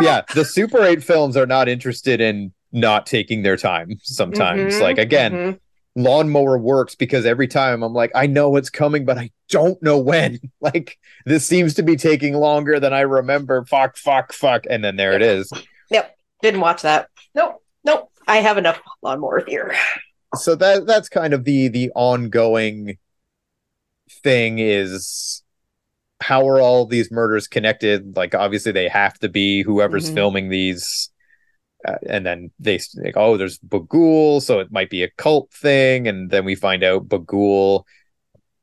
Yeah, 0.00 0.20
the 0.34 0.44
Super 0.44 0.82
8 0.84 1.02
films 1.02 1.36
are 1.38 1.46
not 1.46 1.68
interested 1.68 2.20
in 2.20 2.52
not 2.72 3.06
taking 3.06 3.42
their 3.42 3.56
time 3.56 3.98
sometimes. 4.02 4.74
Mhm, 4.74 4.80
Like 4.82 4.98
again, 4.98 5.32
mhm. 5.32 5.58
lawnmower 5.96 6.58
works 6.58 6.94
because 6.94 7.24
every 7.24 7.46
time 7.48 7.82
I'm 7.82 7.94
like, 7.94 8.10
I 8.14 8.26
know 8.26 8.56
it's 8.56 8.68
coming, 8.68 9.06
but 9.06 9.16
I 9.16 9.30
don't 9.48 9.82
know 9.82 9.96
when. 9.98 10.38
Like 10.60 10.98
this 11.24 11.46
seems 11.46 11.72
to 11.74 11.82
be 11.82 11.96
taking 11.96 12.34
longer 12.34 12.78
than 12.80 12.92
I 12.92 13.00
remember. 13.02 13.64
Fuck, 13.64 13.96
fuck, 13.96 14.32
fuck. 14.34 14.64
And 14.68 14.82
then 14.84 14.96
there 14.96 15.12
it 15.14 15.22
is. 15.22 15.50
Yep. 15.90 16.14
Didn't 16.42 16.60
watch 16.60 16.82
that. 16.82 17.08
Nope. 17.34 17.62
Nope. 17.84 18.10
I 18.26 18.38
have 18.38 18.58
enough 18.58 18.80
lawnmower 19.02 19.44
here. 19.46 19.74
So 20.36 20.54
that 20.56 20.86
that's 20.86 21.08
kind 21.08 21.32
of 21.32 21.44
the 21.44 21.68
the 21.68 21.90
ongoing 21.94 22.98
thing 24.22 24.58
is 24.58 25.42
how 26.20 26.48
are 26.48 26.60
all 26.60 26.86
these 26.86 27.10
murders 27.10 27.46
connected? 27.46 28.16
Like 28.16 28.34
obviously 28.34 28.72
they 28.72 28.88
have 28.88 29.18
to 29.20 29.28
be 29.28 29.62
whoever's 29.62 30.10
Mhm. 30.10 30.14
filming 30.14 30.48
these. 30.48 31.10
Uh, 31.86 31.98
and 32.08 32.24
then 32.24 32.50
they 32.58 32.80
like, 32.96 33.16
oh, 33.16 33.36
there's 33.36 33.58
Bughuul, 33.58 34.40
so 34.40 34.58
it 34.58 34.72
might 34.72 34.88
be 34.88 35.02
a 35.02 35.10
cult 35.10 35.52
thing. 35.52 36.08
And 36.08 36.30
then 36.30 36.46
we 36.46 36.54
find 36.54 36.82
out 36.82 37.08
Bughuul 37.08 37.84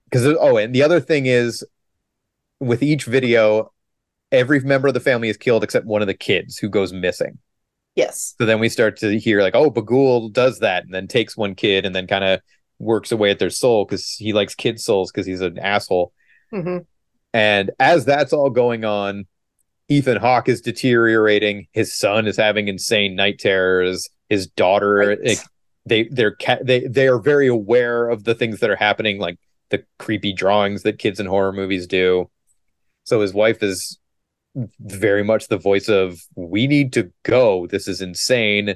because 0.06 0.26
oh, 0.26 0.58
and 0.58 0.74
the 0.74 0.84
other 0.84 1.00
thing 1.00 1.28
is 1.28 1.64
with 2.60 2.82
each 2.82 3.06
video, 3.06 3.72
every 4.32 4.60
member 4.62 4.88
of 4.88 4.94
the 4.94 5.00
family 5.00 5.30
is 5.30 5.38
killed 5.38 5.64
except 5.64 5.86
one 5.86 6.02
of 6.02 6.08
the 6.08 6.14
kids 6.16 6.58
who 6.58 6.68
goes 6.68 6.92
missing. 6.92 7.38
Yes. 7.96 8.36
So 8.38 8.46
then 8.46 8.60
we 8.60 8.70
start 8.70 8.98
to 8.98 9.20
hear 9.20 9.42
like, 9.42 9.56
oh, 9.56 9.70
Bughuul 9.70 10.32
does 10.32 10.60
that, 10.60 10.84
and 10.86 10.94
then 10.94 11.08
takes 11.08 11.36
one 11.36 11.56
kid, 11.56 11.86
and 11.86 11.94
then 11.96 12.08
kind 12.08 12.24
of 12.24 12.40
works 12.80 13.12
away 13.12 13.30
at 13.32 13.40
their 13.40 13.50
soul 13.50 13.86
because 13.86 14.16
he 14.18 14.34
likes 14.34 14.56
kid 14.56 14.80
souls 14.80 15.12
because 15.12 15.26
he's 15.28 15.42
an 15.42 15.60
asshole. 15.60 16.14
hmm 16.52 16.78
And 17.34 17.72
as 17.80 18.06
that's 18.06 18.34
all 18.34 18.50
going 18.50 18.86
on, 18.86 19.26
Ethan 19.90 20.18
Hawke 20.18 20.48
is 20.50 20.62
deteriorating. 20.62 21.68
His 21.74 21.96
son 21.98 22.28
is 22.28 22.38
having 22.38 22.68
insane 22.70 23.16
night 23.16 23.40
terrors. 23.40 24.08
His 24.30 24.48
daughter, 24.48 24.94
Right. 24.96 25.18
it- 25.22 25.40
they 25.86 26.04
they're 26.04 26.36
ca- 26.36 26.60
they 26.64 26.82
they 26.82 27.08
are 27.08 27.18
very 27.20 27.48
aware 27.48 28.08
of 28.08 28.24
the 28.24 28.36
things 28.36 28.60
that 28.60 28.70
are 28.70 28.76
happening, 28.76 29.18
like 29.20 29.38
the 29.72 29.84
creepy 29.98 30.32
drawings 30.32 30.84
that 30.84 31.00
kids 31.00 31.20
in 31.20 31.26
horror 31.26 31.52
movies 31.52 31.88
do. 31.88 32.30
So 33.04 33.20
his 33.22 33.34
wife 33.34 33.64
is 33.64 33.98
very 34.80 35.24
much 35.24 35.48
the 35.48 35.58
voice 35.58 35.88
of 35.90 36.20
"We 36.36 36.68
need 36.68 36.94
to 36.94 37.12
go. 37.24 37.68
This 37.68 37.88
is 37.88 38.02
insane." 38.02 38.76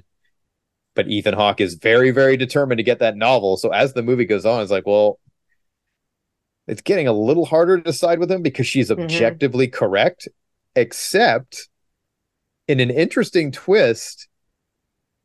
But 0.95 1.09
Ethan 1.09 1.33
Hawke 1.33 1.59
is 1.61 1.75
very 1.75 2.11
very 2.11 2.37
determined 2.37 2.79
to 2.79 2.83
get 2.83 2.99
that 2.99 3.17
novel. 3.17 3.57
So 3.57 3.69
as 3.69 3.93
the 3.93 4.03
movie 4.03 4.25
goes 4.25 4.45
on, 4.45 4.61
it's 4.61 4.71
like, 4.71 4.87
well, 4.87 5.19
it's 6.67 6.81
getting 6.81 7.07
a 7.07 7.13
little 7.13 7.45
harder 7.45 7.79
to 7.81 7.93
side 7.93 8.19
with 8.19 8.31
him 8.31 8.41
because 8.41 8.65
she's 8.65 8.89
Mhm. 8.89 9.03
objectively 9.03 9.67
correct, 9.67 10.27
except 10.75 11.67
in 12.67 12.79
an 12.79 12.89
interesting 12.89 13.51
twist, 13.51 14.27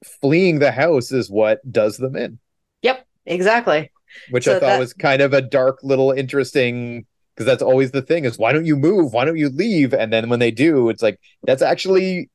fleeing 0.04 0.58
the 0.58 0.72
house 0.72 1.12
is 1.12 1.30
what 1.30 1.60
does 1.70 1.96
them 1.96 2.16
in, 2.16 2.38
Yep. 2.82 3.06
Exactly. 3.26 3.90
which 4.30 4.44
So 4.44 4.52
I 4.52 4.54
thought 4.54 4.66
that- 4.66 4.78
was 4.80 4.92
kind 4.92 5.22
of 5.22 5.32
a 5.32 5.40
dark 5.40 5.78
little 5.82 6.10
interesting 6.10 7.06
because 7.40 7.50
that's 7.50 7.62
always 7.62 7.90
the 7.90 8.02
thing 8.02 8.26
is 8.26 8.38
why 8.38 8.52
don't 8.52 8.66
you 8.66 8.76
move? 8.76 9.14
Why 9.14 9.24
don't 9.24 9.38
you 9.38 9.48
leave? 9.48 9.94
And 9.94 10.12
then 10.12 10.28
when 10.28 10.40
they 10.40 10.50
do, 10.50 10.90
it's 10.90 11.02
like 11.02 11.18
that's 11.44 11.62
actually 11.62 12.28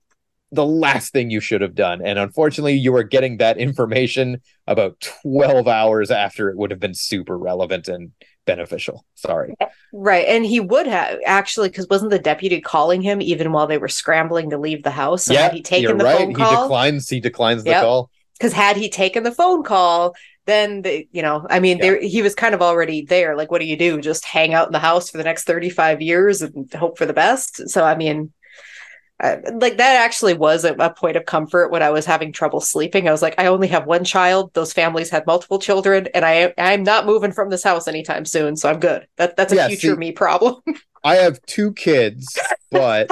the 0.52 0.66
last 0.66 1.14
thing 1.14 1.30
you 1.30 1.40
should 1.40 1.62
have 1.62 1.76
done. 1.76 2.02
And 2.04 2.18
unfortunately, 2.18 2.74
you 2.74 2.96
are 2.96 3.04
getting 3.04 3.38
that 3.38 3.60
information 3.60 4.42
about 4.66 5.00
12 5.22 5.68
hours 5.68 6.10
after 6.10 6.50
it 6.50 6.58
would 6.58 6.72
have 6.72 6.80
been 6.80 6.96
super 6.96 7.38
relevant 7.38 7.88
and 7.88 8.14
beneficial. 8.48 9.06
Sorry. 9.14 9.54
Eh, 9.60 9.68
right. 9.94 10.26
And 10.28 10.44
he 10.44 10.60
would 10.60 10.88
have 10.88 11.20
actually, 11.24 11.70
because 11.70 11.88
wasn't 11.88 12.10
the 12.10 12.18
deputy 12.18 12.60
calling 12.60 13.04
him 13.04 13.22
even 13.22 13.52
while 13.52 13.68
they 13.68 13.78
were 13.78 13.88
scrambling 13.88 14.50
to 14.50 14.58
leave 14.58 14.82
the 14.82 14.90
house? 14.90 15.26
So 15.26 15.34
yeah, 15.34 15.44
had 15.44 15.54
he 15.54 15.62
taken 15.62 15.84
you're 15.84 15.98
the 16.00 16.04
right. 16.04 16.18
phone 16.18 16.30
He 16.30 16.34
declines. 16.34 17.10
He 17.10 17.20
declines 17.20 17.64
the 17.64 17.70
Yep. 17.70 17.84
call. 17.84 18.10
Because 18.40 18.54
had 18.54 18.76
he 18.76 18.90
taken 18.90 19.22
the 19.22 19.32
phone 19.32 19.64
call, 19.64 20.16
then 20.46 20.82
the 20.84 21.08
you 21.12 21.22
know, 21.22 21.46
I 21.50 21.60
mean, 21.60 21.78
Yeah. 21.78 21.84
there 21.84 22.02
he 22.02 22.22
was 22.22 22.36
kind 22.36 22.54
of 22.56 22.62
already 22.62 23.04
there. 23.06 23.36
Like, 23.36 23.52
what 23.52 23.60
do 23.62 23.66
you 23.68 23.78
do? 23.78 24.00
Just 24.02 24.26
hang 24.26 24.54
out 24.54 24.68
in 24.68 24.74
the 24.74 24.80
house 24.80 25.10
for 25.10 25.18
the 25.18 25.24
next 25.24 25.44
thirty 25.46 25.70
five 25.70 26.02
years 26.02 26.42
and 26.42 26.72
hope 26.74 26.98
for 26.98 27.06
the 27.06 27.14
best. 27.14 27.70
So, 27.70 27.84
I 27.84 27.96
mean. 27.96 28.32
Uh, 29.24 29.38
like 29.62 29.78
that 29.78 29.96
actually 29.96 30.34
was 30.34 30.66
a, 30.66 30.74
a 30.74 30.94
point 30.94 31.16
of 31.16 31.26
comfort 31.26 31.72
when 31.72 31.82
I 31.82 31.90
was 31.90 32.06
having 32.06 32.34
trouble 32.34 32.60
sleeping. 32.60 33.08
I 33.08 33.14
was 33.14 33.22
like, 33.22 33.36
I 33.38 33.46
only 33.46 33.70
have 33.70 33.86
one 33.86 34.04
child. 34.04 34.54
Those 34.54 34.74
families 34.74 35.10
had 35.10 35.26
multiple 35.26 35.58
children, 35.58 36.10
and 36.14 36.26
I 36.26 36.54
I'm 36.58 36.84
not 36.84 37.06
moving 37.06 37.32
from 37.32 37.50
this 37.50 37.64
house 37.64 37.88
anytime 37.88 38.26
soon, 38.26 38.58
so 38.58 38.70
I'm 38.70 38.82
good. 38.82 39.08
That 39.16 39.38
that's 39.38 39.54
a 39.54 39.56
Yeah, 39.56 39.68
future 39.70 39.94
see- 39.94 39.98
me 39.98 40.12
problem. 40.12 40.56
I 41.06 41.16
have 41.16 41.42
two 41.46 41.72
kids, 41.76 42.38
but 42.72 43.10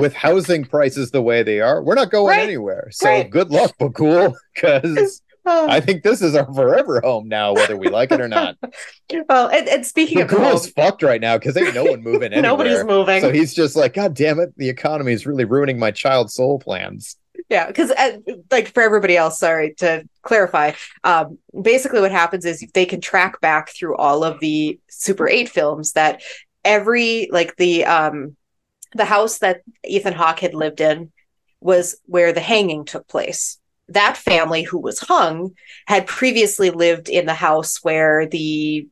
with 0.00 0.12
housing 0.12 0.64
prices 0.64 1.12
the 1.12 1.22
way 1.22 1.44
they 1.44 1.60
are, 1.60 1.84
we're 1.84 1.94
not 1.94 2.10
going 2.10 2.36
Right. 2.36 2.42
anywhere. 2.42 2.88
So 2.90 3.08
Right. 3.08 3.30
good 3.30 3.50
luck, 3.50 3.78
Bughuul, 3.78 4.34
because 4.56 5.22
I 5.68 5.80
think 5.80 6.02
this 6.02 6.22
is 6.22 6.34
our 6.34 6.52
forever 6.52 7.00
home 7.00 7.28
now, 7.28 7.54
whether 7.54 7.76
we 7.76 7.88
like 7.88 8.12
it 8.12 8.20
or 8.20 8.28
not. 8.28 8.56
well, 9.28 9.48
and, 9.48 9.68
and 9.68 9.86
speaking 9.86 10.20
of 10.20 10.28
Bughuul 10.28 10.44
home, 10.44 10.54
is 10.54 10.70
fucked 10.70 11.02
right 11.02 11.20
now 11.20 11.38
because 11.38 11.56
ain't 11.56 11.74
no 11.74 11.84
one 11.84 12.02
moving 12.02 12.32
anywhere. 12.32 12.42
nobody's 12.42 12.84
moving. 12.84 13.20
So 13.20 13.32
he's 13.32 13.54
just 13.54 13.76
like, 13.76 13.94
God 13.94 14.14
damn 14.14 14.40
it, 14.40 14.56
the 14.56 14.68
economy 14.68 15.12
is 15.12 15.26
really 15.26 15.44
ruining 15.44 15.78
my 15.78 15.90
child 15.90 16.30
soul 16.30 16.58
plans. 16.58 17.16
Yeah, 17.48 17.66
because 17.66 17.90
uh, 17.90 18.18
like 18.50 18.74
for 18.74 18.82
everybody 18.82 19.16
else, 19.16 19.38
sorry 19.38 19.74
to 19.78 20.06
clarify. 20.22 20.72
Um, 21.04 21.38
basically, 21.60 22.00
what 22.00 22.10
happens 22.10 22.44
is 22.44 22.66
they 22.74 22.84
can 22.84 23.00
track 23.00 23.40
back 23.40 23.70
through 23.70 23.96
all 23.96 24.24
of 24.24 24.40
the 24.40 24.78
Super 24.88 25.28
Eight 25.28 25.48
films 25.48 25.92
that 25.92 26.20
every 26.64 27.28
like 27.30 27.56
the 27.56 27.84
um 27.84 28.36
the 28.94 29.04
house 29.04 29.38
that 29.38 29.62
Ethan 29.86 30.14
Hawke 30.14 30.40
had 30.40 30.54
lived 30.54 30.80
in 30.80 31.12
was 31.60 31.96
where 32.06 32.32
the 32.32 32.40
hanging 32.40 32.84
took 32.84 33.06
place. 33.08 33.58
That 33.88 34.16
family 34.16 34.62
who 34.62 34.78
was 34.78 34.98
hung 35.00 35.54
had 35.86 36.06
previously 36.06 36.70
lived 36.70 37.08
in 37.08 37.26
the 37.26 37.34
house 37.34 37.78
where 37.82 38.26
the 38.26 38.86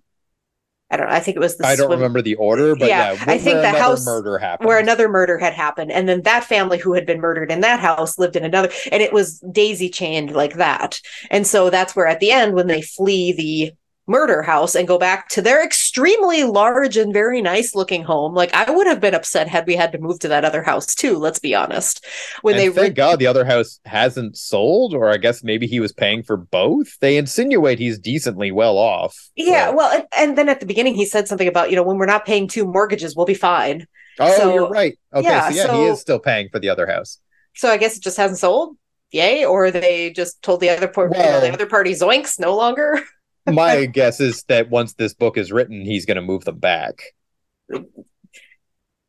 I 0.88 0.96
don't 0.96 1.08
know. 1.08 1.14
I 1.14 1.18
think 1.20 1.36
it 1.36 1.40
was 1.40 1.56
the 1.56 1.66
I 1.66 1.74
don't 1.74 1.86
swim- 1.88 1.98
remember 1.98 2.22
the 2.22 2.36
order, 2.36 2.76
but 2.76 2.88
Yeah, 2.88 3.12
yeah, 3.14 3.24
I 3.26 3.38
think 3.38 3.60
the 3.60 3.70
house 3.70 4.06
murder 4.06 4.38
happened. 4.38 4.68
where 4.68 4.78
another 4.78 5.08
murder 5.08 5.36
had 5.36 5.52
happened 5.52 5.90
and 5.90 6.08
then 6.08 6.22
that 6.22 6.44
family 6.44 6.78
who 6.78 6.92
had 6.92 7.04
been 7.04 7.20
murdered 7.20 7.50
in 7.50 7.60
that 7.62 7.80
house 7.80 8.18
lived 8.18 8.36
in 8.36 8.44
another 8.44 8.70
and 8.92 9.02
it 9.02 9.12
was 9.12 9.40
daisy 9.50 9.88
chained 9.90 10.30
like 10.30 10.54
that 10.54 11.00
and 11.28 11.44
so 11.44 11.70
that's 11.70 11.96
where 11.96 12.06
at 12.06 12.20
the 12.20 12.30
end 12.30 12.54
when 12.54 12.68
they 12.68 12.82
flee 12.82 13.32
the 13.32 13.72
murder 14.08 14.40
house 14.42 14.74
and 14.74 14.86
go 14.86 14.98
back 14.98 15.28
to 15.28 15.42
their 15.42 15.64
extremely 15.64 16.44
large 16.44 16.96
and 16.96 17.12
very 17.12 17.42
nice 17.42 17.74
looking 17.74 18.04
home. 18.04 18.34
Like 18.34 18.54
I 18.54 18.70
would 18.70 18.86
have 18.86 19.00
been 19.00 19.14
upset 19.14 19.48
had 19.48 19.66
we 19.66 19.74
had 19.74 19.92
to 19.92 19.98
move 19.98 20.20
to 20.20 20.28
that 20.28 20.44
other 20.44 20.62
house 20.62 20.94
too. 20.94 21.18
Let's 21.18 21.38
be 21.40 21.54
honest. 21.54 22.04
When 22.42 22.54
and 22.54 22.60
they 22.60 22.68
thank 22.68 22.88
re- 22.90 22.94
God 22.94 23.18
the 23.18 23.26
other 23.26 23.44
house 23.44 23.80
hasn't 23.84 24.36
sold, 24.36 24.94
or 24.94 25.10
I 25.10 25.16
guess 25.16 25.42
maybe 25.42 25.66
he 25.66 25.80
was 25.80 25.92
paying 25.92 26.22
for 26.22 26.36
both. 26.36 26.98
They 27.00 27.16
insinuate 27.16 27.78
he's 27.78 27.98
decently 27.98 28.52
well 28.52 28.78
off. 28.78 29.28
yeah, 29.34 29.66
but- 29.66 29.76
well, 29.76 29.92
and, 29.92 30.04
and 30.16 30.38
then 30.38 30.48
at 30.48 30.60
the 30.60 30.66
beginning 30.66 30.94
he 30.94 31.04
said 31.06 31.26
something 31.26 31.48
about 31.48 31.70
you 31.70 31.76
know 31.76 31.82
when 31.82 31.98
we're 31.98 32.06
not 32.06 32.26
paying 32.26 32.46
two 32.48 32.64
mortgages, 32.66 33.16
we'll 33.16 33.26
be 33.26 33.34
fine. 33.34 33.86
oh, 34.20 34.36
so- 34.36 34.54
you're 34.54 34.68
right. 34.68 34.96
Okay, 35.12 35.26
yeah, 35.28 35.50
so 35.50 35.56
yeah, 35.56 35.76
he 35.76 35.82
is 35.86 36.00
still 36.00 36.18
paying 36.20 36.48
for 36.50 36.58
the 36.60 36.68
other 36.68 36.86
house. 36.86 37.18
So 37.54 37.70
I 37.70 37.76
guess 37.76 37.96
it 37.96 38.02
just 38.02 38.18
hasn't 38.18 38.38
sold. 38.38 38.76
Yay! 39.12 39.44
Or 39.44 39.70
they 39.70 40.10
just 40.10 40.42
told 40.42 40.60
the 40.60 40.68
other 40.68 40.88
part, 40.88 41.12
you 41.12 41.18
know, 41.18 41.24
Well- 41.24 41.40
the 41.40 41.52
other 41.52 41.66
party 41.66 41.92
zoinks 41.92 42.38
no 42.38 42.54
longer. 42.54 43.00
My 43.46 43.86
guess 43.86 44.20
is 44.20 44.42
that 44.44 44.70
once 44.70 44.94
this 44.94 45.14
book 45.14 45.36
is 45.36 45.52
written, 45.52 45.84
he's 45.84 46.06
going 46.06 46.16
to 46.16 46.22
move 46.22 46.44
them 46.44 46.58
back. 46.58 47.02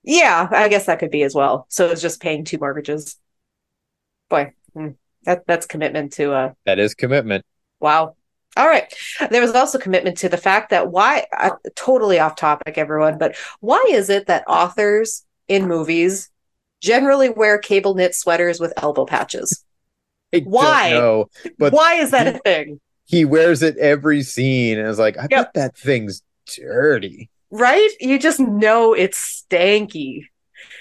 Yeah, 0.04 0.48
I 0.52 0.70
guess 0.70 0.86
that 0.86 1.00
could 1.00 1.12
be 1.12 1.24
as 1.24 1.36
well. 1.36 1.66
So 1.70 1.90
it's 1.90 2.02
just 2.02 2.22
paying 2.22 2.46
two 2.46 2.58
mortgages. 2.60 3.18
Boy, 4.30 4.54
hmm, 4.74 4.90
that 5.24 5.46
that's 5.48 5.66
commitment 5.66 6.14
to 6.14 6.34
uh 6.34 6.54
That 6.66 6.80
is 6.80 6.94
commitment. 6.94 7.46
wow. 7.80 8.16
All 8.56 8.68
right. 8.68 8.92
There 9.30 9.42
was 9.42 9.52
also 9.52 9.78
commitment 9.78 10.18
to 10.20 10.30
the 10.30 10.38
fact 10.38 10.72
that 10.72 10.90
why 10.92 11.26
uh, 11.38 11.52
totally 11.76 12.18
off 12.18 12.36
topic 12.36 12.78
everyone, 12.80 13.20
but 13.20 13.36
why 13.60 13.86
is 13.90 14.10
it 14.10 14.26
that 14.28 14.44
authors 14.48 15.24
in 15.48 15.68
movies 15.68 16.32
generally 16.82 17.30
wear 17.30 17.60
cable 17.60 17.94
knit 17.94 18.16
sweaters 18.16 18.60
with 18.60 18.74
elbow 18.78 19.06
patches? 19.06 19.64
I 20.34 20.40
Why? 20.40 20.90
know, 20.90 21.30
but 21.60 21.74
why 21.74 21.96
is 21.96 22.12
that 22.12 22.28
a 22.28 22.40
thing? 22.40 22.80
He 23.08 23.26
wears 23.26 23.64
it 23.64 23.78
every 23.78 24.22
scene, 24.22 24.78
and 24.78 24.88
it's 24.88 24.99
like, 24.99 25.18
I 25.18 25.24
Yep. 25.24 25.30
bet 25.32 25.53
that 25.55 25.78
thing's 25.78 26.22
dirty. 26.55 27.30
Right? 27.49 27.89
You 27.99 28.20
just 28.20 28.39
know 28.39 28.93
it's 28.93 29.45
stanky. 29.49 30.26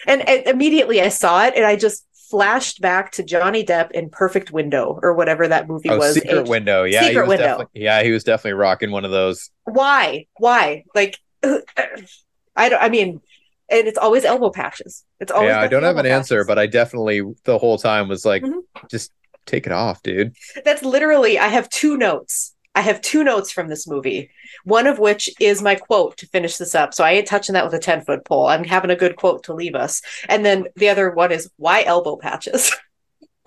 And, 0.06 0.28
and 0.28 0.46
immediately 0.46 1.00
I 1.00 1.08
saw 1.08 1.44
it 1.46 1.54
and 1.56 1.64
I 1.64 1.76
just 1.76 2.04
flashed 2.30 2.80
back 2.80 3.12
to 3.12 3.22
Johnny 3.22 3.64
Depp 3.64 3.92
in 3.92 4.10
Perfect 4.10 4.50
Window 4.50 4.98
or 5.02 5.14
whatever 5.14 5.46
that 5.46 5.68
movie 5.68 5.88
Oh, 5.90 5.98
was. 5.98 6.14
secret 6.14 6.48
window. 6.48 6.82
Yeah, 6.82 7.02
he 7.02 7.08
Secret 7.08 7.22
was 7.22 7.28
Window. 7.30 7.44
definitely. 7.44 7.82
Yeah, 7.82 8.02
he 8.02 8.10
was 8.10 8.24
definitely 8.24 8.54
rocking 8.54 8.90
one 8.90 9.04
of 9.04 9.12
those. 9.12 9.50
Why? 9.64 10.26
Why? 10.38 10.84
Like 10.94 11.18
I 11.44 12.68
don't 12.68 12.82
I 12.82 12.88
mean 12.88 13.20
and 13.68 13.86
it's 13.88 13.98
always 13.98 14.24
elbow 14.24 14.50
patches. 14.50 15.04
It's 15.20 15.30
always 15.32 15.50
yeah, 15.50 15.60
I 15.60 15.66
don't 15.68 15.82
have 15.82 15.96
an 15.96 16.06
elbow 16.06 16.16
answer, 16.16 16.44
but 16.44 16.58
I 16.58 16.66
definitely 16.66 17.22
the 17.44 17.58
whole 17.58 17.78
time 17.78 18.08
was 18.08 18.24
like, 18.24 18.42
Mhm. 18.42 18.62
just 18.90 19.12
take 19.46 19.66
it 19.66 19.72
off, 19.72 20.02
dude. 20.02 20.34
That's 20.64 20.82
literally, 20.82 21.38
I 21.38 21.48
have 21.48 21.68
two 21.68 21.96
notes. 21.96 22.54
I 22.74 22.82
have 22.82 23.00
two 23.00 23.24
notes 23.24 23.50
from 23.50 23.68
this 23.68 23.88
movie, 23.88 24.30
one 24.64 24.86
of 24.86 24.98
which 24.98 25.30
is 25.40 25.62
my 25.62 25.76
quote 25.76 26.18
to 26.18 26.26
finish 26.26 26.58
this 26.58 26.74
up. 26.74 26.92
So 26.92 27.04
I 27.04 27.12
ain't 27.12 27.26
touching 27.26 27.54
that 27.54 27.64
with 27.64 27.72
a 27.72 27.78
10 27.78 28.04
foot 28.04 28.24
pole. 28.26 28.48
I'm 28.48 28.64
having 28.64 28.90
a 28.90 28.96
good 28.96 29.16
quote 29.16 29.44
to 29.44 29.54
leave 29.54 29.74
us. 29.74 30.02
And 30.28 30.44
then 30.44 30.66
the 30.76 30.90
other 30.90 31.10
one 31.10 31.32
is 31.32 31.50
why 31.56 31.84
elbow 31.84 32.16
patches? 32.16 32.76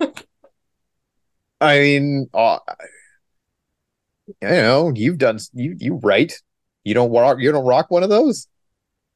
I 1.60 1.78
mean, 1.78 2.28
uh, 2.34 2.58
you 4.42 4.48
know, 4.48 4.92
you've 4.94 5.18
done 5.18 5.38
you 5.52 5.76
you 5.78 5.94
write. 5.96 6.40
You 6.84 6.94
don't 6.94 7.12
rock. 7.12 7.36
You 7.38 7.52
don't 7.52 7.66
rock 7.66 7.90
one 7.90 8.02
of 8.02 8.08
those. 8.08 8.48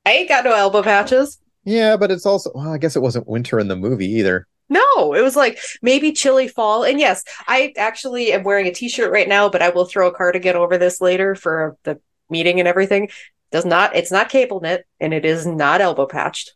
I 0.04 0.12
ain't 0.12 0.28
got 0.28 0.44
no 0.44 0.52
elbow 0.52 0.82
patches. 0.82 1.38
Yeah, 1.64 1.96
but 1.96 2.10
it's 2.10 2.26
also. 2.26 2.52
Well, 2.54 2.72
I 2.72 2.78
guess 2.78 2.96
it 2.96 3.02
wasn't 3.02 3.26
winter 3.26 3.58
in 3.58 3.68
the 3.68 3.76
movie 3.76 4.10
either. 4.12 4.46
No, 4.68 5.14
it 5.14 5.22
was 5.22 5.36
like 5.36 5.58
maybe 5.82 6.12
chilly 6.12 6.48
fall. 6.48 6.84
And 6.84 6.98
yes, 6.98 7.22
I 7.46 7.72
actually 7.76 8.32
am 8.32 8.44
wearing 8.44 8.66
a 8.66 8.72
t 8.72 8.88
shirt 8.88 9.12
right 9.12 9.28
now, 9.28 9.48
but 9.48 9.62
I 9.62 9.68
will 9.68 9.84
throw 9.84 10.08
a 10.08 10.14
cardigan 10.14 10.56
over 10.56 10.78
this 10.78 11.00
later 11.00 11.34
for 11.34 11.76
the 11.84 12.00
meeting 12.30 12.58
and 12.58 12.68
everything. 12.68 13.10
Does 13.52 13.64
not, 13.64 13.94
it's 13.94 14.10
not 14.10 14.30
cable 14.30 14.60
knit 14.60 14.86
and 14.98 15.14
it 15.14 15.24
is 15.24 15.46
not 15.46 15.80
elbow 15.80 16.06
patched. 16.06 16.54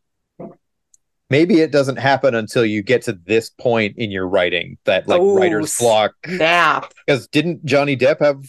Maybe 1.31 1.61
it 1.61 1.71
doesn't 1.71 1.97
happen 1.97 2.35
until 2.35 2.65
you 2.65 2.83
get 2.83 3.03
to 3.03 3.13
this 3.13 3.51
point 3.51 3.99
in 3.99 4.11
your 4.11 4.27
writing 4.27 4.79
that 4.85 5.07
like 5.07 5.21
Oh, 5.21 5.37
writer's 5.37 5.77
block. 5.79 6.15
Nap. 6.27 6.93
Because 7.07 7.29
didn't 7.29 7.65
Johnny 7.67 7.97
Depp 7.97 8.21
have 8.21 8.43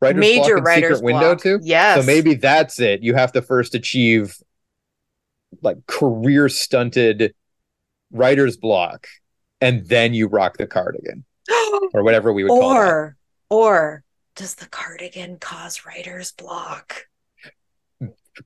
writer's 0.00 0.20
Major 0.20 0.56
block 0.56 0.66
writer's 0.66 0.98
Secret 0.98 1.04
Window 1.04 1.34
too? 1.34 1.58
Yes. 1.62 1.98
So 1.98 2.06
maybe 2.06 2.34
that's 2.34 2.78
it. 2.78 3.02
You 3.02 3.14
have 3.14 3.32
to 3.32 3.42
first 3.42 3.74
achieve 3.74 4.36
like 5.62 5.78
career 5.86 6.50
stunted 6.50 7.34
writer's 8.10 8.56
block, 8.56 9.06
and 9.60 9.86
then 9.86 10.14
you 10.14 10.28
rock 10.28 10.56
the 10.58 10.66
cardigan 10.66 11.24
or 11.94 12.02
whatever 12.02 12.32
we 12.32 12.44
would 12.44 12.50
call 12.50 12.70
that. 12.70 12.76
or 12.76 13.16
or 13.50 14.02
does 14.34 14.54
the 14.56 14.66
cardigan 14.66 15.38
cause 15.38 15.82
writer's 15.86 16.32
block? 16.32 17.06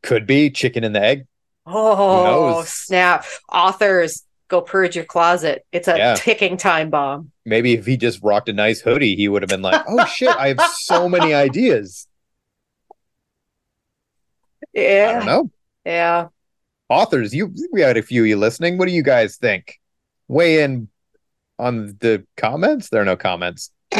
Could 0.02 0.26
be 0.26 0.50
chicken 0.50 0.84
and 0.84 0.94
the 0.94 1.02
egg. 1.02 1.26
Oh 1.66 2.62
snap! 2.66 3.24
Authors, 3.52 4.24
go 4.48 4.60
purge 4.60 4.96
your 4.96 5.04
closet. 5.04 5.64
It's 5.72 5.88
a 5.88 5.96
Yeah. 5.96 6.14
ticking 6.14 6.56
time 6.56 6.90
bomb. 6.90 7.32
Maybe 7.44 7.74
if 7.74 7.86
he 7.86 7.96
just 7.96 8.22
rocked 8.22 8.48
a 8.48 8.52
nice 8.52 8.80
hoodie, 8.80 9.16
he 9.16 9.28
would 9.28 9.42
have 9.42 9.48
been 9.48 9.62
like, 9.62 9.82
"Oh 9.88 10.04
shit, 10.06 10.34
I 10.36 10.48
have 10.48 10.60
so 10.74 11.08
many 11.08 11.34
ideas." 11.46 12.06
Yeah. 14.72 15.06
I 15.08 15.12
don't 15.18 15.26
know. 15.26 15.50
yeah. 15.84 16.28
Authors, 16.90 17.32
you 17.32 17.54
we 17.70 17.80
had 17.80 17.96
a 17.96 18.02
few 18.02 18.22
of 18.22 18.28
you 18.28 18.36
listening. 18.36 18.76
What 18.76 18.88
do 18.88 18.92
you 18.92 19.04
guys 19.04 19.36
think? 19.36 19.80
Weigh 20.26 20.64
in 20.64 20.88
on 21.56 21.96
the 22.00 22.26
comments. 22.36 22.88
There 22.88 23.00
are 23.00 23.04
no 23.04 23.16
comments. 23.16 23.70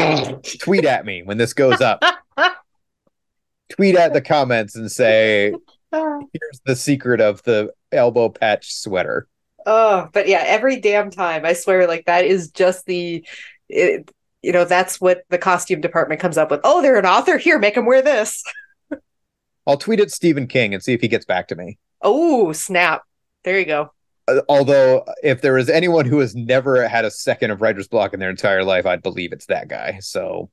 Tweet 0.61 0.85
at 0.85 1.07
me 1.07 1.23
when 1.23 1.39
this 1.39 1.53
goes 1.53 1.81
up. 1.81 2.03
Tweet 3.71 3.95
at 3.95 4.13
the 4.13 4.21
comments 4.21 4.75
and 4.75 4.91
say, 4.91 5.55
"Here's 5.93 6.61
the 6.67 6.75
secret 6.75 7.21
of 7.21 7.41
the 7.45 7.73
elbow 7.93 8.29
patch 8.29 8.75
sweater." 8.75 9.29
Oh, 9.67 10.09
but 10.13 10.27
yeah, 10.27 10.43
every 10.45 10.81
damn 10.81 11.11
time, 11.11 11.45
I 11.45 11.53
swear, 11.53 11.87
like 11.87 12.07
that 12.07 12.25
is 12.25 12.51
just 12.51 12.87
the, 12.87 13.25
it, 13.69 14.11
you 14.43 14.51
know, 14.51 14.65
that's 14.65 15.01
what 15.01 15.23
the 15.29 15.39
costume 15.39 15.81
department 15.81 16.21
comes 16.21 16.37
up 16.37 16.51
with. 16.51 16.61
Oh, 16.65 16.83
they're 16.83 16.99
an 16.99 17.07
author. 17.07 17.39
Here, 17.39 17.59
make 17.59 17.77
them 17.77 17.87
wear 17.87 18.03
this. 18.03 18.43
I'll 19.67 19.77
tweet 19.77 20.01
at 20.01 20.11
Stephen 20.11 20.49
King 20.49 20.75
and 20.75 20.83
see 20.83 20.93
if 20.93 21.01
he 21.01 21.07
gets 21.07 21.25
back 21.25 21.47
to 21.49 21.55
me. 21.55 21.79
Oh, 22.03 22.53
snap! 22.53 23.03
There 23.45 23.59
you 23.59 23.65
go. 23.67 23.93
Uh, 24.29 24.41
although, 24.49 25.05
if 25.23 25.41
there 25.43 25.59
is 25.59 25.69
anyone 25.69 26.07
who 26.07 26.19
has 26.21 26.35
never 26.35 26.87
had 26.89 27.05
a 27.05 27.11
second 27.11 27.51
of 27.51 27.61
writer's 27.61 27.89
block 27.89 28.15
in 28.15 28.21
their 28.21 28.31
entire 28.31 28.65
life, 28.65 28.87
I'd 28.87 29.03
believe 29.03 29.33
it's 29.33 29.47
that 29.47 29.69
guy. 29.69 29.99
So, 30.01 30.51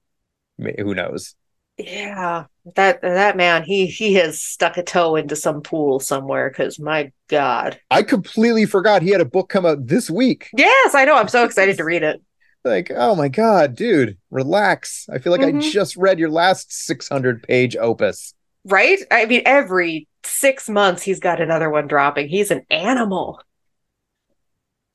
who 0.57 0.95
knows? 0.95 1.35
Yeah, 1.77 2.45
that 2.75 3.01
that 3.03 3.37
man, 3.37 3.63
he 3.63 3.85
he 3.85 4.15
has 4.15 4.41
stuck 4.41 4.77
a 4.77 4.83
toe 4.83 5.15
into 5.15 5.35
some 5.35 5.61
pool 5.61 5.99
somewhere. 5.99 6.49
Because 6.49 6.79
my 6.79 7.11
God, 7.27 7.79
I 7.91 8.01
completely 8.01 8.65
forgot 8.65 9.03
he 9.03 9.11
had 9.11 9.21
a 9.21 9.25
book 9.25 9.49
come 9.49 9.65
out 9.65 9.85
this 9.85 10.09
week. 10.09 10.49
yes, 10.57 10.95
I 10.95 11.05
know. 11.05 11.15
I'm 11.15 11.27
so 11.27 11.43
excited 11.43 11.77
to 11.77 11.83
read 11.83 12.03
it. 12.03 12.21
Like, 12.63 12.91
oh 12.93 13.15
my 13.15 13.29
god, 13.29 13.75
dude, 13.75 14.17
relax. 14.29 15.07
I 15.09 15.19
feel 15.19 15.31
like 15.31 15.41
I 15.41 15.51
Mhm. 15.53 15.71
just 15.71 15.95
read 15.95 16.19
your 16.19 16.29
last 16.29 16.73
600 16.85 17.41
page 17.43 17.77
opus. 17.77 18.33
Right? 18.65 18.99
I 19.09 19.25
mean, 19.25 19.43
every 19.45 20.05
six 20.27 20.69
months 20.69 21.03
he's 21.03 21.19
got 21.19 21.41
another 21.41 21.69
one 21.69 21.87
dropping. 21.87 22.27
He's 22.27 22.51
an 22.51 22.65
animal. 22.69 23.41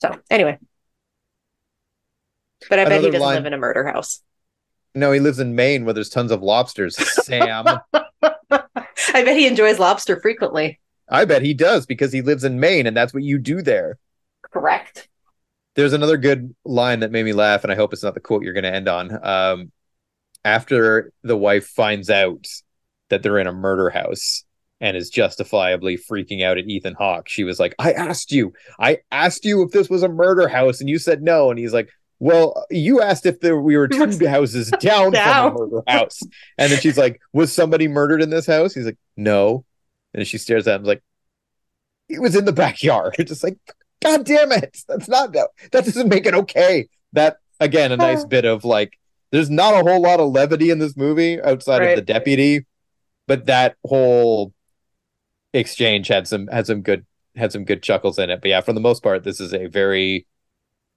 So 0.01 0.19
anyway, 0.31 0.59
but 2.69 2.79
I 2.79 2.85
bet 2.85 3.01
he 3.01 3.07
doesn't 3.07 3.21
line- 3.21 3.37
live 3.37 3.47
in 3.47 3.53
a 3.53 3.59
murder 3.59 3.87
house. 3.87 4.23
No, 4.95 5.11
he 5.13 5.21
lives 5.21 5.39
in 5.39 5.55
Maine 5.55 5.85
where 5.85 5.95
there's 5.95 6.11
tons 6.11 6.31
of 6.31 6.43
lobsters. 6.43 6.97
Sam, 7.25 7.67
I 7.93 9.25
bet 9.25 9.37
he 9.37 9.47
enjoys 9.47 9.79
lobster 9.79 10.21
frequently. 10.21 10.81
I 11.09 11.25
bet 11.25 11.43
he 11.43 11.55
does 11.55 11.87
because 11.87 12.13
he 12.13 12.23
lives 12.23 12.45
in 12.45 12.61
Maine 12.61 12.87
and 12.87 12.97
that's 12.97 13.15
what 13.15 13.23
you 13.23 13.39
do 13.39 13.63
there. 13.63 13.99
Correct. 14.43 15.09
There's 15.75 15.95
another 15.95 16.19
good 16.19 16.55
line 16.65 17.01
that 17.01 17.11
made 17.11 17.25
me 17.25 17.33
laugh, 17.33 17.63
and 17.63 17.73
I 17.73 17.77
hope 17.77 17.95
it's 17.95 18.03
not 18.03 18.13
the 18.13 18.21
quote 18.21 18.43
you're 18.43 18.53
going 18.53 18.65
to 18.65 18.75
end 18.75 18.89
on. 18.89 19.27
Um, 19.27 19.73
after 20.45 21.13
the 21.23 21.37
wife 21.37 21.67
finds 21.67 22.11
out 22.11 22.47
that 23.09 23.23
they're 23.23 23.39
in 23.39 23.47
a 23.47 23.53
murder 23.53 23.89
house 23.89 24.45
and 24.83 24.97
is 24.97 25.09
justifiably 25.09 25.97
freaking 25.97 26.43
out 26.45 26.59
at 26.59 26.67
Ethan 26.69 26.95
Hawke, 26.95 27.29
she 27.29 27.45
was 27.45 27.59
like, 27.59 27.75
I 27.79 27.93
asked 27.93 28.33
you, 28.33 28.53
I 28.79 28.99
asked 29.11 29.45
you 29.47 29.63
if 29.63 29.71
this 29.71 29.89
was 29.89 30.03
a 30.03 30.09
murder 30.09 30.49
house, 30.49 30.81
and 30.81 30.91
you 30.91 30.99
said 30.99 31.23
no. 31.23 31.49
And 31.51 31.59
he's 31.59 31.73
like, 31.73 31.89
Well, 32.19 32.67
you 32.69 33.01
asked 33.01 33.25
if 33.25 33.41
there 33.41 33.59
we 33.61 33.77
were 33.77 33.89
two 33.89 34.27
houses 34.27 34.71
down 34.81 35.13
Down. 35.13 35.53
from 35.57 35.63
a 35.63 35.67
murder 35.69 35.83
house. 35.87 36.21
And 36.59 36.71
then 36.71 36.81
she's 36.81 36.99
like, 36.99 37.21
Was 37.33 37.53
somebody 37.53 37.89
murdered 37.89 38.21
in 38.23 38.29
this 38.31 38.47
house? 38.47 38.75
He's 38.75 38.85
like, 38.85 38.99
No. 39.17 39.65
And 40.13 40.27
she 40.27 40.37
stares 40.37 40.67
at 40.69 40.81
him 40.81 40.85
like, 40.85 41.03
It 42.09 42.21
was 42.21 42.35
in 42.37 42.45
the 42.45 42.53
backyard. 42.53 43.15
Just 43.27 43.43
like, 43.45 43.57
God 44.03 44.25
damn 44.27 44.51
it. 44.53 44.79
That's 44.89 45.09
not 45.09 45.33
that 45.35 45.49
that 45.71 45.85
doesn't 45.85 46.09
make 46.09 46.27
it 46.27 46.35
okay. 46.35 46.89
That 47.13 47.37
again, 47.61 47.93
a 47.93 47.97
nice 47.97 48.25
bit 48.37 48.45
of 48.45 48.65
like 48.65 48.99
there's 49.31 49.49
not 49.49 49.75
a 49.75 49.89
whole 49.89 50.03
lot 50.03 50.19
of 50.19 50.33
levity 50.33 50.71
in 50.71 50.81
this 50.81 50.97
movie 50.97 51.41
outside 51.41 51.79
Right. 51.79 51.91
of 51.91 52.05
the 52.05 52.13
deputy, 52.13 52.67
but 53.29 53.47
that 53.47 53.77
whole 53.87 54.53
exchange 55.53 56.09
had 56.09 56.27
some 56.27 56.47
had 56.49 56.67
some 56.67 56.83
good 56.83 57.07
had 57.37 57.53
some 57.53 57.65
good 57.65 57.83
chuckles 57.83 58.19
in 58.19 58.31
it. 58.31 58.41
But 58.41 58.49
yeah, 58.49 58.61
for 58.61 58.73
the 58.73 58.81
most 58.81 59.03
part, 59.03 59.25
this 59.25 59.41
is 59.41 59.53
a 59.55 59.67
very 59.67 60.27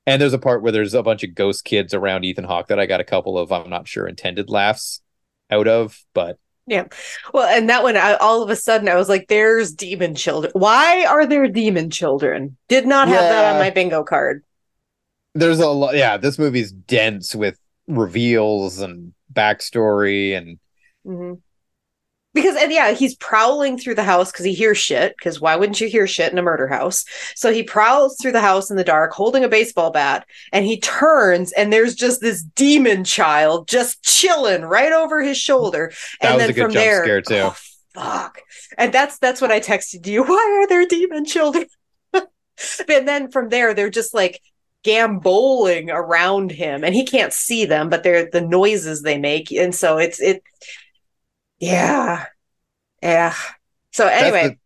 and 0.06 0.22
there's 0.22 0.34
a 0.34 0.40
part 0.40 0.62
where 0.62 0.72
there's 0.72 0.94
a 0.94 1.04
bunch 1.04 1.24
of 1.24 1.34
ghost 1.34 1.66
kids 1.66 1.94
around 1.94 2.26
Ethan 2.26 2.44
Hawke 2.44 2.68
that 2.68 2.80
I 2.80 2.86
got 2.86 3.00
a 3.00 3.06
couple 3.06 3.38
of 3.38 3.52
I'm 3.52 3.70
not 3.70 3.88
sure 3.88 4.08
intended 4.08 4.50
laughs 4.50 5.02
out 5.50 5.68
of, 5.68 6.04
but 6.14 6.38
Yeah. 6.68 6.86
Well, 7.34 7.48
and 7.48 7.70
that 7.70 7.84
one, 7.84 7.98
I, 7.98 8.14
all 8.16 8.44
of 8.44 8.50
a 8.50 8.56
sudden, 8.56 8.88
I 8.88 8.96
was 8.96 9.10
like, 9.10 9.28
there's 9.28 9.72
demon 9.72 10.16
children. 10.16 10.52
Why 10.56 11.06
are 11.06 11.26
there 11.26 11.48
demon 11.48 11.90
children? 11.90 12.58
Did 12.68 12.86
not 12.86 13.08
have 13.08 13.22
that 13.22 13.54
on 13.54 13.60
my 13.60 13.70
bingo 13.70 14.04
card. 14.04 14.44
There's 15.34 15.60
a 15.60 15.68
lot. 15.68 15.96
Yeah, 15.96 16.18
this 16.18 16.40
movie's 16.40 16.72
dense 16.72 17.36
with 17.36 17.60
reveals 17.88 18.80
and 18.80 19.14
backstory, 19.34 20.36
and 20.36 20.60
Mhm. 21.06 21.42
Because, 22.36 22.58
and 22.58 22.72
yeah, 22.72 22.92
he's 22.92 23.16
prowling 23.16 23.78
through 23.78 23.96
the 23.96 24.04
house 24.04 24.30
because 24.30 24.46
he 24.46 24.54
hears 24.54 24.78
shit. 24.78 25.16
Because 25.18 25.40
why 25.40 25.56
wouldn't 25.56 25.80
you 25.80 25.88
hear 25.88 26.06
shit 26.06 26.32
in 26.32 26.38
a 26.38 26.44
murder 26.44 26.68
house? 26.68 27.06
So 27.34 27.52
he 27.52 27.64
prowls 27.64 28.18
through 28.22 28.34
the 28.34 28.42
house 28.42 28.70
in 28.70 28.76
the 28.76 28.84
dark 28.84 29.14
holding 29.14 29.46
a 29.46 29.50
baseball 29.50 29.90
bat 29.90 30.28
and 30.52 30.66
he 30.66 30.80
turns 30.80 31.54
and 31.54 31.72
there's 31.72 31.96
just 31.96 32.20
this 32.20 32.44
demon 32.44 33.06
child 33.06 33.70
just 33.70 34.04
chilling 34.04 34.64
right 34.64 34.92
over 34.92 35.24
his 35.24 35.38
shoulder. 35.38 35.94
That 36.22 36.28
and 36.28 36.36
was 36.36 36.42
then 36.44 36.50
a 36.50 36.54
good 36.54 36.62
from 36.64 36.72
jump 36.74 36.84
there, 36.84 37.04
scare, 37.04 37.22
too. 37.22 37.36
oh, 37.36 37.56
fuck. 37.94 38.42
And 38.78 38.94
that's 38.94 39.18
that's 39.18 39.40
what 39.42 39.52
I 39.52 39.62
texted 39.62 40.06
you. 40.06 40.24
Why 40.28 40.62
are 40.62 40.68
there 40.68 40.86
demon 40.86 41.24
children? 41.24 41.66
and 42.14 43.08
then 43.08 43.32
from 43.32 43.50
there, 43.50 43.74
they're 43.74 43.90
just 43.90 44.14
like 44.14 44.42
gamboling 44.84 45.90
around 45.90 46.52
him 46.52 46.84
and 46.84 46.94
he 46.94 47.06
can't 47.06 47.34
see 47.34 47.66
them, 47.66 47.90
but 47.90 48.04
they're 48.04 48.30
the 48.30 48.42
noises 48.42 49.02
they 49.02 49.18
make. 49.18 49.52
And 49.52 49.74
so 49.74 49.98
it's 49.98 50.20
it 50.20 50.44
yeah. 51.60 52.26
Yeah. 53.02 53.36
So 53.92 54.08
anyway, 54.08 54.42
that's 54.42 54.50
the, 54.50 54.60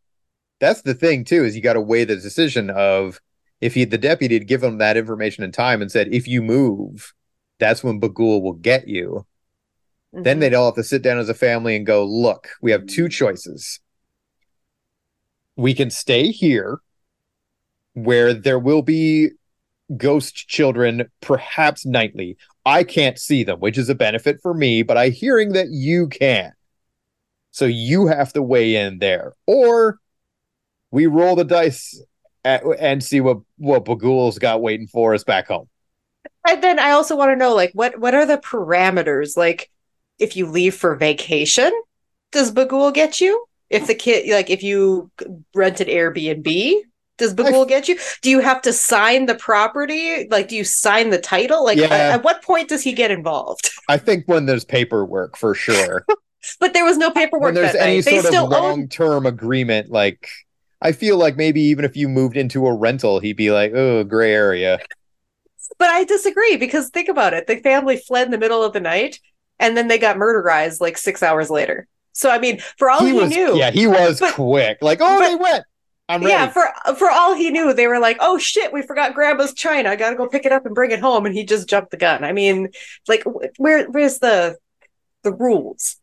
that's 0.60 0.82
the 0.82 0.94
thing 0.94 1.26
too. 1.26 1.44
Is 1.44 1.56
you 1.56 1.62
got 1.62 1.74
to 1.74 1.82
weigh 1.82 2.06
the 2.06 2.16
decision 2.16 2.70
of 2.70 3.20
if 3.62 3.74
he 3.74 3.86
the 3.86 3.98
deputy 3.98 4.36
had 4.36 4.48
given 4.48 4.74
him 4.74 4.78
that 4.80 4.98
information 4.98 5.44
in 5.44 5.52
time 5.52 5.82
and 5.82 5.92
said 5.92 6.14
if 6.14 6.28
you 6.28 6.42
move, 6.42 7.14
that's 7.60 7.84
when 7.84 8.00
Bughuul 8.00 8.42
will 8.42 8.54
get 8.54 8.88
you. 8.88 9.26
Then 10.12 10.38
mhm. 10.38 10.40
they'd 10.40 10.54
all 10.54 10.66
have 10.66 10.76
to 10.76 10.84
sit 10.84 11.04
down 11.04 11.20
as 11.20 11.30
a 11.30 11.36
family 11.36 11.76
and 11.76 11.86
go, 11.86 12.04
look, 12.04 12.50
we 12.62 12.72
have 12.72 12.88
two 12.88 13.10
choices. 13.10 13.80
We 15.56 15.74
can 15.74 15.92
stay 15.92 16.32
here 16.32 16.80
where 17.94 18.34
there 18.34 18.58
will 18.58 18.82
be 18.82 19.30
ghost 19.98 20.48
children, 20.48 21.10
perhaps 21.22 21.86
nightly. 21.86 22.38
I 22.66 22.84
can't 22.84 23.20
see 23.20 23.44
them, 23.44 23.60
which 23.60 23.78
is 23.78 23.90
a 23.90 23.96
benefit 23.96 24.40
for 24.42 24.54
me, 24.54 24.84
but 24.84 24.98
I'm 24.98 25.12
hearing 25.12 25.54
that 25.54 25.70
you 25.70 26.08
can. 26.08 26.54
So 27.60 27.66
you 27.66 28.07
have 28.07 28.32
to 28.34 28.41
weigh 28.41 28.78
in 28.78 28.99
there. 28.99 29.34
Or 29.45 29.99
we 30.91 31.07
roll 31.07 31.36
the 31.36 31.43
dice 31.43 32.01
at, 32.45 32.64
and 32.80 33.03
see 33.03 33.20
what, 33.20 33.39
what 33.57 33.84
Bughuul's 33.84 34.39
got 34.39 34.62
waiting 34.62 34.88
for 34.88 35.14
us 35.14 35.26
back 35.26 35.49
home. 35.49 35.68
And 36.47 36.64
then 36.64 36.80
I 36.80 36.91
also 36.91 37.18
want 37.18 37.32
to 37.32 37.36
know 37.36 37.53
like 37.53 37.72
what 37.74 37.99
what 37.99 38.16
are 38.16 38.26
the 38.26 38.38
parameters? 38.38 39.36
Like 39.36 39.70
if 40.20 40.38
you 40.38 40.45
leave 40.45 40.74
for 40.74 40.95
vacation, 40.95 41.70
does 42.32 42.49
Bughuul 42.49 42.93
get 42.93 43.20
you? 43.20 43.45
If 43.70 43.88
the 43.88 43.95
kid 43.95 44.32
like 44.32 44.49
if 44.49 44.64
you 44.64 45.12
rent 45.53 45.82
an 45.82 45.88
Airbnb, 45.88 46.76
does 47.18 47.34
Bughuul 47.34 47.68
get 47.68 47.89
you? 47.89 47.99
Do 48.22 48.30
you 48.30 48.39
have 48.39 48.62
to 48.62 48.72
sign 48.72 49.26
the 49.26 49.36
property? 49.36 50.30
Like 50.30 50.47
do 50.47 50.55
you 50.55 50.64
sign 50.64 51.10
the 51.10 51.20
title? 51.20 51.66
Like 51.66 51.78
Yeah. 51.78 51.88
at, 51.88 52.12
at 52.12 52.24
what 52.24 52.41
point 52.41 52.70
does 52.70 52.84
he 52.84 52.93
get 52.93 53.12
involved? 53.12 53.70
I 53.89 53.97
think 53.97 54.24
when 54.28 54.45
there's 54.45 54.64
paperwork 54.64 55.36
for 55.36 55.53
sure. 55.53 56.05
but 56.60 56.74
there 56.74 56.86
was 56.86 56.98
no 56.98 57.12
paperwork 57.12 57.44
when 57.44 57.54
there's 57.56 57.74
that 57.74 57.82
any 57.82 57.98
night. 57.98 58.06
They 58.06 58.22
sort 58.22 58.36
of 58.36 58.50
long-term 58.50 59.26
agreement 59.26 59.90
like 59.90 60.28
i 60.82 60.92
feel 60.94 61.18
like 61.18 61.36
maybe 61.36 61.62
even 61.62 61.84
if 61.84 61.98
you 61.98 62.08
moved 62.08 62.38
into 62.38 62.66
a 62.66 62.74
rental 62.74 63.20
he'd 63.20 63.36
be 63.36 63.52
like 63.52 63.74
oh 63.74 64.04
gray 64.04 64.34
area 64.34 64.80
But 65.78 65.90
I 65.90 66.04
disagree 66.04 66.58
because 66.58 66.90
think 66.90 67.10
about 67.10 67.34
it. 67.34 67.48
The 67.48 67.58
family 67.58 67.98
fled 67.98 68.26
in 68.26 68.32
the 68.32 68.38
middle 68.38 68.64
of 68.64 68.74
the 68.74 68.80
night 68.80 69.20
and 69.60 69.78
then 69.78 69.88
they 69.88 69.98
got 69.98 70.18
murderized 70.18 70.82
like 70.82 70.98
six 70.98 71.22
hours 71.22 71.50
later. 71.50 71.88
So 72.14 72.30
I 72.30 72.40
mean, 72.40 72.60
for 72.78 72.90
all 72.90 73.06
he, 73.06 73.14
was 73.14 73.30
knew, 73.30 73.56
yeah 73.58 73.72
he 73.72 73.86
was 73.88 74.20
But- 74.20 74.34
quick 74.34 74.80
like 74.82 75.00
oh 75.02 75.20
but- 75.20 75.28
they 75.28 75.36
went 75.36 75.64
i'm 76.10 76.22
ready 76.22 76.32
yeah, 76.34 76.50
for 76.50 76.66
for 76.96 77.10
all 77.12 77.36
he 77.36 77.52
knew, 77.52 77.72
they 77.72 77.86
were 77.88 78.00
like, 78.00 78.18
"Oh 78.20 78.40
shit, 78.40 78.74
we 78.74 78.82
forgot 78.82 79.14
grandma's 79.14 79.54
china. 79.54 79.90
I 79.90 79.96
got 79.96 80.10
to 80.10 80.16
go 80.16 80.28
pick 80.28 80.44
it 80.46 80.52
up 80.52 80.66
and 80.66 80.74
bring 80.74 80.90
it 80.92 81.00
home." 81.00 81.28
And 81.28 81.36
he 81.36 81.46
just 81.46 81.70
jumped 81.70 81.92
the 81.92 81.98
gun. 81.98 82.24
I 82.24 82.34
mean, 82.34 82.70
like, 83.08 83.24
where 83.58 83.86
where's 83.90 84.18
the 84.18 84.58
the 85.24 85.32
rules? 85.32 85.98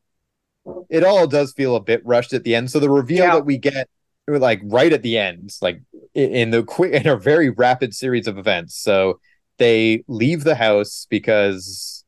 It 0.88 1.04
all 1.04 1.26
does 1.26 1.52
feel 1.52 1.76
a 1.76 1.80
bit 1.80 2.02
rushed 2.04 2.32
at 2.32 2.44
the 2.44 2.54
end 2.54 2.70
so 2.70 2.78
the 2.78 2.90
reveal 2.90 3.24
Yeah. 3.24 3.34
that 3.34 3.46
we 3.46 3.58
get 3.58 3.88
like 4.28 4.60
right 4.64 4.92
at 4.92 5.02
the 5.02 5.16
end 5.18 5.54
like 5.62 5.80
in 6.14 6.50
the 6.50 6.64
quick 6.64 6.92
in 6.92 7.06
a 7.06 7.16
very 7.16 7.48
rapid 7.50 7.94
series 7.94 8.26
of 8.26 8.38
events 8.38 8.74
so 8.74 9.20
they 9.58 10.02
leave 10.08 10.42
the 10.42 10.56
house 10.56 11.06
because 11.08 12.04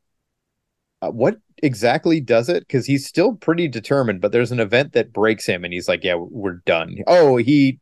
uh, 1.00 1.11
what 1.11 1.36
exactly 1.62 2.20
does 2.20 2.48
it 2.48 2.66
because 2.66 2.86
he's 2.86 3.06
still 3.06 3.34
pretty 3.34 3.68
determined 3.68 4.20
but 4.20 4.32
there's 4.32 4.50
an 4.50 4.59
event 4.59 4.92
that 4.94 5.12
breaks 5.12 5.46
him 5.46 5.64
and 5.64 5.72
he's 5.72 5.86
like 5.88 6.02
yeah 6.02 6.16
we're 6.16 6.61
done 6.66 6.96
oh 7.06 7.36
he 7.36 7.78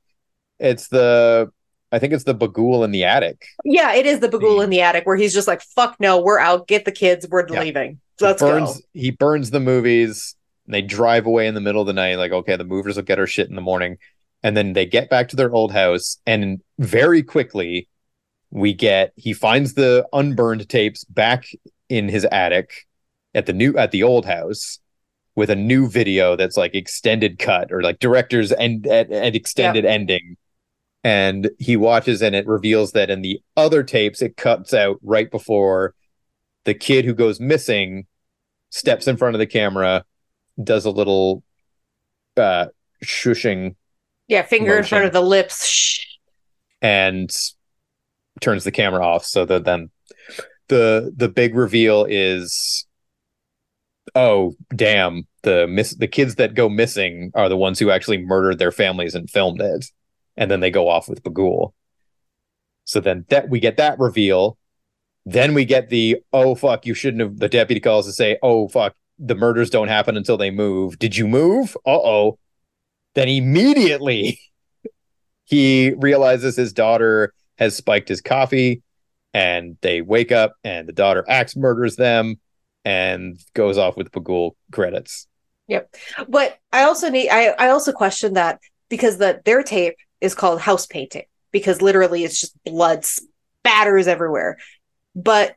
it's 0.59 0.89
the 0.89 1.51
i 1.93 1.99
think 1.99 2.13
it's 2.13 2.25
the 2.25 2.35
Bughuul 2.35 2.85
in 2.85 2.91
the 2.91 3.05
attic 3.05 3.47
Yeah, 3.65 3.95
it 3.95 4.05
is 4.05 4.21
the 4.21 4.29
Bughuul 4.29 4.63
in 4.63 4.69
the 4.71 4.83
attic 4.83 5.07
where 5.07 5.17
he's 5.17 5.33
just 5.33 5.49
like, 5.49 5.63
"Fuck 5.63 5.97
no, 5.99 6.21
we're 6.21 6.39
out. 6.39 6.69
Get 6.69 6.85
the 6.85 6.93
kids. 6.93 7.27
We're 7.31 7.47
Yeah. 7.51 7.61
leaving. 7.63 8.01
Let's 8.21 8.43
he 8.43 8.49
burns 8.49 8.75
go." 8.77 8.81
he 8.93 9.11
burns 9.13 9.51
the 9.51 9.61
movies 9.61 10.35
and 10.67 10.75
they 10.75 10.83
drive 10.83 11.27
away 11.27 11.47
in 11.47 11.55
the 11.55 11.61
middle 11.61 11.81
of 11.81 11.87
the 11.87 11.93
night 11.93 12.17
like 12.17 12.33
okay 12.33 12.57
the 12.57 12.65
movers 12.65 12.97
will 12.97 13.03
get 13.03 13.19
our 13.19 13.27
shit 13.27 13.49
in 13.49 13.57
the 13.57 13.61
morning. 13.63 13.99
And 14.43 14.57
then 14.57 14.75
they 14.75 14.87
get 14.87 15.11
back 15.11 15.29
to 15.29 15.37
their 15.37 15.53
old 15.53 15.73
house 15.73 16.19
and 16.27 16.61
very 16.79 17.23
quickly 17.23 17.89
we 18.51 18.75
get 18.75 19.13
he 19.17 19.33
finds 19.33 19.75
the 19.75 20.07
unburned 20.13 20.69
tapes 20.69 21.05
back 21.05 21.47
in 21.89 22.09
his 22.09 22.25
attic 22.31 22.87
at 23.35 23.47
the 23.47 23.53
new 23.53 23.77
at 23.77 23.91
the 23.91 24.03
old 24.03 24.25
house 24.25 24.79
with 25.35 25.51
a 25.51 25.57
new 25.57 25.89
video 25.89 26.35
that's 26.35 26.57
like 26.57 26.75
extended 26.75 27.39
cut 27.39 27.71
or 27.71 27.83
like 27.83 27.99
director's 27.99 28.53
end 28.53 28.87
and, 28.87 29.13
and 29.13 29.37
extended 29.37 29.85
ending. 29.85 30.37
And 31.05 31.51
he 31.59 31.77
watches 31.77 32.23
and 32.23 32.35
it 32.35 32.47
reveals 32.47 32.93
that 32.93 33.11
in 33.11 33.23
the 33.23 33.41
other 33.57 33.83
tapes 33.83 34.23
it 34.23 34.37
cuts 34.37 34.75
out 34.75 34.99
right 35.03 35.31
before 35.31 35.95
the 36.65 36.75
kid 36.75 37.05
who 37.05 37.15
goes 37.15 37.39
missing 37.39 38.07
steps 38.71 39.07
in 39.07 39.17
front 39.17 39.35
of 39.35 39.39
the 39.39 39.47
camera 39.47 40.05
does 40.63 40.85
a 40.85 40.91
little 40.91 41.43
uh 42.37 42.67
shushing 43.05 43.75
Yeah, 44.29 44.43
finger 44.43 44.77
in 44.77 44.85
front 44.85 45.05
of 45.05 45.13
the 45.13 45.21
lips. 45.21 45.67
Shh. 45.67 46.01
and 46.83 47.35
turns 48.41 48.65
the 48.65 48.71
camera 48.73 49.05
off. 49.05 49.25
So 49.25 49.45
that 49.45 49.65
then 49.65 49.91
the 50.69 51.13
the 51.17 51.29
big 51.29 51.55
reveal 51.55 52.07
is 52.09 52.87
oh 54.15 54.55
damn 54.75 55.27
the 55.43 55.67
miss 55.67 55.95
the 55.95 56.09
kids 56.09 56.37
that 56.37 56.55
go 56.55 56.69
missing 56.69 57.31
are 57.35 57.49
the 57.49 57.57
ones 57.57 57.79
who 57.79 57.91
actually 57.91 58.19
murdered 58.19 58.59
their 58.59 58.73
families 58.73 59.15
and 59.15 59.31
filmed 59.31 59.61
it. 59.61 59.87
And 60.37 60.51
then 60.51 60.61
they 60.61 60.71
go 60.71 60.89
off 60.89 61.09
with 61.09 61.23
Bughuul. 61.23 61.73
So 62.85 63.01
then 63.01 63.25
that 63.31 63.49
we 63.49 63.61
get 63.61 63.77
that 63.79 63.99
reveal. 63.99 64.59
Then 65.25 65.55
we 65.55 65.65
get 65.65 65.89
the 65.89 66.19
oh 66.33 66.55
fuck 66.55 66.87
you 66.87 66.95
shouldn't 66.95 67.23
have 67.23 67.39
the 67.39 67.49
deputy 67.49 67.81
calls 67.81 68.07
to 68.07 68.13
say 68.13 68.39
oh 68.43 68.69
fuck 68.69 68.95
the 69.19 69.35
murders 69.35 69.71
don't 69.71 69.89
happen 69.89 70.17
until 70.17 70.37
they 70.37 70.51
move 70.51 70.99
did 70.99 71.17
you 71.17 71.27
move 71.27 71.77
uh-oh 71.87 72.39
then 73.15 73.29
immediately 73.29 74.39
he 75.45 75.95
realizes 75.97 76.57
his 76.57 76.73
daughter 76.73 77.33
has 77.59 77.75
spiked 77.75 78.09
his 78.09 78.21
coffee 78.21 78.83
and 79.33 79.77
they 79.83 80.01
wake 80.01 80.33
up 80.33 80.55
and 80.65 80.89
the 80.89 80.93
daughter 80.93 81.25
axe 81.29 81.57
murders 81.57 81.97
them 81.97 82.37
and 82.87 83.39
goes 83.53 83.77
off 83.79 83.97
with 83.97 84.13
Bughuul 84.13 84.53
credits. 84.71 85.27
Yep. 85.69 85.95
But 86.29 86.59
I 86.73 86.85
also 86.85 87.11
need 87.11 87.29
I, 87.29 87.49
I 87.59 87.69
also 87.69 87.93
question 87.93 88.35
that 88.35 88.61
because 88.89 89.19
the 89.19 89.43
their 89.45 89.63
tape 89.63 89.97
is 90.21 90.35
called 90.35 90.61
house 90.61 90.87
painting 90.87 91.25
because 91.51 91.83
literally 91.83 92.25
it's 92.25 92.41
just 92.41 92.57
blood 92.65 93.05
spatters 93.05 94.07
everywhere. 94.07 94.57
But 95.15 95.57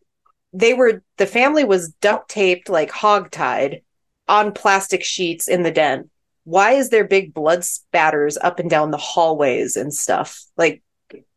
they 0.53 0.73
were 0.73 1.03
the 1.17 1.27
family 1.27 1.63
was 1.63 1.89
duct 2.01 2.29
taped 2.29 2.69
like 2.69 2.91
hogtied 2.91 3.83
on 4.27 4.51
plastic 4.51 5.03
sheets 5.03 5.47
in 5.47 5.63
the 5.63 5.71
den. 5.71 6.09
Why 6.43 6.71
is 6.73 6.89
there 6.89 7.03
big 7.03 7.33
blood 7.33 7.63
spatters 7.63 8.37
up 8.37 8.59
and 8.59 8.69
down 8.69 8.91
the 8.91 8.97
hallways 8.97 9.75
and 9.75 9.93
stuff? 9.93 10.43
Like 10.57 10.81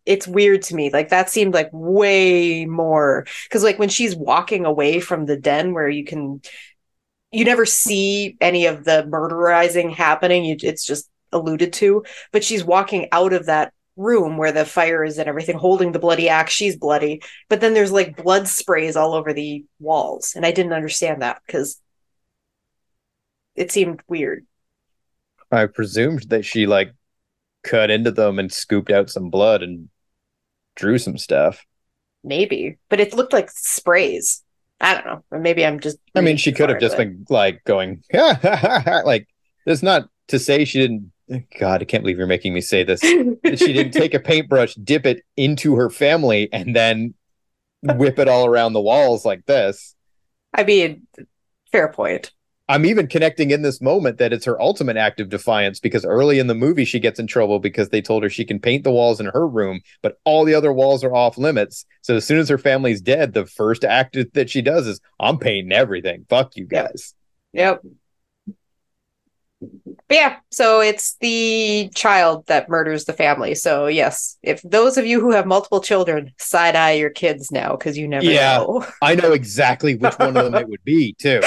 it's 0.05 0.27
weird 0.27 0.63
to 0.63 0.75
me. 0.75 0.91
Like 0.91 1.11
that 1.11 1.31
seemed 1.31 1.55
like 1.55 1.71
way 1.73 2.65
more 2.65 3.27
because 3.45 3.63
like 3.63 3.79
when 3.79 3.89
she's 3.89 4.17
walking 4.17 4.65
away 4.65 5.01
from 5.01 5.27
the 5.27 5.37
den 5.37 5.75
where 5.75 5.89
you 5.89 6.05
can 6.05 6.41
you 7.31 7.45
never 7.45 7.65
see 7.65 8.37
any 8.41 8.67
of 8.67 8.85
the 8.85 9.07
murderizing 9.11 9.93
happening. 9.93 10.45
You, 10.45 10.57
it's 10.63 10.85
just 10.85 11.09
alluded 11.33 11.73
to, 11.75 12.05
but 12.31 12.45
she's 12.45 12.65
walking 12.65 13.09
out 13.11 13.33
of 13.33 13.47
that 13.47 13.73
room 13.97 14.37
where 14.37 14.53
the 14.53 14.65
fire 14.65 15.05
is 15.05 15.19
and 15.19 15.29
everything, 15.29 15.57
holding 15.57 15.93
the 15.93 15.99
bloody 15.99 16.29
axe. 16.29 16.53
She's 16.53 16.77
bloody, 16.77 17.23
but 17.49 17.61
then 17.61 17.75
there's 17.75 17.93
like 17.93 18.17
blood 18.17 18.49
sprays 18.49 18.97
all 18.97 19.15
over 19.15 19.33
the 19.33 19.65
walls, 19.79 20.35
and 20.35 20.47
I 20.47 20.53
didn't 20.53 20.73
understand 20.73 21.23
that 21.23 21.43
because 21.47 21.81
it 23.55 23.71
seemed 23.71 24.01
weird. 24.09 24.47
I 25.51 25.67
presumed 25.67 26.23
that 26.31 26.45
she 26.45 26.67
like 26.67 26.95
cut 27.63 27.91
into 27.91 28.11
them 28.11 28.39
and 28.39 28.53
scooped 28.53 28.91
out 28.91 29.11
some 29.11 29.31
blood 29.31 29.63
and 29.63 29.89
drew 30.75 30.99
some 30.99 31.19
stuff. 31.19 31.65
Maybe, 32.25 32.79
but 32.89 33.01
it 33.01 33.15
looked 33.15 33.33
like 33.33 33.51
sprays. 33.51 34.43
I 34.81 34.95
don't 34.95 35.07
know. 35.07 35.39
Maybe 35.39 35.65
I'm 35.65 35.81
just. 35.81 35.99
I 36.15 36.21
mean, 36.21 36.37
she 36.37 36.53
could 36.53 36.69
have 36.69 36.81
just 36.81 36.95
it. 36.95 36.99
been 36.99 37.27
like 37.29 37.63
going, 37.65 38.03
like, 38.13 39.29
that's 39.65 39.83
not 39.83 40.09
to 40.29 40.39
say 40.39 40.65
she 40.65 40.81
didn't. 40.81 41.12
God, 41.59 41.83
I 41.83 41.85
can't 41.85 42.03
believe 42.03 42.19
you're 42.19 42.27
making 42.27 42.55
me 42.55 42.61
say 42.61 42.85
this. 42.85 43.01
she 43.01 43.73
didn't 43.73 43.93
take 43.93 44.15
a 44.15 44.21
paintbrush, 44.21 44.75
dip 44.75 45.07
it 45.07 45.23
into 45.37 45.77
her 45.77 45.91
family, 45.91 46.49
and 46.53 46.75
then 46.75 47.15
whip 47.83 48.19
it 48.19 48.29
all 48.29 48.47
around 48.47 48.73
the 48.73 48.81
walls 48.81 49.25
like 49.25 49.47
this. 49.47 49.95
I 50.55 50.65
mean, 50.65 51.07
fair 51.71 51.89
point. 51.89 52.33
I'm 52.69 52.87
even 52.87 53.07
connecting 53.07 53.51
in 53.51 53.63
this 53.63 53.83
moment 53.83 54.19
that 54.19 54.33
it's 54.33 54.45
her 54.45 54.61
ultimate 54.61 54.97
act 54.97 55.21
of 55.21 55.29
defiance 55.29 55.81
because 55.81 56.05
early 56.05 56.39
in 56.39 56.47
the 56.47 56.55
movie 56.55 56.85
she 56.85 57.01
gets 57.01 57.19
in 57.19 57.27
trouble 57.27 57.59
because 57.59 57.89
they 57.89 58.01
told 58.01 58.23
her 58.23 58.31
she 58.31 58.45
can 58.45 58.61
paint 58.61 58.85
the 58.85 58.93
walls 58.93 59.21
in 59.21 59.27
her 59.27 59.47
room, 59.47 59.81
but 60.01 60.19
all 60.25 60.45
the 60.45 60.55
other 60.55 60.73
walls 60.73 61.03
are 61.05 61.15
off 61.15 61.37
limits. 61.37 61.85
So 62.03 62.17
as 62.17 62.25
soon 62.25 62.39
as 62.39 62.49
her 62.49 62.59
family's 62.59 63.01
dead, 63.01 63.35
the 63.35 63.47
first 63.47 63.85
act 63.85 64.17
that 64.35 64.49
she 64.49 64.63
does 64.63 64.87
is 64.87 65.01
I'm 65.19 65.39
painting 65.39 65.73
everything. 65.73 66.25
Fuck 66.29 66.57
you 66.57 66.67
Yep. 66.71 66.87
guys. 66.91 67.15
Yep. 67.53 67.83
But 70.09 70.15
yeah, 70.17 70.37
so 70.51 70.81
it's 70.81 71.17
the 71.21 71.91
child 71.95 72.47
that 72.47 72.69
murders 72.69 73.05
the 73.05 73.13
family. 73.13 73.55
So 73.55 73.87
yes, 73.87 74.37
if 74.43 74.61
those 74.63 74.99
of 74.99 75.07
you 75.07 75.21
who 75.21 75.31
have 75.33 75.47
multiple 75.47 75.81
children, 75.81 76.33
side 76.39 76.77
eye 76.77 76.93
your 76.93 77.11
kids 77.11 77.51
now 77.51 77.77
because 77.77 77.97
you 77.97 78.07
never 78.09 78.25
Yeah. 78.27 78.59
know. 78.59 78.87
I 79.03 79.15
know 79.15 79.33
exactly 79.33 79.95
which 79.95 80.15
one 80.19 80.37
of 80.37 80.45
them 80.45 80.55
it 80.55 80.69
would 80.69 80.85
be 80.85 81.15
too. 81.19 81.41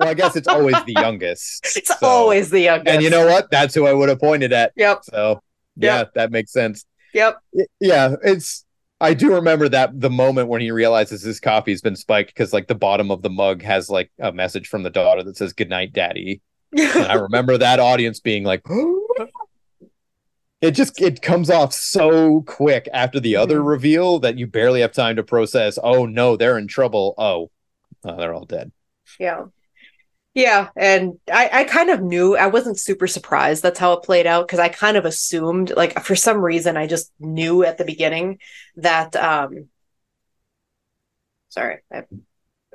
Well, 0.00 0.08
I 0.08 0.14
guess 0.14 0.34
it's 0.34 0.48
always 0.48 0.74
the 0.86 0.94
youngest. 0.94 1.64
It's 1.76 1.88
so- 1.98 2.06
always 2.06 2.50
the 2.50 2.60
youngest. 2.60 2.88
And 2.92 3.02
you 3.02 3.10
know 3.10 3.26
what? 3.26 3.50
That's 3.50 3.74
who 3.74 3.86
I 3.86 3.92
would 3.92 4.08
have 4.08 4.18
pointed 4.20 4.52
at. 4.52 4.72
Yep. 4.76 5.04
So 5.04 5.40
yeah, 5.76 6.04
that 6.14 6.30
makes 6.32 6.52
sense. 6.52 6.84
Yep. 7.12 7.38
Yeah, 7.80 8.16
it's. 8.24 8.64
I 9.00 9.12
do 9.14 9.34
remember 9.34 9.68
that 9.68 10.00
the 10.00 10.08
moment 10.10 10.48
when 10.48 10.60
he 10.60 10.70
realizes 10.70 11.22
his 11.22 11.38
coffee's 11.38 11.80
been 11.80 11.96
spiked 11.96 12.30
because 12.30 12.52
like 12.52 12.68
the 12.68 12.74
bottom 12.74 13.10
of 13.10 13.22
the 13.22 13.28
mug 13.30 13.62
has 13.62 13.90
like 13.90 14.10
a 14.18 14.32
message 14.32 14.66
from 14.68 14.82
the 14.82 14.90
daughter 14.90 15.22
that 15.22 15.36
says 15.36 15.52
"Good 15.52 15.68
night, 15.68 15.92
Daddy." 15.92 16.40
I 16.76 17.14
remember 17.14 17.58
that 17.58 17.80
audience 17.80 18.20
being 18.20 18.44
like, 18.44 18.62
it 20.60 20.72
just 20.72 21.00
it 21.00 21.20
comes 21.22 21.50
off 21.50 21.72
so 21.72 22.42
quick 22.42 22.88
after 22.92 23.20
the 23.20 23.36
other 23.36 23.60
Mhm. 23.60 23.66
reveal 23.66 24.18
that 24.20 24.38
you 24.38 24.46
barely 24.46 24.80
have 24.80 24.92
time 24.92 25.16
to 25.16 25.22
process. 25.22 25.78
Oh 25.82 26.06
no, 26.06 26.36
they're 26.36 26.58
in 26.58 26.68
trouble. 26.68 27.14
Oh, 27.18 27.50
oh 28.04 28.16
they're 28.18 28.34
all 28.34 28.46
dead. 28.46 28.72
Yeah. 29.18 29.44
Yeah. 30.34 30.70
And 30.76 31.20
I, 31.32 31.50
I 31.52 31.64
kind 31.64 31.90
of 31.90 32.02
knew, 32.02 32.36
I 32.36 32.46
wasn't 32.48 32.78
super 32.80 33.06
surprised 33.06 33.62
that's 33.62 33.78
how 33.78 33.92
it 33.94 34.02
played 34.04 34.26
out 34.26 34.46
because 34.48 34.60
I 34.60 34.68
kind 34.68 34.96
of 34.96 35.04
assumed, 35.04 35.72
like, 35.76 36.00
for 36.04 36.16
some 36.16 36.38
reason, 36.38 36.76
I 36.76 36.86
just 36.88 37.12
knew 37.20 37.64
at 37.64 37.78
the 37.78 37.84
beginning 37.84 38.40
that, 38.76 39.16
um, 39.16 39.68
sorry. 41.48 41.78
I, 41.92 42.02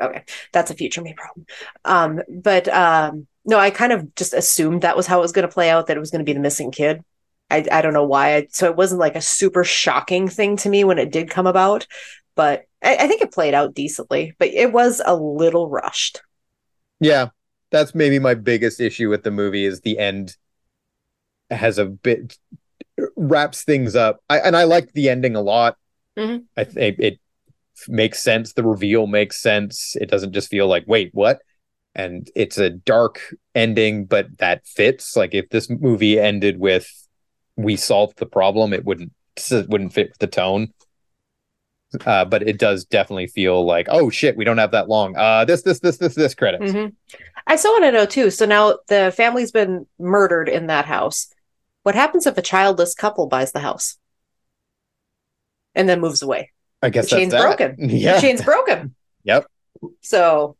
okay. 0.01 0.23
That's 0.53 0.71
a 0.71 0.75
future 0.75 1.01
me 1.01 1.13
problem. 1.15 1.45
Um, 1.85 2.21
but, 2.29 2.67
um, 2.67 3.27
no, 3.49 3.57
I 3.59 3.71
kind 3.71 3.91
of 3.91 4.13
just 4.15 4.33
assumed 4.33 4.83
that 4.83 4.95
was 4.95 5.07
how 5.07 5.17
it 5.17 5.21
was 5.21 5.31
going 5.31 5.47
to 5.47 5.53
play 5.53 5.69
out, 5.69 5.87
that 5.87 5.97
it 5.97 5.99
was 5.99 6.11
going 6.11 6.19
to 6.19 6.25
be 6.25 6.33
the 6.33 6.39
missing 6.39 6.71
kid. 6.71 7.03
I, 7.49 7.65
I 7.71 7.81
don't 7.81 7.93
know 7.93 8.05
why. 8.05 8.35
I, 8.35 8.47
so 8.51 8.67
it 8.67 8.75
wasn't 8.75 8.99
like 8.99 9.15
a 9.15 9.21
super 9.21 9.63
shocking 9.63 10.27
thing 10.27 10.55
to 10.57 10.69
me 10.69 10.83
when 10.83 10.99
it 10.99 11.11
did 11.11 11.31
come 11.31 11.47
about, 11.47 11.87
but 12.35 12.65
I, 12.83 12.95
I 12.95 13.07
think 13.07 13.21
it 13.21 13.33
played 13.33 13.55
out 13.55 13.73
decently, 13.73 14.35
but 14.37 14.49
it 14.49 14.71
was 14.71 15.01
a 15.03 15.15
little 15.15 15.67
rushed. 15.67 16.21
Yeah, 16.99 17.29
that's 17.71 17.95
maybe 17.95 18.19
my 18.19 18.35
biggest 18.35 18.79
issue 18.79 19.09
with 19.09 19.23
the 19.23 19.31
movie 19.31 19.65
is 19.65 19.81
the 19.81 19.97
end 19.97 20.37
has 21.49 21.79
a 21.79 21.85
bit 21.85 22.37
wraps 23.15 23.63
things 23.63 23.95
up. 23.95 24.19
I, 24.29 24.39
and 24.39 24.55
I 24.55 24.65
like 24.65 24.93
the 24.93 25.09
ending 25.09 25.35
a 25.35 25.41
lot. 25.41 25.75
Mhm. 26.15 26.43
I 26.55 26.65
think 26.65 26.99
it 26.99 27.19
makes 27.87 28.21
sense. 28.21 28.53
The 28.53 28.63
reveal 28.63 29.07
makes 29.07 29.41
sense. 29.41 29.95
It 29.99 30.11
doesn't 30.11 30.33
just 30.33 30.49
feel 30.49 30.67
like 30.67 30.83
wait 30.85 31.09
what, 31.13 31.41
and 31.95 32.29
it's 32.35 32.57
a 32.57 32.69
dark 32.69 33.21
ending, 33.55 34.05
but 34.05 34.37
that 34.37 34.65
fits. 34.67 35.15
Like 35.15 35.33
if 35.33 35.49
this 35.49 35.69
movie 35.69 36.19
ended 36.19 36.59
with 36.59 36.87
we 37.55 37.75
solved 37.75 38.17
the 38.19 38.25
problem, 38.25 38.73
it 38.73 38.85
wouldn't 38.85 39.11
it 39.51 39.69
wouldn't 39.69 39.93
fit 39.93 40.09
with 40.09 40.19
the 40.19 40.27
tone. 40.27 40.73
Uh, 42.05 42.23
but 42.23 42.43
it 42.47 42.59
does 42.59 42.85
definitely 42.85 43.25
feel 43.25 43.65
like, 43.65 43.87
oh 43.89 44.11
shit, 44.11 44.37
we 44.37 44.45
don't 44.45 44.59
have 44.59 44.71
that 44.71 44.87
long. 44.87 45.15
Uh, 45.17 45.43
this, 45.43 45.63
this, 45.63 45.79
this, 45.79 45.97
this, 45.97 46.13
this 46.13 46.35
credits. 46.35 46.71
Mhm. 46.71 46.93
I 47.47 47.55
still 47.55 47.71
want 47.71 47.85
to 47.85 47.91
know 47.91 48.05
too. 48.05 48.29
So 48.29 48.45
now 48.45 48.77
the 48.89 49.11
family's 49.17 49.51
been 49.51 49.87
murdered 49.97 50.49
in 50.49 50.67
that 50.67 50.85
house. 50.85 51.33
What 51.81 51.95
happens 51.95 52.27
if 52.27 52.37
a 52.37 52.43
childless 52.43 52.93
couple 52.93 53.25
buys 53.25 53.53
the 53.53 53.59
house 53.59 53.97
and 55.73 55.89
then 55.89 55.99
moves 55.99 56.21
away? 56.21 56.51
I 56.83 56.91
guess 56.91 57.09
The 57.09 57.15
chain's 57.17 57.31
that. 57.31 57.41
broken. 57.41 57.75
Yeah, 57.89 58.15
The 58.15 58.21
chain's 58.21 58.43
broken. 58.43 58.93
Yep. 59.23 59.47
So 60.01 60.57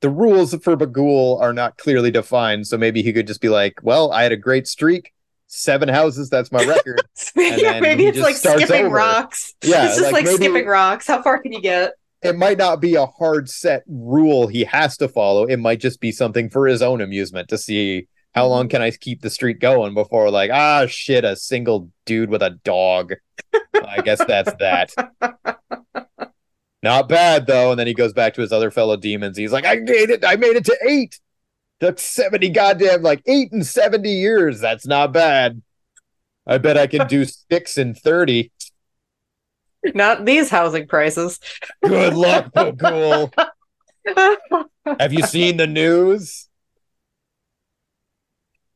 the 0.00 0.10
rules 0.10 0.54
for 0.62 0.76
Bughuul 0.76 1.40
are 1.40 1.52
not 1.52 1.76
clearly 1.76 2.10
defined, 2.10 2.66
so 2.66 2.78
maybe 2.78 3.02
he 3.02 3.12
could 3.12 3.26
just 3.26 3.40
be 3.40 3.48
like, 3.48 3.74
"Well, 3.82 4.12
I 4.12 4.22
had 4.22 4.32
a 4.32 4.36
great 4.36 4.66
streak, 4.66 5.12
seven 5.46 5.88
houses. 5.88 6.30
That's 6.30 6.52
my 6.52 6.64
record." 6.64 7.02
yeah, 7.36 7.80
maybe 7.80 8.06
it's 8.06 8.18
like 8.18 8.36
skipping 8.36 8.86
over. 8.86 8.94
rocks. 8.94 9.54
Yeah, 9.62 9.86
it's 9.86 9.96
just 9.96 10.12
like 10.12 10.12
like, 10.12 10.24
maybe- 10.24 10.36
skipping 10.36 10.66
rocks. 10.66 11.06
How 11.06 11.22
far 11.22 11.40
can 11.40 11.52
you 11.52 11.60
get? 11.60 11.92
it 12.20 12.36
might 12.36 12.58
not 12.58 12.80
be 12.80 12.96
a 12.96 13.06
hard 13.06 13.48
set 13.48 13.84
rule 13.86 14.48
he 14.48 14.64
has 14.64 14.96
to 14.96 15.08
follow. 15.08 15.44
It 15.44 15.58
might 15.58 15.78
just 15.80 16.00
be 16.00 16.10
something 16.10 16.50
for 16.50 16.66
his 16.66 16.82
own 16.82 17.00
amusement 17.00 17.48
to 17.50 17.56
see 17.58 18.08
how 18.34 18.46
long 18.48 18.68
can 18.68 18.82
I 18.82 18.90
keep 18.90 19.22
the 19.22 19.30
streak 19.30 19.60
going 19.60 19.94
before 19.94 20.28
like, 20.30 20.50
ah, 20.52 20.86
shit, 20.86 21.24
a 21.24 21.36
single 21.36 21.90
dude 22.06 22.28
with 22.28 22.42
a 22.42 22.58
dog. 22.64 23.14
I 23.54 24.00
guess 24.02 24.24
that's 24.24 24.52
that. 24.58 24.90
Not 26.82 27.08
bad 27.08 27.46
though. 27.46 27.70
And 27.70 27.78
then 27.78 27.86
he 27.86 27.94
goes 27.94 28.12
back 28.12 28.34
to 28.34 28.40
his 28.40 28.52
other 28.52 28.70
fellow 28.70 28.96
demons. 28.96 29.36
He's 29.36 29.52
like, 29.52 29.66
I 29.66 29.76
made 29.76 30.10
it. 30.10 30.24
I 30.24 30.36
made 30.36 30.56
it 30.56 30.64
to 30.66 30.78
eight. 30.86 31.18
Took 31.80 31.98
70 31.98 32.50
goddamn 32.50 33.02
like 33.02 33.22
eight 33.26 33.52
and 33.52 33.66
70 33.66 34.08
years. 34.08 34.60
That's 34.60 34.86
not 34.86 35.12
bad. 35.12 35.62
I 36.46 36.58
bet 36.58 36.78
I 36.78 36.86
can 36.86 37.06
do 37.06 37.24
six 37.50 37.78
and 37.78 37.96
30. 37.96 38.50
Not 39.94 40.24
these 40.24 40.50
housing 40.50 40.88
prices. 40.88 41.38
Good 41.84 42.14
luck, 42.14 42.52
Bughuul. 42.52 43.32
Have 44.98 45.12
you 45.12 45.22
seen 45.22 45.56
the 45.56 45.66
news? 45.66 46.47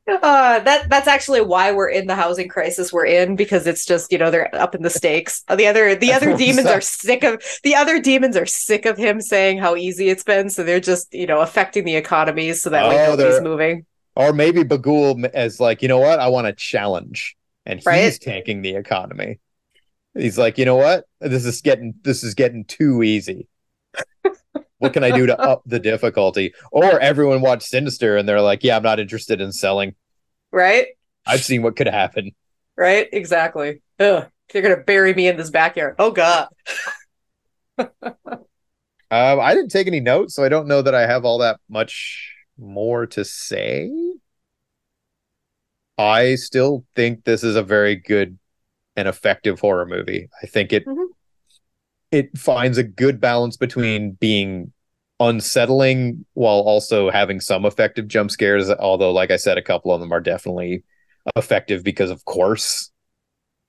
Uh, 0.08 0.58
that 0.58 0.88
that's 0.88 1.06
actually 1.06 1.40
why 1.40 1.70
we're 1.70 1.88
in 1.88 2.08
the 2.08 2.16
housing 2.16 2.48
crisis 2.48 2.92
we're 2.92 3.06
in 3.06 3.36
because 3.36 3.68
it's 3.68 3.86
just 3.86 4.10
you 4.10 4.18
know 4.18 4.32
they're 4.32 4.52
up 4.54 4.74
in 4.74 4.82
the 4.82 4.90
stakes. 4.90 5.44
The 5.48 5.66
other 5.68 5.94
the 5.94 6.12
other 6.12 6.36
demons 6.36 6.66
are 6.66 6.80
sick 6.80 7.22
of 7.22 7.40
the 7.62 7.76
other 7.76 8.00
demons 8.00 8.36
are 8.36 8.46
sick 8.46 8.84
of 8.84 8.96
him 8.96 9.20
saying 9.20 9.58
how 9.58 9.76
easy 9.76 10.08
it's 10.08 10.24
been, 10.24 10.50
so 10.50 10.64
they're 10.64 10.80
just 10.80 11.14
you 11.14 11.26
know 11.26 11.40
affecting 11.40 11.84
the 11.84 11.94
economy 11.94 12.52
so 12.52 12.70
that 12.70 12.88
way 12.88 12.98
Oh, 13.06 13.10
nobody's 13.12 13.40
moving. 13.40 13.86
Or 14.16 14.32
maybe 14.32 14.62
Bughuul 14.64 15.24
as 15.32 15.60
like, 15.60 15.82
you 15.82 15.88
know 15.88 15.98
what? 15.98 16.18
I 16.18 16.28
want 16.28 16.46
a 16.46 16.52
challenge. 16.52 17.36
And 17.64 17.78
he's 17.78 17.86
Right. 17.86 18.20
tanking 18.20 18.62
the 18.62 18.74
economy. 18.74 19.38
He's 20.14 20.36
like, 20.36 20.58
you 20.58 20.64
know 20.64 20.76
what? 20.76 21.06
This 21.20 21.44
is 21.44 21.60
getting 21.62 21.94
this 22.02 22.24
is 22.24 22.34
getting 22.34 22.64
too 22.64 23.04
easy. 23.04 23.46
what 24.82 24.92
can 24.92 25.04
I 25.04 25.10
do 25.10 25.26
to 25.26 25.38
up 25.40 25.62
the 25.64 25.78
difficulty? 25.78 26.52
Or 26.72 26.98
everyone 27.00 27.40
watched 27.40 27.68
Sinister 27.68 28.16
and 28.16 28.28
they're 28.28 28.40
like, 28.40 28.64
yeah, 28.64 28.76
I'm 28.76 28.82
not 28.82 29.00
interested 29.00 29.40
in 29.40 29.52
selling. 29.52 29.94
Right, 30.50 30.88
I've 31.26 31.42
seen 31.44 31.62
what 31.62 31.76
could 31.76 31.86
happen. 31.86 32.32
right, 32.76 33.08
exactly. 33.12 33.80
Ugh, 34.00 34.28
they're 34.52 34.62
gonna 34.62 34.76
bury 34.84 35.14
me 35.14 35.28
in 35.28 35.36
this 35.36 35.50
backyard. 35.50 35.94
Oh 35.98 36.10
god. 36.10 36.48
Um, 39.10 39.40
I 39.40 39.52
didn't 39.54 39.70
take 39.70 39.86
any 39.86 40.00
notes, 40.00 40.34
so 40.34 40.42
I 40.42 40.48
don't 40.48 40.66
know 40.66 40.80
that 40.80 40.94
I 40.94 41.06
have 41.06 41.26
all 41.26 41.36
that 41.40 41.60
much 41.68 42.34
more 42.58 43.06
to 43.08 43.26
say. 43.26 43.90
I 45.98 46.36
still 46.36 46.86
think 46.96 47.24
this 47.24 47.44
is 47.44 47.54
a 47.54 47.62
very 47.62 47.96
good 47.96 48.38
and 48.96 49.06
effective 49.06 49.60
horror 49.60 49.84
movie. 49.84 50.30
I 50.42 50.46
think 50.46 50.72
it 50.72 50.86
Mhm. 50.86 51.08
It 52.12 52.36
finds 52.38 52.78
a 52.78 52.84
good 52.84 53.20
balance 53.20 53.56
between 53.56 54.12
being 54.12 54.72
unsettling 55.18 56.24
while 56.34 56.60
also 56.60 57.10
having 57.10 57.40
some 57.40 57.64
effective 57.64 58.06
jump 58.06 58.30
scares. 58.30 58.70
Although, 58.70 59.12
like 59.12 59.30
I 59.30 59.36
said, 59.36 59.56
a 59.58 59.62
couple 59.62 59.92
of 59.92 60.00
them 60.00 60.12
are 60.12 60.20
definitely 60.20 60.84
effective 61.36 61.82
because, 61.82 62.10
of 62.10 62.24
course, 62.24 62.90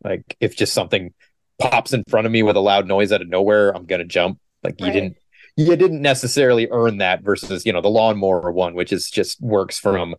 like 0.04 0.36
if 0.40 0.56
just 0.56 0.74
something 0.74 1.14
pops 1.60 1.94
in 1.94 2.04
front 2.10 2.26
of 2.26 2.32
me 2.32 2.44
with 2.44 2.58
a 2.58 2.62
loud 2.62 2.88
noise 2.88 3.12
out 3.12 3.22
of 3.22 3.30
nowhere, 3.30 3.76
I'm 3.76 3.86
gonna 3.86 4.04
jump. 4.04 4.40
Like 4.64 4.80
you 4.80 4.92
didn't 4.92 5.18
you 5.56 5.76
didn't 5.76 6.02
necessarily 6.02 6.68
earn 6.70 6.98
that 6.98 7.22
versus 7.24 7.66
you 7.66 7.72
know 7.72 7.82
the 7.82 7.90
lawnmower 7.90 8.52
one, 8.52 8.74
which 8.74 8.92
is 8.92 9.10
just 9.10 9.40
works 9.42 9.80
from 9.80 10.16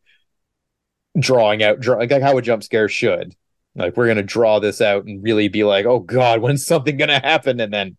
drawing 1.18 1.62
out 1.62 1.80
draw, 1.80 1.98
like 1.98 2.10
how 2.10 2.38
a 2.38 2.42
jump 2.42 2.62
scare 2.62 2.88
should. 2.88 3.34
Like 3.74 3.96
we're 3.96 4.06
gonna 4.06 4.22
draw 4.22 4.60
this 4.60 4.80
out 4.80 5.04
and 5.04 5.22
really 5.22 5.48
be 5.48 5.64
like, 5.64 5.84
oh 5.84 5.98
god, 5.98 6.40
when's 6.40 6.64
something 6.64 6.96
gonna 6.96 7.20
happen? 7.20 7.60
And 7.60 7.72
then 7.72 7.96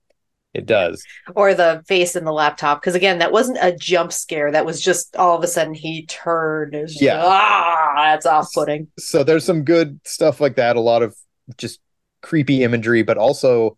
it 0.55 0.65
does. 0.65 1.03
Or 1.35 1.53
the 1.53 1.83
face 1.87 2.15
in 2.15 2.23
the 2.23 2.31
laptop 2.31 2.81
because 2.81 2.95
again 2.95 3.19
that 3.19 3.31
wasn't 3.31 3.57
a 3.61 3.75
jump 3.75 4.11
scare. 4.13 4.51
That 4.51 4.65
was 4.65 4.81
just 4.81 5.15
all 5.15 5.37
of 5.37 5.43
a 5.43 5.47
sudden 5.47 5.73
he 5.73 6.05
turned. 6.05 6.75
Yeah. 6.99 7.21
ah, 7.23 7.93
that's 7.97 8.25
off 8.25 8.47
putting. 8.53 8.87
So 8.97 9.23
there's 9.23 9.43
some 9.45 9.63
good 9.63 9.99
stuff 10.05 10.39
like 10.39 10.55
that. 10.55 10.75
A 10.75 10.81
lot 10.81 11.03
of 11.03 11.15
just 11.57 11.79
creepy 12.21 12.63
imagery, 12.63 13.03
but 13.03 13.17
also 13.17 13.77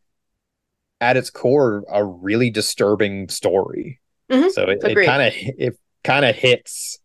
at 1.01 1.17
its 1.17 1.29
core 1.29 1.83
a 1.91 2.03
really 2.03 2.49
disturbing 2.49 3.29
story. 3.29 3.99
Mhm, 4.31 4.51
So 4.51 4.65
it 4.69 4.81
kind 4.81 5.23
of 5.23 5.33
it 5.35 5.77
kind 6.03 6.25
of 6.25 6.35
hits 6.35 6.99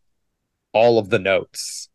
all 0.72 0.98
of 0.98 1.08
the 1.10 1.18
notes. 1.18 1.88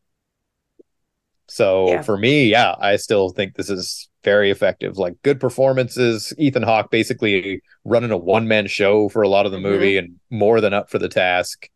So 1.57 1.87
Yeah. 1.89 2.01
for 2.03 2.19
me, 2.19 2.45
yeah, 2.45 2.75
I 2.79 2.97
still 2.97 3.29
think 3.29 3.55
this 3.55 3.71
is 3.71 4.09
very 4.23 4.51
effective. 4.51 4.99
Like 4.99 5.15
good 5.23 5.39
performances. 5.39 6.31
Ethan 6.37 6.61
Hawke 6.61 6.91
basically 6.91 7.61
running 7.83 8.11
a 8.11 8.17
one 8.17 8.47
man 8.47 8.67
show 8.67 9.09
for 9.09 9.23
a 9.23 9.27
lot 9.27 9.47
of 9.47 9.51
the 9.51 9.57
Mhm. 9.57 9.61
movie 9.63 9.97
and 9.97 10.19
more 10.29 10.61
than 10.61 10.75
up 10.75 10.91
for 10.91 10.99
the 10.99 11.09
task. 11.09 11.67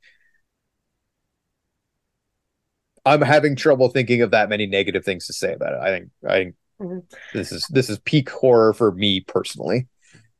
I'm 3.08 3.22
having 3.24 3.56
trouble 3.56 3.90
thinking 3.90 4.22
of 4.22 4.30
that 4.30 4.50
many 4.50 4.68
negative 4.68 5.04
things 5.04 5.26
to 5.26 5.34
say 5.34 5.54
about 5.54 5.74
it. 5.74 5.80
I 5.82 5.88
think 5.90 6.10
I 6.30 6.34
think 6.36 6.56
Mhm. 6.80 7.02
this 7.34 7.52
is 7.52 7.66
this 7.72 7.90
is 7.90 7.98
peak 8.06 8.30
horror 8.30 8.74
for 8.74 8.92
me 8.92 9.22
personally. 9.22 9.88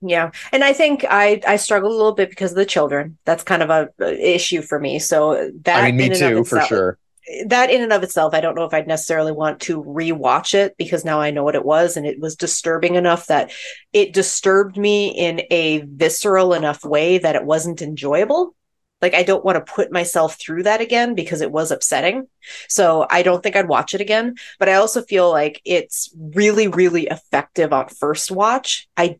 Yeah. 0.02 0.30
And 0.52 0.64
I 0.64 0.74
think 0.74 1.04
I 1.10 1.42
I 1.48 1.56
struggled 1.56 1.94
a 1.94 1.96
little 1.96 2.14
bit 2.14 2.30
because 2.30 2.52
of 2.52 2.58
the 2.58 2.66
children. 2.66 3.18
That's 3.26 3.42
kind 3.44 3.64
of 3.64 3.72
a, 3.72 3.89
a 4.00 4.36
issue 4.36 4.62
for 4.62 4.80
me. 4.80 5.00
So 5.00 5.50
that 5.64 5.84
I 5.84 5.92
mean, 5.92 6.12
me 6.12 6.16
too, 6.16 6.44
for 6.44 6.62
sure. 6.62 7.00
That 7.47 7.69
in 7.69 7.82
and 7.82 7.93
of 7.93 8.03
itself, 8.03 8.34
I 8.34 8.41
don't 8.41 8.55
know 8.55 8.65
if 8.65 8.73
I'd 8.73 8.88
necessarily 8.88 9.32
want 9.32 9.61
to 9.61 9.84
rewatch 9.84 10.53
it 10.53 10.75
because 10.77 11.05
now 11.05 11.19
I 11.21 11.32
know 11.32 11.43
what 11.43 11.55
it 11.55 11.65
was 11.65 11.97
and 11.97 12.05
it 12.05 12.19
was 12.19 12.36
disturbing 12.36 12.95
enough 12.95 13.27
that 13.27 13.51
it 13.93 14.13
disturbed 14.13 14.77
me 14.77 15.09
in 15.09 15.41
a 15.51 15.79
visceral 15.82 16.53
enough 16.53 16.84
way 16.84 17.17
that 17.17 17.36
it 17.36 17.45
wasn't 17.45 17.82
enjoyable. 17.82 18.55
Like 19.01 19.13
I 19.15 19.23
don't 19.23 19.43
want 19.43 19.55
to 19.55 19.73
put 19.73 19.91
myself 19.91 20.39
through 20.39 20.63
that 20.63 20.82
again 20.82 21.15
because 21.15 21.41
it 21.41 21.51
was 21.51 21.71
upsetting. 21.71 22.27
So 22.67 23.07
I 23.09 23.23
don't 23.23 23.41
think 23.41 23.55
I'd 23.55 23.67
watch 23.67 23.93
it 23.93 24.01
again. 24.01 24.36
But 24.59 24.69
I 24.69 24.75
also 24.75 25.01
feel 25.01 25.29
like 25.29 25.61
it's 25.65 26.13
really, 26.15 26.67
really 26.67 27.07
effective 27.07 27.73
on 27.73 27.89
first 27.89 28.32
watch. 28.32 28.88
I 28.95 29.19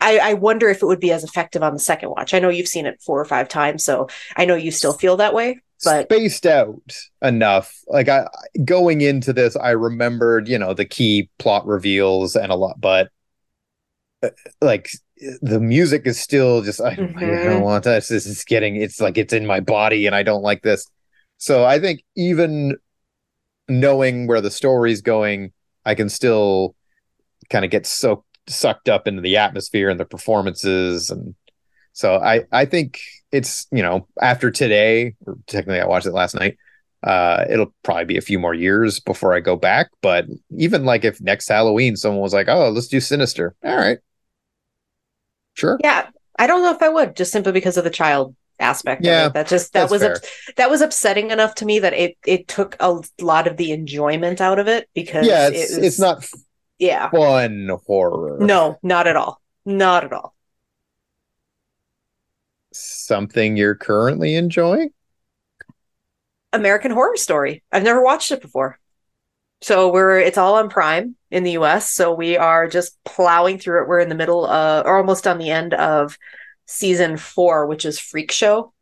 I, 0.00 0.18
I 0.18 0.34
wonder 0.34 0.68
if 0.68 0.82
it 0.82 0.86
would 0.86 0.98
be 0.98 1.12
as 1.12 1.22
effective 1.22 1.62
on 1.62 1.74
the 1.74 1.78
second 1.78 2.10
watch. 2.10 2.34
I 2.34 2.40
know 2.40 2.48
you've 2.48 2.66
seen 2.66 2.86
it 2.86 3.00
four 3.00 3.20
or 3.20 3.24
five 3.24 3.48
times, 3.48 3.84
so 3.84 4.08
I 4.36 4.46
know 4.46 4.56
you 4.56 4.72
still 4.72 4.92
feel 4.92 5.18
that 5.18 5.32
way. 5.32 5.60
But 5.84 6.06
spaced 6.06 6.46
out 6.46 6.96
enough. 7.20 7.74
Like 7.88 8.08
I 8.08 8.26
going 8.64 9.00
into 9.00 9.32
this, 9.32 9.56
I 9.56 9.70
remembered, 9.70 10.48
you 10.48 10.58
know, 10.58 10.74
the 10.74 10.84
key 10.84 11.30
plot 11.38 11.66
reveals 11.66 12.36
and 12.36 12.52
a 12.52 12.54
lot, 12.54 12.80
but 12.80 13.10
uh, 14.22 14.30
like 14.60 14.90
the 15.40 15.60
music 15.60 16.02
is 16.06 16.20
still 16.20 16.62
just 16.62 16.80
I 16.80 16.94
don't, 16.94 17.16
I 17.16 17.44
don't 17.44 17.62
want 17.62 17.84
this. 17.84 18.08
This 18.08 18.26
is 18.26 18.44
getting 18.44 18.76
it's 18.76 19.00
like 19.00 19.18
it's 19.18 19.32
in 19.32 19.46
my 19.46 19.60
body 19.60 20.06
and 20.06 20.14
I 20.14 20.22
don't 20.22 20.42
like 20.42 20.62
this. 20.62 20.88
So 21.38 21.64
I 21.64 21.80
think 21.80 22.04
even 22.16 22.76
knowing 23.68 24.26
where 24.26 24.40
the 24.40 24.50
story's 24.50 25.00
going, 25.00 25.52
I 25.84 25.94
can 25.94 26.08
still 26.08 26.76
kind 27.50 27.64
of 27.64 27.70
get 27.70 27.86
so 27.86 28.24
sucked 28.48 28.88
up 28.88 29.06
into 29.06 29.22
the 29.22 29.36
atmosphere 29.36 29.88
and 29.88 30.00
the 30.00 30.04
performances 30.04 31.10
and 31.10 31.34
so 31.92 32.16
I 32.16 32.44
I 32.50 32.64
think 32.64 33.00
it's 33.32 33.66
you 33.72 33.82
know 33.82 34.06
after 34.20 34.50
today 34.50 35.14
or 35.26 35.36
technically 35.46 35.80
I 35.80 35.86
watched 35.86 36.06
it 36.06 36.12
last 36.12 36.34
night 36.34 36.58
uh 37.02 37.44
it'll 37.50 37.74
probably 37.82 38.04
be 38.04 38.16
a 38.18 38.22
few 38.22 38.38
more 38.38 38.54
years 38.54 39.00
before 39.00 39.34
I 39.34 39.40
go 39.40 39.56
back. 39.56 39.90
But 40.02 40.26
even 40.56 40.84
like 40.84 41.04
if 41.04 41.20
next 41.20 41.48
Halloween 41.48 41.96
someone 41.96 42.20
was 42.22 42.34
like 42.34 42.48
oh 42.48 42.70
let's 42.70 42.88
do 42.88 43.00
Sinister. 43.00 43.54
All 43.64 43.76
right. 43.76 43.98
Sure. 45.54 45.78
Yeah, 45.82 46.08
I 46.38 46.46
don't 46.46 46.62
know 46.62 46.70
if 46.70 46.82
I 46.82 46.88
would 46.88 47.16
just 47.16 47.32
simply 47.32 47.52
because 47.52 47.76
of 47.76 47.84
the 47.84 47.90
child 47.90 48.34
aspect. 48.58 49.04
Yeah, 49.04 49.26
of 49.26 49.30
it. 49.30 49.34
that 49.34 49.48
just 49.48 49.72
that 49.72 49.90
was 49.90 50.02
that 50.56 50.70
was 50.70 50.80
upsetting 50.80 51.30
enough 51.30 51.54
to 51.56 51.66
me 51.66 51.80
that 51.80 51.92
it 51.92 52.16
it 52.26 52.48
took 52.48 52.76
a 52.80 53.00
lot 53.20 53.46
of 53.46 53.56
the 53.56 53.72
enjoyment 53.72 54.40
out 54.40 54.58
of 54.58 54.68
it 54.68 54.88
because 54.94 55.26
yeah 55.26 55.48
it 55.48 55.54
it's 55.54 55.76
was- 55.76 55.86
it's 55.86 56.00
not 56.00 56.26
yeah. 56.78 57.10
fun 57.10 57.70
horror. 57.86 58.38
No 58.40 58.78
not 58.82 59.06
at 59.06 59.16
all. 59.16 59.40
Not 59.64 60.04
at 60.04 60.12
all. 60.12 60.34
Something 62.72 63.56
you're 63.56 63.74
currently 63.74 64.34
enjoying 64.34 64.90
American 66.52 66.90
Horror 66.90 67.16
Story. 67.16 67.62
I've 67.72 67.82
never 67.82 68.02
watched 68.02 68.30
it 68.30 68.42
before. 68.42 68.78
So 69.60 69.92
we're 69.92 70.18
it's 70.18 70.38
all 70.38 70.56
on 70.56 70.68
Prime 70.68 71.16
in 71.30 71.44
the 71.44 71.52
US. 71.52 71.92
So 71.92 72.12
we 72.14 72.36
are 72.36 72.68
just 72.68 73.02
plowing 73.04 73.58
through 73.58 73.82
it. 73.82 73.88
We're 73.88 74.00
in 74.00 74.08
the 74.08 74.14
middle 74.14 74.46
of 74.46 74.86
or 74.86 74.98
almost 74.98 75.26
on 75.26 75.38
the 75.38 75.50
end 75.50 75.74
of 75.74 76.18
season 76.66 77.16
4, 77.16 77.66
which 77.66 77.84
is 77.84 77.98
Freak 77.98 78.32
Show. 78.32 78.72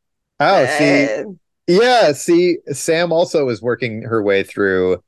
oh 0.41 0.66
see 0.66 1.09
Uh, 1.18 1.32
Yeah, 1.66 2.12
see, 2.12 2.59
Sam 2.72 3.12
also 3.12 3.49
is 3.49 3.62
working 3.62 4.03
her 4.03 4.22
way 4.22 4.43
through 4.43 5.03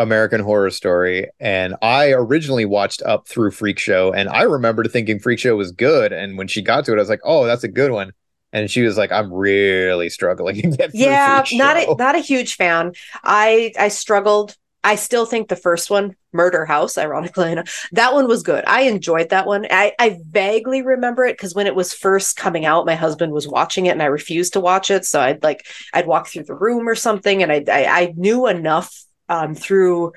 American 0.00 0.40
Horror 0.40 0.70
Story, 0.70 1.28
and 1.38 1.76
I 1.82 2.12
originally 2.12 2.64
watched 2.64 3.02
up 3.02 3.28
through 3.28 3.50
Freak 3.50 3.78
Show, 3.78 4.12
and 4.12 4.28
I 4.28 4.42
remembered 4.42 4.90
thinking 4.90 5.18
Freak 5.18 5.38
Show 5.38 5.56
was 5.56 5.72
good, 5.72 6.12
and 6.12 6.38
when 6.38 6.48
she 6.48 6.62
got 6.62 6.84
to 6.86 6.92
it, 6.92 6.96
I 6.96 7.00
was 7.00 7.10
like, 7.10 7.20
"Oh, 7.24 7.44
that's 7.46 7.64
a 7.64 7.68
good 7.68 7.92
one," 7.92 8.12
and 8.52 8.70
she 8.70 8.82
was 8.82 8.96
like, 8.96 9.12
"I'm 9.12 9.32
really 9.32 10.08
struggling 10.08 10.62
to 10.62 10.76
get 10.76 10.94
yeah, 10.94 11.44
not 11.52 11.76
a 11.76 11.94
not 11.96 12.14
a 12.14 12.20
huge 12.20 12.56
fan. 12.56 12.92
I 13.22 13.72
I 13.78 13.88
struggled. 13.88 14.56
I 14.82 14.94
still 14.94 15.26
think 15.26 15.48
the 15.48 15.56
first 15.56 15.90
one, 15.90 16.16
Murder 16.32 16.64
House, 16.64 16.96
ironically 16.96 17.52
enough, 17.52 17.86
that 17.92 18.14
one 18.14 18.26
was 18.26 18.42
good. 18.42 18.64
I 18.66 18.82
enjoyed 18.82 19.28
that 19.28 19.46
one. 19.46 19.66
I, 19.70 19.92
I 19.98 20.18
vaguely 20.30 20.80
remember 20.80 21.26
it 21.26 21.34
because 21.34 21.54
when 21.54 21.66
it 21.66 21.74
was 21.74 21.92
first 21.92 22.38
coming 22.38 22.64
out, 22.64 22.86
my 22.86 22.94
husband 22.94 23.34
was 23.34 23.46
watching 23.46 23.84
it 23.84 23.90
and 23.90 24.02
I 24.02 24.06
refused 24.06 24.54
to 24.54 24.60
watch 24.60 24.90
it. 24.90 25.04
So 25.04 25.20
I'd 25.20 25.42
like 25.42 25.66
I'd 25.92 26.06
walk 26.06 26.28
through 26.28 26.44
the 26.44 26.54
room 26.54 26.88
or 26.88 26.94
something, 26.94 27.42
and 27.42 27.52
I 27.52 27.64
I, 27.68 27.84
I 27.84 28.14
knew 28.16 28.46
enough 28.46 29.04
um, 29.30 29.54
through 29.54 30.12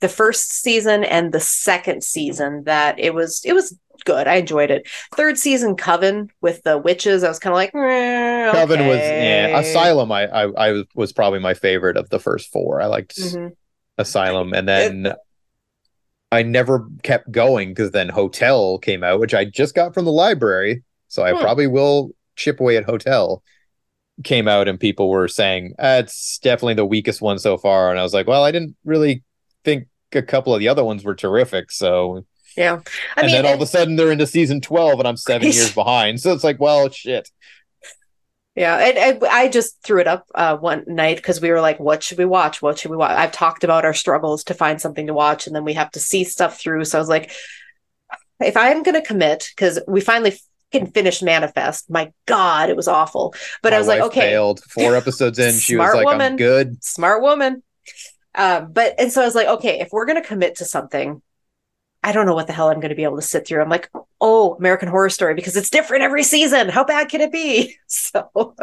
the 0.00 0.08
first 0.08 0.52
season 0.52 1.04
and 1.04 1.32
the 1.32 1.40
second 1.40 2.02
season 2.04 2.64
that 2.64 2.98
it 2.98 3.14
was 3.14 3.40
it 3.44 3.52
was 3.54 3.78
good. 4.04 4.26
I 4.26 4.34
enjoyed 4.34 4.70
it. 4.70 4.88
Third 5.14 5.38
season, 5.38 5.76
Coven 5.76 6.28
with 6.40 6.60
the 6.64 6.76
witches, 6.76 7.22
I 7.22 7.28
was 7.28 7.38
kind 7.38 7.52
of 7.52 7.56
like, 7.56 7.72
eh, 7.74 8.50
Coven 8.52 8.86
was 8.88 8.98
yeah. 8.98 9.58
Asylum. 9.60 10.10
I, 10.10 10.26
I 10.26 10.42
I 10.50 10.72
was- 10.72 10.86
was 10.94 11.12
probably 11.12 11.38
my 11.38 11.54
favorite 11.54 11.96
of 11.96 12.10
the 12.10 12.18
first 12.18 12.50
four. 12.52 12.82
I 12.82 12.86
liked 12.86 13.16
Mhm. 13.16 13.52
Asylum, 13.96 14.52
and 14.54 14.68
then 14.68 15.14
I 16.32 16.42
never 16.42 16.88
kept 17.02 17.30
going 17.30 17.68
because 17.70 17.90
then 17.92 18.08
Hotel 18.08 18.78
came 18.78 19.04
out, 19.04 19.20
which 19.20 19.34
I 19.34 19.44
just 19.44 19.74
got 19.74 19.94
from 19.94 20.04
the 20.06 20.12
library, 20.12 20.82
so 21.08 21.22
I 21.22 21.32
Hmm. 21.34 21.40
probably 21.40 21.66
will 21.66 22.10
chip 22.36 22.58
away 22.58 22.76
at 22.78 22.84
Hotel. 22.84 23.42
Came 24.24 24.46
out 24.46 24.68
and 24.68 24.78
people 24.78 25.08
were 25.08 25.26
saying 25.26 25.74
"Ah, 25.78 25.96
it's 25.96 26.38
definitely 26.38 26.74
the 26.74 26.84
weakest 26.84 27.22
one 27.22 27.38
so 27.38 27.56
far, 27.56 27.90
and 27.90 27.98
I 27.98 28.02
was 28.02 28.12
like, 28.14 28.26
well, 28.26 28.44
I 28.44 28.52
didn't 28.52 28.76
really 28.84 29.22
think 29.64 29.88
a 30.12 30.22
couple 30.22 30.54
of 30.54 30.60
the 30.60 30.68
other 30.68 30.84
ones 30.84 31.02
were 31.02 31.14
terrific, 31.14 31.70
so. 31.72 32.24
Yeah, 32.56 32.80
I 33.16 33.22
and 33.22 33.26
mean, 33.26 33.32
then 33.32 33.46
all 33.46 33.54
of 33.54 33.62
a 33.62 33.66
sudden 33.66 33.96
they're 33.96 34.12
into 34.12 34.26
season 34.26 34.60
twelve, 34.60 34.98
and 34.98 35.08
I'm 35.08 35.16
seven 35.16 35.50
years 35.50 35.72
behind, 35.74 36.20
so 36.20 36.32
it's 36.34 36.44
like, 36.44 36.60
well, 36.60 36.90
shit. 36.90 37.30
yeah, 38.54 38.76
and, 38.76 38.98
and 38.98 39.24
I 39.24 39.48
just 39.48 39.82
threw 39.82 40.00
it 40.00 40.06
up 40.06 40.26
uh, 40.34 40.58
one 40.58 40.84
night 40.86 41.16
because 41.16 41.40
we 41.40 41.50
were 41.50 41.62
like, 41.62 41.80
"What 41.80 42.02
should 42.02 42.18
we 42.18 42.26
watch? 42.26 42.60
What 42.60 42.78
should 42.78 42.90
we 42.90 42.98
watch?" 42.98 43.16
I've 43.16 43.32
talked 43.32 43.64
about 43.64 43.86
our 43.86 43.94
struggles 43.94 44.44
to 44.44 44.54
find 44.54 44.78
something 44.78 45.06
to 45.06 45.14
watch, 45.14 45.46
and 45.46 45.56
then 45.56 45.64
we 45.64 45.72
have 45.72 45.90
to 45.92 46.00
see 46.00 46.24
stuff 46.24 46.60
through. 46.60 46.84
So 46.84 46.98
I 46.98 47.00
was 47.00 47.08
like, 47.08 47.32
if 48.40 48.56
I'm 48.56 48.82
going 48.82 48.94
to 49.00 49.06
commit, 49.06 49.48
because 49.56 49.80
we 49.88 50.02
finally 50.02 50.38
can 50.72 50.86
finish 50.86 51.22
Manifest. 51.22 51.90
My 51.90 52.12
God, 52.26 52.70
it 52.70 52.76
was 52.76 52.88
awful. 52.88 53.34
But 53.62 53.70
My 53.70 53.76
I 53.76 53.78
was 53.78 53.88
like, 53.88 54.00
okay, 54.02 54.20
failed 54.20 54.60
four 54.64 54.96
episodes 55.02 55.38
in. 55.38 55.54
She 55.54 55.76
was 55.76 55.94
like, 55.94 56.04
woman. 56.06 56.32
I'm 56.32 56.36
good. 56.36 56.82
smart 56.82 57.22
woman. 57.22 57.62
Um, 58.34 58.72
but 58.72 58.94
and 58.98 59.12
so 59.12 59.22
I 59.22 59.24
was 59.24 59.34
like, 59.34 59.48
okay, 59.48 59.80
if 59.80 59.90
we're 59.92 60.06
going 60.06 60.20
to 60.20 60.26
commit 60.26 60.56
to 60.56 60.64
something, 60.64 61.20
I 62.02 62.12
don't 62.12 62.26
know 62.26 62.34
what 62.34 62.48
the 62.48 62.52
hell 62.52 62.68
I'm 62.68 62.80
going 62.80 62.88
to 62.88 62.96
be 62.96 63.04
able 63.04 63.16
to 63.16 63.22
sit 63.22 63.46
through. 63.46 63.62
I'm 63.62 63.68
like, 63.68 63.88
oh, 64.20 64.56
American 64.56 64.88
Horror 64.88 65.10
Story 65.10 65.34
because 65.34 65.56
it's 65.56 65.70
different 65.70 66.02
every 66.02 66.24
season. 66.24 66.68
How 66.68 66.82
bad 66.84 67.08
can 67.08 67.20
it 67.20 67.32
be? 67.32 67.76
So, 67.94 68.54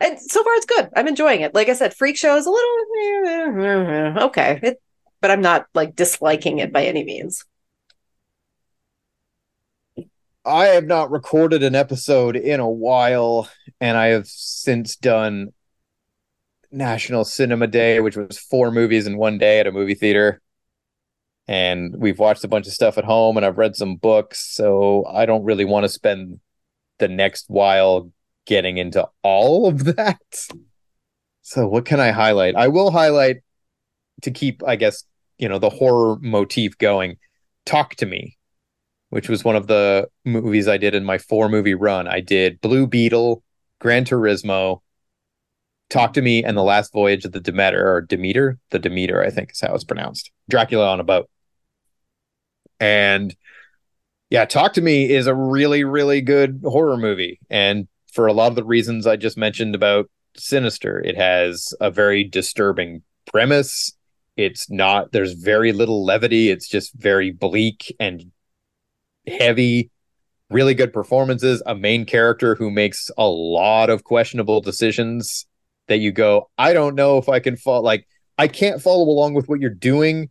and 0.00 0.18
so 0.18 0.42
far 0.42 0.54
it's 0.54 0.64
good. 0.64 0.88
I'm 0.96 1.06
enjoying 1.08 1.42
it. 1.42 1.54
Like 1.54 1.68
I 1.68 1.74
said, 1.74 1.92
Freak 1.92 2.16
Show 2.16 2.36
is 2.36 2.46
a 2.46 2.50
little 2.50 4.24
okay, 4.26 4.58
it, 4.62 4.80
but 5.20 5.30
I'm 5.30 5.42
not 5.42 5.66
like 5.74 5.94
disliking 5.94 6.58
it 6.58 6.72
by 6.72 6.84
any 6.84 7.04
means. 7.04 7.44
I 10.48 10.68
have 10.68 10.86
not 10.86 11.10
recorded 11.10 11.62
an 11.62 11.74
episode 11.74 12.34
in 12.34 12.58
a 12.58 12.70
while, 12.70 13.50
and 13.82 13.98
I 13.98 14.06
have 14.06 14.26
since 14.26 14.96
done 14.96 15.52
National 16.72 17.26
Cinema 17.26 17.66
Day, 17.66 18.00
which 18.00 18.16
was 18.16 18.38
four 18.38 18.70
movies 18.70 19.06
in 19.06 19.18
one 19.18 19.36
day 19.36 19.60
at 19.60 19.66
a 19.66 19.72
movie 19.72 19.94
theater. 19.94 20.40
And 21.46 21.94
we've 21.98 22.18
watched 22.18 22.44
a 22.44 22.48
bunch 22.48 22.66
of 22.66 22.72
stuff 22.72 22.96
at 22.96 23.04
home, 23.04 23.36
and 23.36 23.44
I've 23.44 23.58
read 23.58 23.76
some 23.76 23.96
books, 23.96 24.54
so 24.54 25.04
I 25.06 25.26
don't 25.26 25.44
really 25.44 25.66
want 25.66 25.84
to 25.84 25.88
spend 25.90 26.40
the 26.96 27.08
next 27.08 27.44
while 27.48 28.10
getting 28.46 28.78
into 28.78 29.06
all 29.22 29.68
of 29.68 29.84
that. 29.96 30.48
So, 31.42 31.68
what 31.68 31.84
can 31.84 32.00
I 32.00 32.10
highlight? 32.10 32.56
I 32.56 32.68
will 32.68 32.90
highlight 32.90 33.42
to 34.22 34.30
keep, 34.30 34.62
I 34.66 34.76
guess, 34.76 35.04
you 35.36 35.50
know, 35.50 35.58
the 35.58 35.68
horror 35.68 36.16
motif 36.22 36.78
going. 36.78 37.18
Talk 37.66 37.96
to 37.96 38.06
Me, 38.06 38.37
which 39.10 39.28
was 39.28 39.44
one 39.44 39.56
of 39.56 39.66
the 39.66 40.08
movies 40.24 40.68
I 40.68 40.76
did 40.76 40.94
in 40.94 41.04
my 41.04 41.18
four 41.18 41.48
movie 41.48 41.74
run. 41.74 42.06
I 42.06 42.20
did 42.20 42.60
Blue 42.60 42.86
Beetle, 42.86 43.42
Gran 43.80 44.04
Turismo, 44.04 44.82
Talk 45.88 46.12
to 46.14 46.22
Me, 46.22 46.44
and 46.44 46.56
The 46.56 46.62
Last 46.62 46.92
Voyage 46.92 47.24
of 47.24 47.32
the 47.32 47.40
Demeter, 47.40 47.94
or 47.94 48.02
Demeter, 48.02 48.58
the 48.70 48.78
Demeter, 48.78 49.22
I 49.22 49.30
think 49.30 49.52
is 49.52 49.60
how 49.60 49.74
it's 49.74 49.84
pronounced. 49.84 50.30
Dracula 50.50 50.90
on 50.90 51.00
a 51.00 51.04
boat. 51.04 51.30
And 52.80 53.34
Yeah, 54.30 54.44
Talk 54.44 54.74
to 54.74 54.82
Me 54.82 55.10
is 55.10 55.26
a 55.26 55.34
really, 55.34 55.84
really 55.84 56.20
good 56.20 56.60
horror 56.64 56.98
movie. 56.98 57.40
And 57.48 57.88
for 58.12 58.26
a 58.26 58.32
lot 58.32 58.48
of 58.48 58.56
the 58.56 58.64
reasons 58.64 59.06
I 59.06 59.16
just 59.16 59.38
mentioned 59.38 59.74
about 59.74 60.10
Sinister, 60.36 61.00
it 61.00 61.16
has 61.16 61.72
a 61.80 61.90
very 61.90 62.24
disturbing 62.24 63.02
premise. 63.26 63.96
It's 64.36 64.70
not, 64.70 65.12
there's 65.12 65.32
very 65.32 65.72
little 65.72 66.04
levity. 66.04 66.50
It's 66.50 66.68
just 66.68 66.92
very 66.94 67.30
bleak 67.30 67.94
and 67.98 68.30
heavy. 69.28 69.90
Really 70.50 70.74
good 70.74 70.92
performances. 70.92 71.62
A 71.66 71.74
main 71.74 72.04
character 72.04 72.54
who 72.54 72.70
makes 72.70 73.10
a 73.18 73.26
lot 73.26 73.90
of 73.90 74.04
questionable 74.04 74.60
decisions 74.60 75.46
that 75.88 75.98
you 75.98 76.12
go, 76.12 76.50
I 76.58 76.72
don't 76.72 76.94
know 76.94 77.18
if 77.18 77.28
I 77.28 77.40
can 77.40 77.56
follow. 77.56 77.82
Like, 77.82 78.06
I 78.38 78.48
can't 78.48 78.80
follow 78.80 79.04
along 79.04 79.34
with 79.34 79.48
what 79.48 79.60
you're 79.60 79.70
doing 79.70 80.30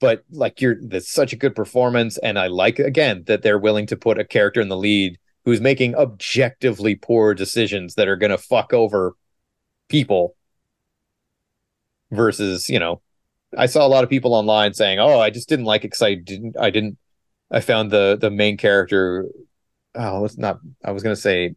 but 0.00 0.24
like 0.30 0.60
you're 0.60 0.76
that's 0.82 1.10
such 1.10 1.32
a 1.32 1.36
good 1.36 1.54
performance 1.54 2.18
and 2.18 2.38
i 2.38 2.46
like 2.46 2.78
again 2.78 3.24
that 3.26 3.42
they're 3.42 3.58
willing 3.58 3.86
to 3.86 3.96
put 3.96 4.18
a 4.18 4.24
character 4.24 4.60
in 4.60 4.68
the 4.68 4.76
lead 4.76 5.18
who's 5.44 5.60
making 5.60 5.94
objectively 5.94 6.94
poor 6.94 7.34
decisions 7.34 7.94
that 7.94 8.08
are 8.08 8.16
going 8.16 8.30
to 8.30 8.38
fuck 8.38 8.72
over 8.72 9.16
people 9.88 10.36
versus 12.10 12.68
you 12.68 12.78
know 12.78 13.00
i 13.56 13.66
saw 13.66 13.86
a 13.86 13.88
lot 13.88 14.04
of 14.04 14.10
people 14.10 14.34
online 14.34 14.74
saying 14.74 14.98
oh 14.98 15.18
i 15.18 15.30
just 15.30 15.48
didn't 15.48 15.64
like 15.64 15.82
it 15.82 15.88
because 15.88 16.02
i 16.02 16.14
didn't 16.14 16.56
i 16.58 16.70
didn't 16.70 16.96
i 17.50 17.60
found 17.60 17.90
the 17.90 18.16
the 18.20 18.30
main 18.30 18.56
character 18.56 19.26
oh 19.94 20.24
it's 20.24 20.38
not 20.38 20.58
i 20.84 20.90
was 20.90 21.02
going 21.02 21.14
to 21.14 21.20
say 21.20 21.54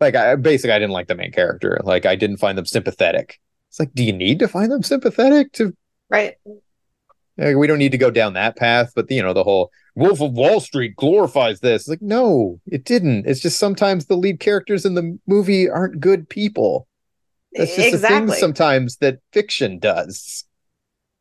like 0.00 0.14
i 0.14 0.34
basically 0.36 0.72
i 0.72 0.78
didn't 0.78 0.92
like 0.92 1.08
the 1.08 1.14
main 1.14 1.32
character 1.32 1.80
like 1.84 2.06
i 2.06 2.14
didn't 2.14 2.38
find 2.38 2.58
them 2.58 2.66
sympathetic 2.66 3.40
it's 3.68 3.78
like 3.78 3.92
do 3.94 4.04
you 4.04 4.12
need 4.12 4.38
to 4.38 4.48
find 4.48 4.70
them 4.70 4.82
sympathetic 4.82 5.52
to 5.52 5.74
Right. 6.14 6.34
Like, 7.36 7.56
we 7.56 7.66
don't 7.66 7.78
need 7.78 7.92
to 7.92 7.98
go 7.98 8.10
down 8.10 8.34
that 8.34 8.56
path, 8.56 8.92
but 8.94 9.10
you 9.10 9.22
know, 9.22 9.32
the 9.32 9.42
whole 9.42 9.72
Wolf 9.96 10.20
of 10.20 10.32
Wall 10.32 10.60
Street 10.60 10.94
glorifies 10.94 11.60
this. 11.60 11.82
It's 11.82 11.88
like, 11.88 12.02
no, 12.02 12.60
it 12.66 12.84
didn't. 12.84 13.26
It's 13.26 13.40
just 13.40 13.58
sometimes 13.58 14.06
the 14.06 14.16
lead 14.16 14.38
characters 14.38 14.84
in 14.84 14.94
the 14.94 15.18
movie 15.26 15.68
aren't 15.68 16.00
good 16.00 16.28
people. 16.28 16.86
That's 17.52 17.74
just 17.74 17.94
exactly. 17.94 18.16
a 18.16 18.26
thing 18.28 18.40
sometimes 18.40 18.98
that 18.98 19.18
fiction 19.32 19.80
does. 19.80 20.44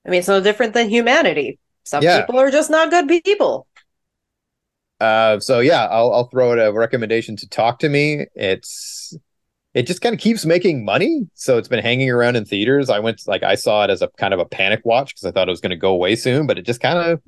I 0.05 0.09
mean, 0.09 0.19
it's 0.19 0.27
no 0.27 0.41
different 0.41 0.73
than 0.73 0.89
humanity. 0.89 1.59
Some 1.83 2.03
Yeah. 2.03 2.25
people 2.25 2.39
are 2.39 2.51
just 2.51 2.69
not 2.69 2.89
good 2.91 3.07
people. 3.07 3.67
Uh, 4.99 5.39
so 5.39 5.59
yeah, 5.59 5.85
I'll 5.85 6.13
I'll 6.13 6.27
throw 6.29 6.53
it 6.53 6.59
a 6.59 6.71
recommendation 6.71 7.35
to 7.37 7.49
talk 7.49 7.79
to 7.79 7.89
me. 7.89 8.25
It's 8.35 9.15
it 9.73 9.87
just 9.87 10.01
kind 10.01 10.13
of 10.15 10.21
keeps 10.21 10.45
making 10.45 10.85
money, 10.85 11.27
so 11.35 11.57
it's 11.57 11.67
been 11.69 11.83
hanging 11.83 12.09
around 12.11 12.35
in 12.37 12.45
theaters. 12.45 12.89
I 12.89 12.99
went 12.99 13.21
like 13.27 13.43
I 13.43 13.55
saw 13.55 13.83
it 13.85 13.89
as 13.91 14.01
a 14.01 14.09
kind 14.17 14.33
of 14.33 14.39
a 14.39 14.45
panic 14.45 14.81
watch 14.85 15.13
because 15.15 15.25
I 15.25 15.31
thought 15.31 15.49
it 15.49 15.51
was 15.51 15.61
going 15.61 15.71
to 15.71 15.77
go 15.77 15.91
away 15.93 16.15
soon, 16.15 16.47
but 16.47 16.59
it 16.59 16.63
just 16.65 16.81
kind 16.81 16.99
of 16.99 17.21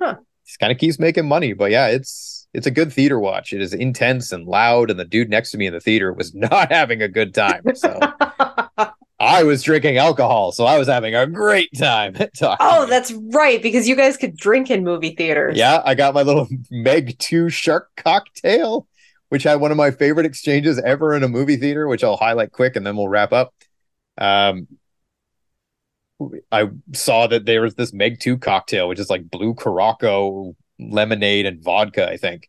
Huh. 0.00 0.16
just 0.46 0.58
kind 0.58 0.72
of 0.72 0.78
keeps 0.78 0.98
making 0.98 1.26
money. 1.28 1.52
But 1.52 1.70
yeah, 1.70 1.88
it's 1.88 2.46
it's 2.52 2.66
a 2.66 2.70
good 2.70 2.92
theater 2.92 3.18
watch. 3.18 3.52
It 3.52 3.60
is 3.60 3.72
intense 3.74 4.32
and 4.32 4.46
loud, 4.46 4.90
and 4.90 4.98
the 4.98 5.04
dude 5.04 5.30
next 5.30 5.50
to 5.52 5.58
me 5.58 5.66
in 5.66 5.72
the 5.72 5.80
theater 5.80 6.12
was 6.12 6.34
not 6.36 6.70
having 6.70 7.02
a 7.02 7.08
good 7.08 7.34
time. 7.34 7.70
So 7.74 8.08
I 9.20 9.44
was 9.44 9.62
drinking 9.62 9.96
alcohol, 9.96 10.52
so 10.52 10.64
I 10.64 10.78
was 10.78 10.88
having 10.88 11.14
a 11.14 11.26
great 11.26 11.70
time. 11.76 12.16
Oh, 12.42 12.86
that's 12.86 13.12
right, 13.12 13.62
because 13.62 13.86
you 13.86 13.94
guys 13.96 14.16
could 14.16 14.36
drink 14.36 14.70
in 14.70 14.82
movie 14.84 15.14
theaters. 15.14 15.56
Yeah, 15.56 15.82
I 15.84 15.94
got 15.94 16.14
my 16.14 16.22
little 16.22 16.48
Meg 16.70 17.18
2 17.18 17.48
shark 17.48 17.90
cocktail, 17.96 18.86
which 19.28 19.44
had 19.44 19.60
one 19.60 19.70
of 19.70 19.76
my 19.76 19.90
favorite 19.90 20.26
exchanges 20.26 20.78
ever 20.80 21.14
in 21.14 21.22
a 21.22 21.28
movie 21.28 21.56
theater, 21.56 21.86
which 21.86 22.02
I'll 22.02 22.16
highlight 22.16 22.52
quick 22.52 22.76
and 22.76 22.86
then 22.86 22.96
we'll 22.96 23.08
wrap 23.08 23.32
up. 23.32 23.54
Um, 24.18 24.66
I 26.50 26.70
saw 26.92 27.26
that 27.26 27.44
there 27.44 27.62
was 27.62 27.74
this 27.74 27.92
Meg 27.92 28.20
2 28.20 28.38
cocktail, 28.38 28.88
which 28.88 29.00
is 29.00 29.10
like 29.10 29.30
blue 29.30 29.54
Curaçao, 29.54 30.54
lemonade, 30.78 31.46
and 31.46 31.62
vodka, 31.62 32.08
I 32.08 32.16
think. 32.16 32.48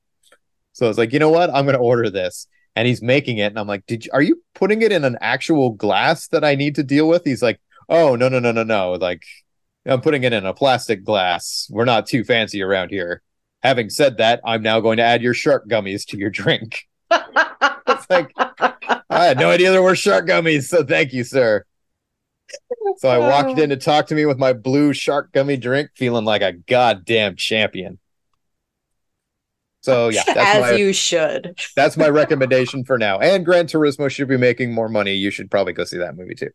So 0.74 0.86
I 0.86 0.90
was 0.90 0.98
like, 0.98 1.14
you 1.14 1.20
know 1.20 1.30
what? 1.30 1.50
I'm 1.50 1.66
going 1.66 1.78
to 1.78 1.82
order 1.82 2.10
this. 2.10 2.48
And 2.76 2.88
he's 2.88 3.02
making 3.02 3.38
it. 3.38 3.48
And 3.48 3.60
I'm 3.60 3.68
like, 3.68 3.86
did 3.86 4.06
you, 4.06 4.12
are 4.14 4.22
you 4.22 4.42
putting 4.54 4.82
it 4.82 4.92
in 4.92 5.06
an 5.06 5.18
actual 5.22 5.72
glass 5.72 6.28
that 6.30 6.44
I 6.44 6.56
need 6.56 6.76
to 6.76 6.84
deal 6.84 7.08
with? 7.08 7.24
He's 7.24 7.42
like, 7.42 7.60
oh, 7.88 8.16
no, 8.16 8.28
no, 8.28 8.40
no, 8.40 8.52
no, 8.52 8.64
no. 8.64 8.94
Like, 8.94 9.24
I'm 9.86 10.02
putting 10.02 10.24
it 10.24 10.34
in 10.34 10.46
a 10.46 10.54
plastic 10.54 11.04
glass. 11.04 11.68
We're 11.72 11.86
not 11.86 12.08
too 12.08 12.24
fancy 12.24 12.62
around 12.62 12.90
here. 12.90 13.22
Having 13.64 13.92
said 13.92 14.18
that, 14.18 14.42
I'm 14.44 14.62
now 14.62 14.80
going 14.80 14.98
to 14.98 15.04
add 15.04 15.22
your 15.22 15.34
shark 15.34 15.68
gummies 15.68 16.06
to 16.08 16.18
your 16.18 16.30
drink. 16.30 16.88
It's 17.88 18.10
like 18.10 18.32
I 19.10 19.26
had 19.26 19.40
no 19.40 19.50
idea 19.50 19.72
there 19.72 19.82
were 19.82 19.96
shark 19.96 20.28
gummies, 20.28 20.64
so 20.64 20.84
thank 20.84 21.14
you, 21.14 21.24
sir. 21.24 21.64
So 22.98 23.10
I 23.10 23.18
walked 23.18 23.58
oh. 23.58 23.62
in 23.62 23.70
to 23.70 23.78
talk 23.78 24.08
to 24.08 24.16
me 24.16 24.26
with 24.26 24.38
my 24.38 24.54
blue 24.54 24.94
shark 24.94 25.32
gummy 25.32 25.58
drink, 25.58 25.92
feeling 25.96 26.26
like 26.26 26.42
a 26.42 26.54
goddamn 26.54 27.36
champion. 27.36 28.00
So 29.86 30.10
yeah, 30.10 30.24
that's 30.26 30.56
As 30.56 30.62
my 30.62 30.72
you 30.72 30.94
should. 30.94 31.60
that's 31.76 31.96
my 31.96 32.10
recommendation 32.22 32.84
for 32.84 32.98
now. 32.98 33.20
And 33.20 33.46
Gran 33.46 33.68
Turismo 33.68 34.10
should 34.10 34.28
be 34.28 34.36
making 34.38 34.74
more 34.74 34.90
money. 34.90 35.14
You 35.14 35.30
should 35.30 35.52
probably 35.52 35.74
go 35.74 35.84
see 35.84 36.00
that 36.00 36.18
movie 36.18 36.34
too. 36.34 36.50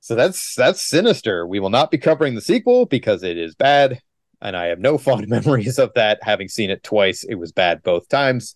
So 0.00 0.14
that's 0.14 0.54
that's 0.54 0.82
sinister. 0.82 1.46
We 1.46 1.58
will 1.58 1.70
not 1.70 1.90
be 1.90 1.96
covering 1.96 2.34
the 2.34 2.42
sequel 2.42 2.84
because 2.84 3.22
it 3.22 3.38
is 3.38 3.54
bad, 3.54 4.02
and 4.42 4.54
I 4.54 4.66
have 4.66 4.78
no 4.78 4.98
fond 5.06 5.28
memories 5.28 5.78
of 5.78 5.94
that. 5.94 6.18
Having 6.20 6.48
seen 6.48 6.68
it 6.68 6.82
twice, 6.82 7.24
it 7.24 7.36
was 7.36 7.52
bad 7.52 7.82
both 7.82 8.06
times. 8.10 8.54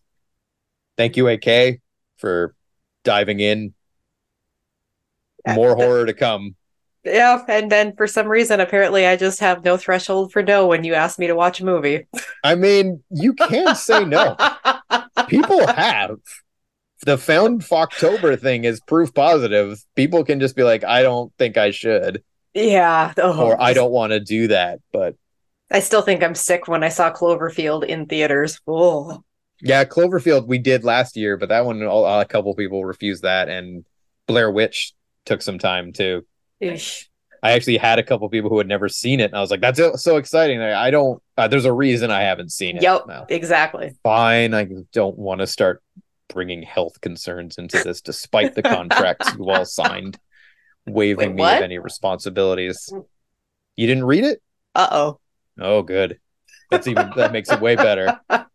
Thank 0.98 1.16
you, 1.16 1.26
AK, 1.28 1.80
for 2.18 2.54
diving 3.02 3.40
in. 3.40 3.72
More 5.48 5.74
horror 5.74 6.04
to 6.04 6.12
come. 6.12 6.54
Yeah, 7.04 7.42
and 7.48 7.72
then 7.72 7.96
for 7.96 8.06
some 8.06 8.28
reason, 8.28 8.60
apparently, 8.60 9.06
I 9.06 9.16
just 9.16 9.40
have 9.40 9.64
no 9.64 9.76
threshold 9.78 10.32
for 10.32 10.42
no 10.42 10.66
when 10.66 10.84
you 10.84 10.94
ask 10.94 11.18
me 11.18 11.26
to 11.28 11.34
watch 11.34 11.60
a 11.60 11.64
movie. 11.64 12.06
I 12.44 12.54
mean, 12.56 13.02
you 13.10 13.32
can 13.32 13.74
say 13.74 14.04
no. 14.04 14.36
People 15.28 15.66
have. 15.66 16.18
The 17.06 17.16
found 17.16 17.64
October 17.72 18.36
thing 18.36 18.64
is 18.64 18.80
proof 18.80 19.14
positive. 19.14 19.82
People 19.96 20.24
can 20.24 20.38
just 20.40 20.54
be 20.54 20.62
like, 20.62 20.84
I 20.84 21.02
don't 21.02 21.32
think 21.38 21.56
I 21.56 21.70
should, 21.70 22.22
yeah. 22.54 23.12
Oh, 23.16 23.46
or 23.46 23.60
I 23.60 23.72
don't 23.72 23.92
want 23.92 24.12
to 24.12 24.20
do 24.20 24.48
that. 24.48 24.80
But 24.92 25.16
I 25.70 25.80
still 25.80 26.02
think 26.02 26.22
I'm 26.22 26.34
sick 26.34 26.68
when 26.68 26.82
I 26.82 26.88
saw 26.88 27.12
Cloverfield 27.12 27.84
in 27.86 28.06
theaters. 28.06 28.60
Oh, 28.66 29.22
yeah, 29.62 29.84
Cloverfield 29.84 30.46
we 30.46 30.58
did 30.58 30.84
last 30.84 31.16
year, 31.16 31.36
but 31.36 31.50
that 31.50 31.64
one 31.64 31.82
a 31.82 32.24
couple 32.24 32.54
people 32.54 32.84
refused 32.84 33.22
that, 33.22 33.48
and 33.48 33.84
Blair 34.26 34.50
Witch 34.50 34.94
took 35.24 35.42
some 35.42 35.58
time 35.58 35.92
too. 35.92 36.26
Ish. 36.60 37.10
I 37.42 37.52
actually 37.52 37.78
had 37.78 37.98
a 37.98 38.02
couple 38.02 38.28
people 38.28 38.50
who 38.50 38.58
had 38.58 38.68
never 38.68 38.88
seen 38.88 39.18
it, 39.18 39.24
and 39.24 39.34
I 39.36 39.40
was 39.40 39.50
like, 39.50 39.62
"That's 39.62 39.80
so 40.02 40.16
exciting!" 40.16 40.60
I 40.60 40.88
I 40.88 40.90
don't. 40.90 41.22
Uh, 41.38 41.48
there's 41.48 41.64
a 41.64 41.72
reason 41.72 42.10
I 42.10 42.20
haven't 42.20 42.52
seen 42.52 42.76
it. 42.76 42.82
Yep, 42.82 43.06
Now, 43.06 43.26
exactly. 43.28 43.94
fine. 44.02 44.52
I 44.52 44.68
don't 44.92 45.16
want 45.16 45.40
to 45.40 45.46
start 45.46 45.82
bringing 46.28 46.62
health 46.62 47.00
concerns 47.00 47.56
into 47.56 47.82
this, 47.82 48.02
despite 48.02 48.54
the 48.54 48.62
contracts 48.62 49.34
you 49.34 49.48
all 49.48 49.64
signed, 49.64 50.18
waiving 50.86 51.30
Wait, 51.30 51.36
me 51.36 51.56
of 51.56 51.62
any 51.62 51.78
responsibilities. 51.78 52.92
You 53.76 53.86
didn't 53.86 54.04
read 54.04 54.24
it? 54.24 54.42
Uh 54.74 54.88
oh. 54.90 55.20
Oh, 55.58 55.82
good. 55.82 56.18
That's 56.70 56.86
even 56.86 57.10
that 57.16 57.32
makes 57.32 57.50
it 57.50 57.60
way 57.60 57.74
better. 57.76 58.20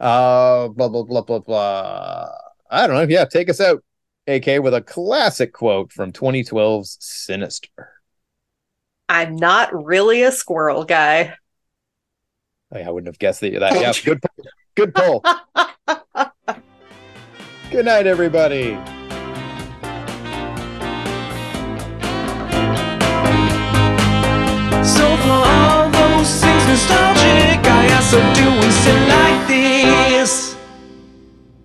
Uh, 0.00 0.66
blah 0.68 0.88
blah 0.88 1.04
blah 1.04 1.20
blah 1.22 1.38
blah. 1.38 2.28
I 2.68 2.86
don't 2.88 2.96
know. 2.96 3.06
Yeah, 3.14 3.24
take 3.24 3.48
us 3.48 3.60
out, 3.60 3.84
AK, 4.26 4.62
with 4.62 4.74
a 4.74 4.82
classic 4.82 5.52
quote 5.52 5.92
from 5.92 6.12
2012's 6.12 6.96
Sinister. 7.00 7.90
I'm 9.08 9.36
not 9.36 9.84
really 9.84 10.22
a 10.22 10.32
squirrel 10.32 10.84
guy. 10.84 11.34
Oh, 12.72 12.78
yeah, 12.78 12.88
I 12.88 12.90
wouldn't 12.90 13.08
have 13.08 13.18
guessed 13.18 13.40
that. 13.40 13.58
that 13.58 13.74
yeah, 13.74 13.92
good, 14.04 14.22
pull. 14.22 14.44
good 14.74 14.94
pull. 14.94 15.24
Good 17.70 17.84
night, 17.86 18.06
everybody. 18.06 18.74
So 24.84 25.16
for 25.16 25.40
all 25.44 25.90
those 25.90 26.40
things 26.40 26.66
nostalgic, 26.68 27.66
I 27.66 27.94
also 27.96 28.20
do 28.34 28.52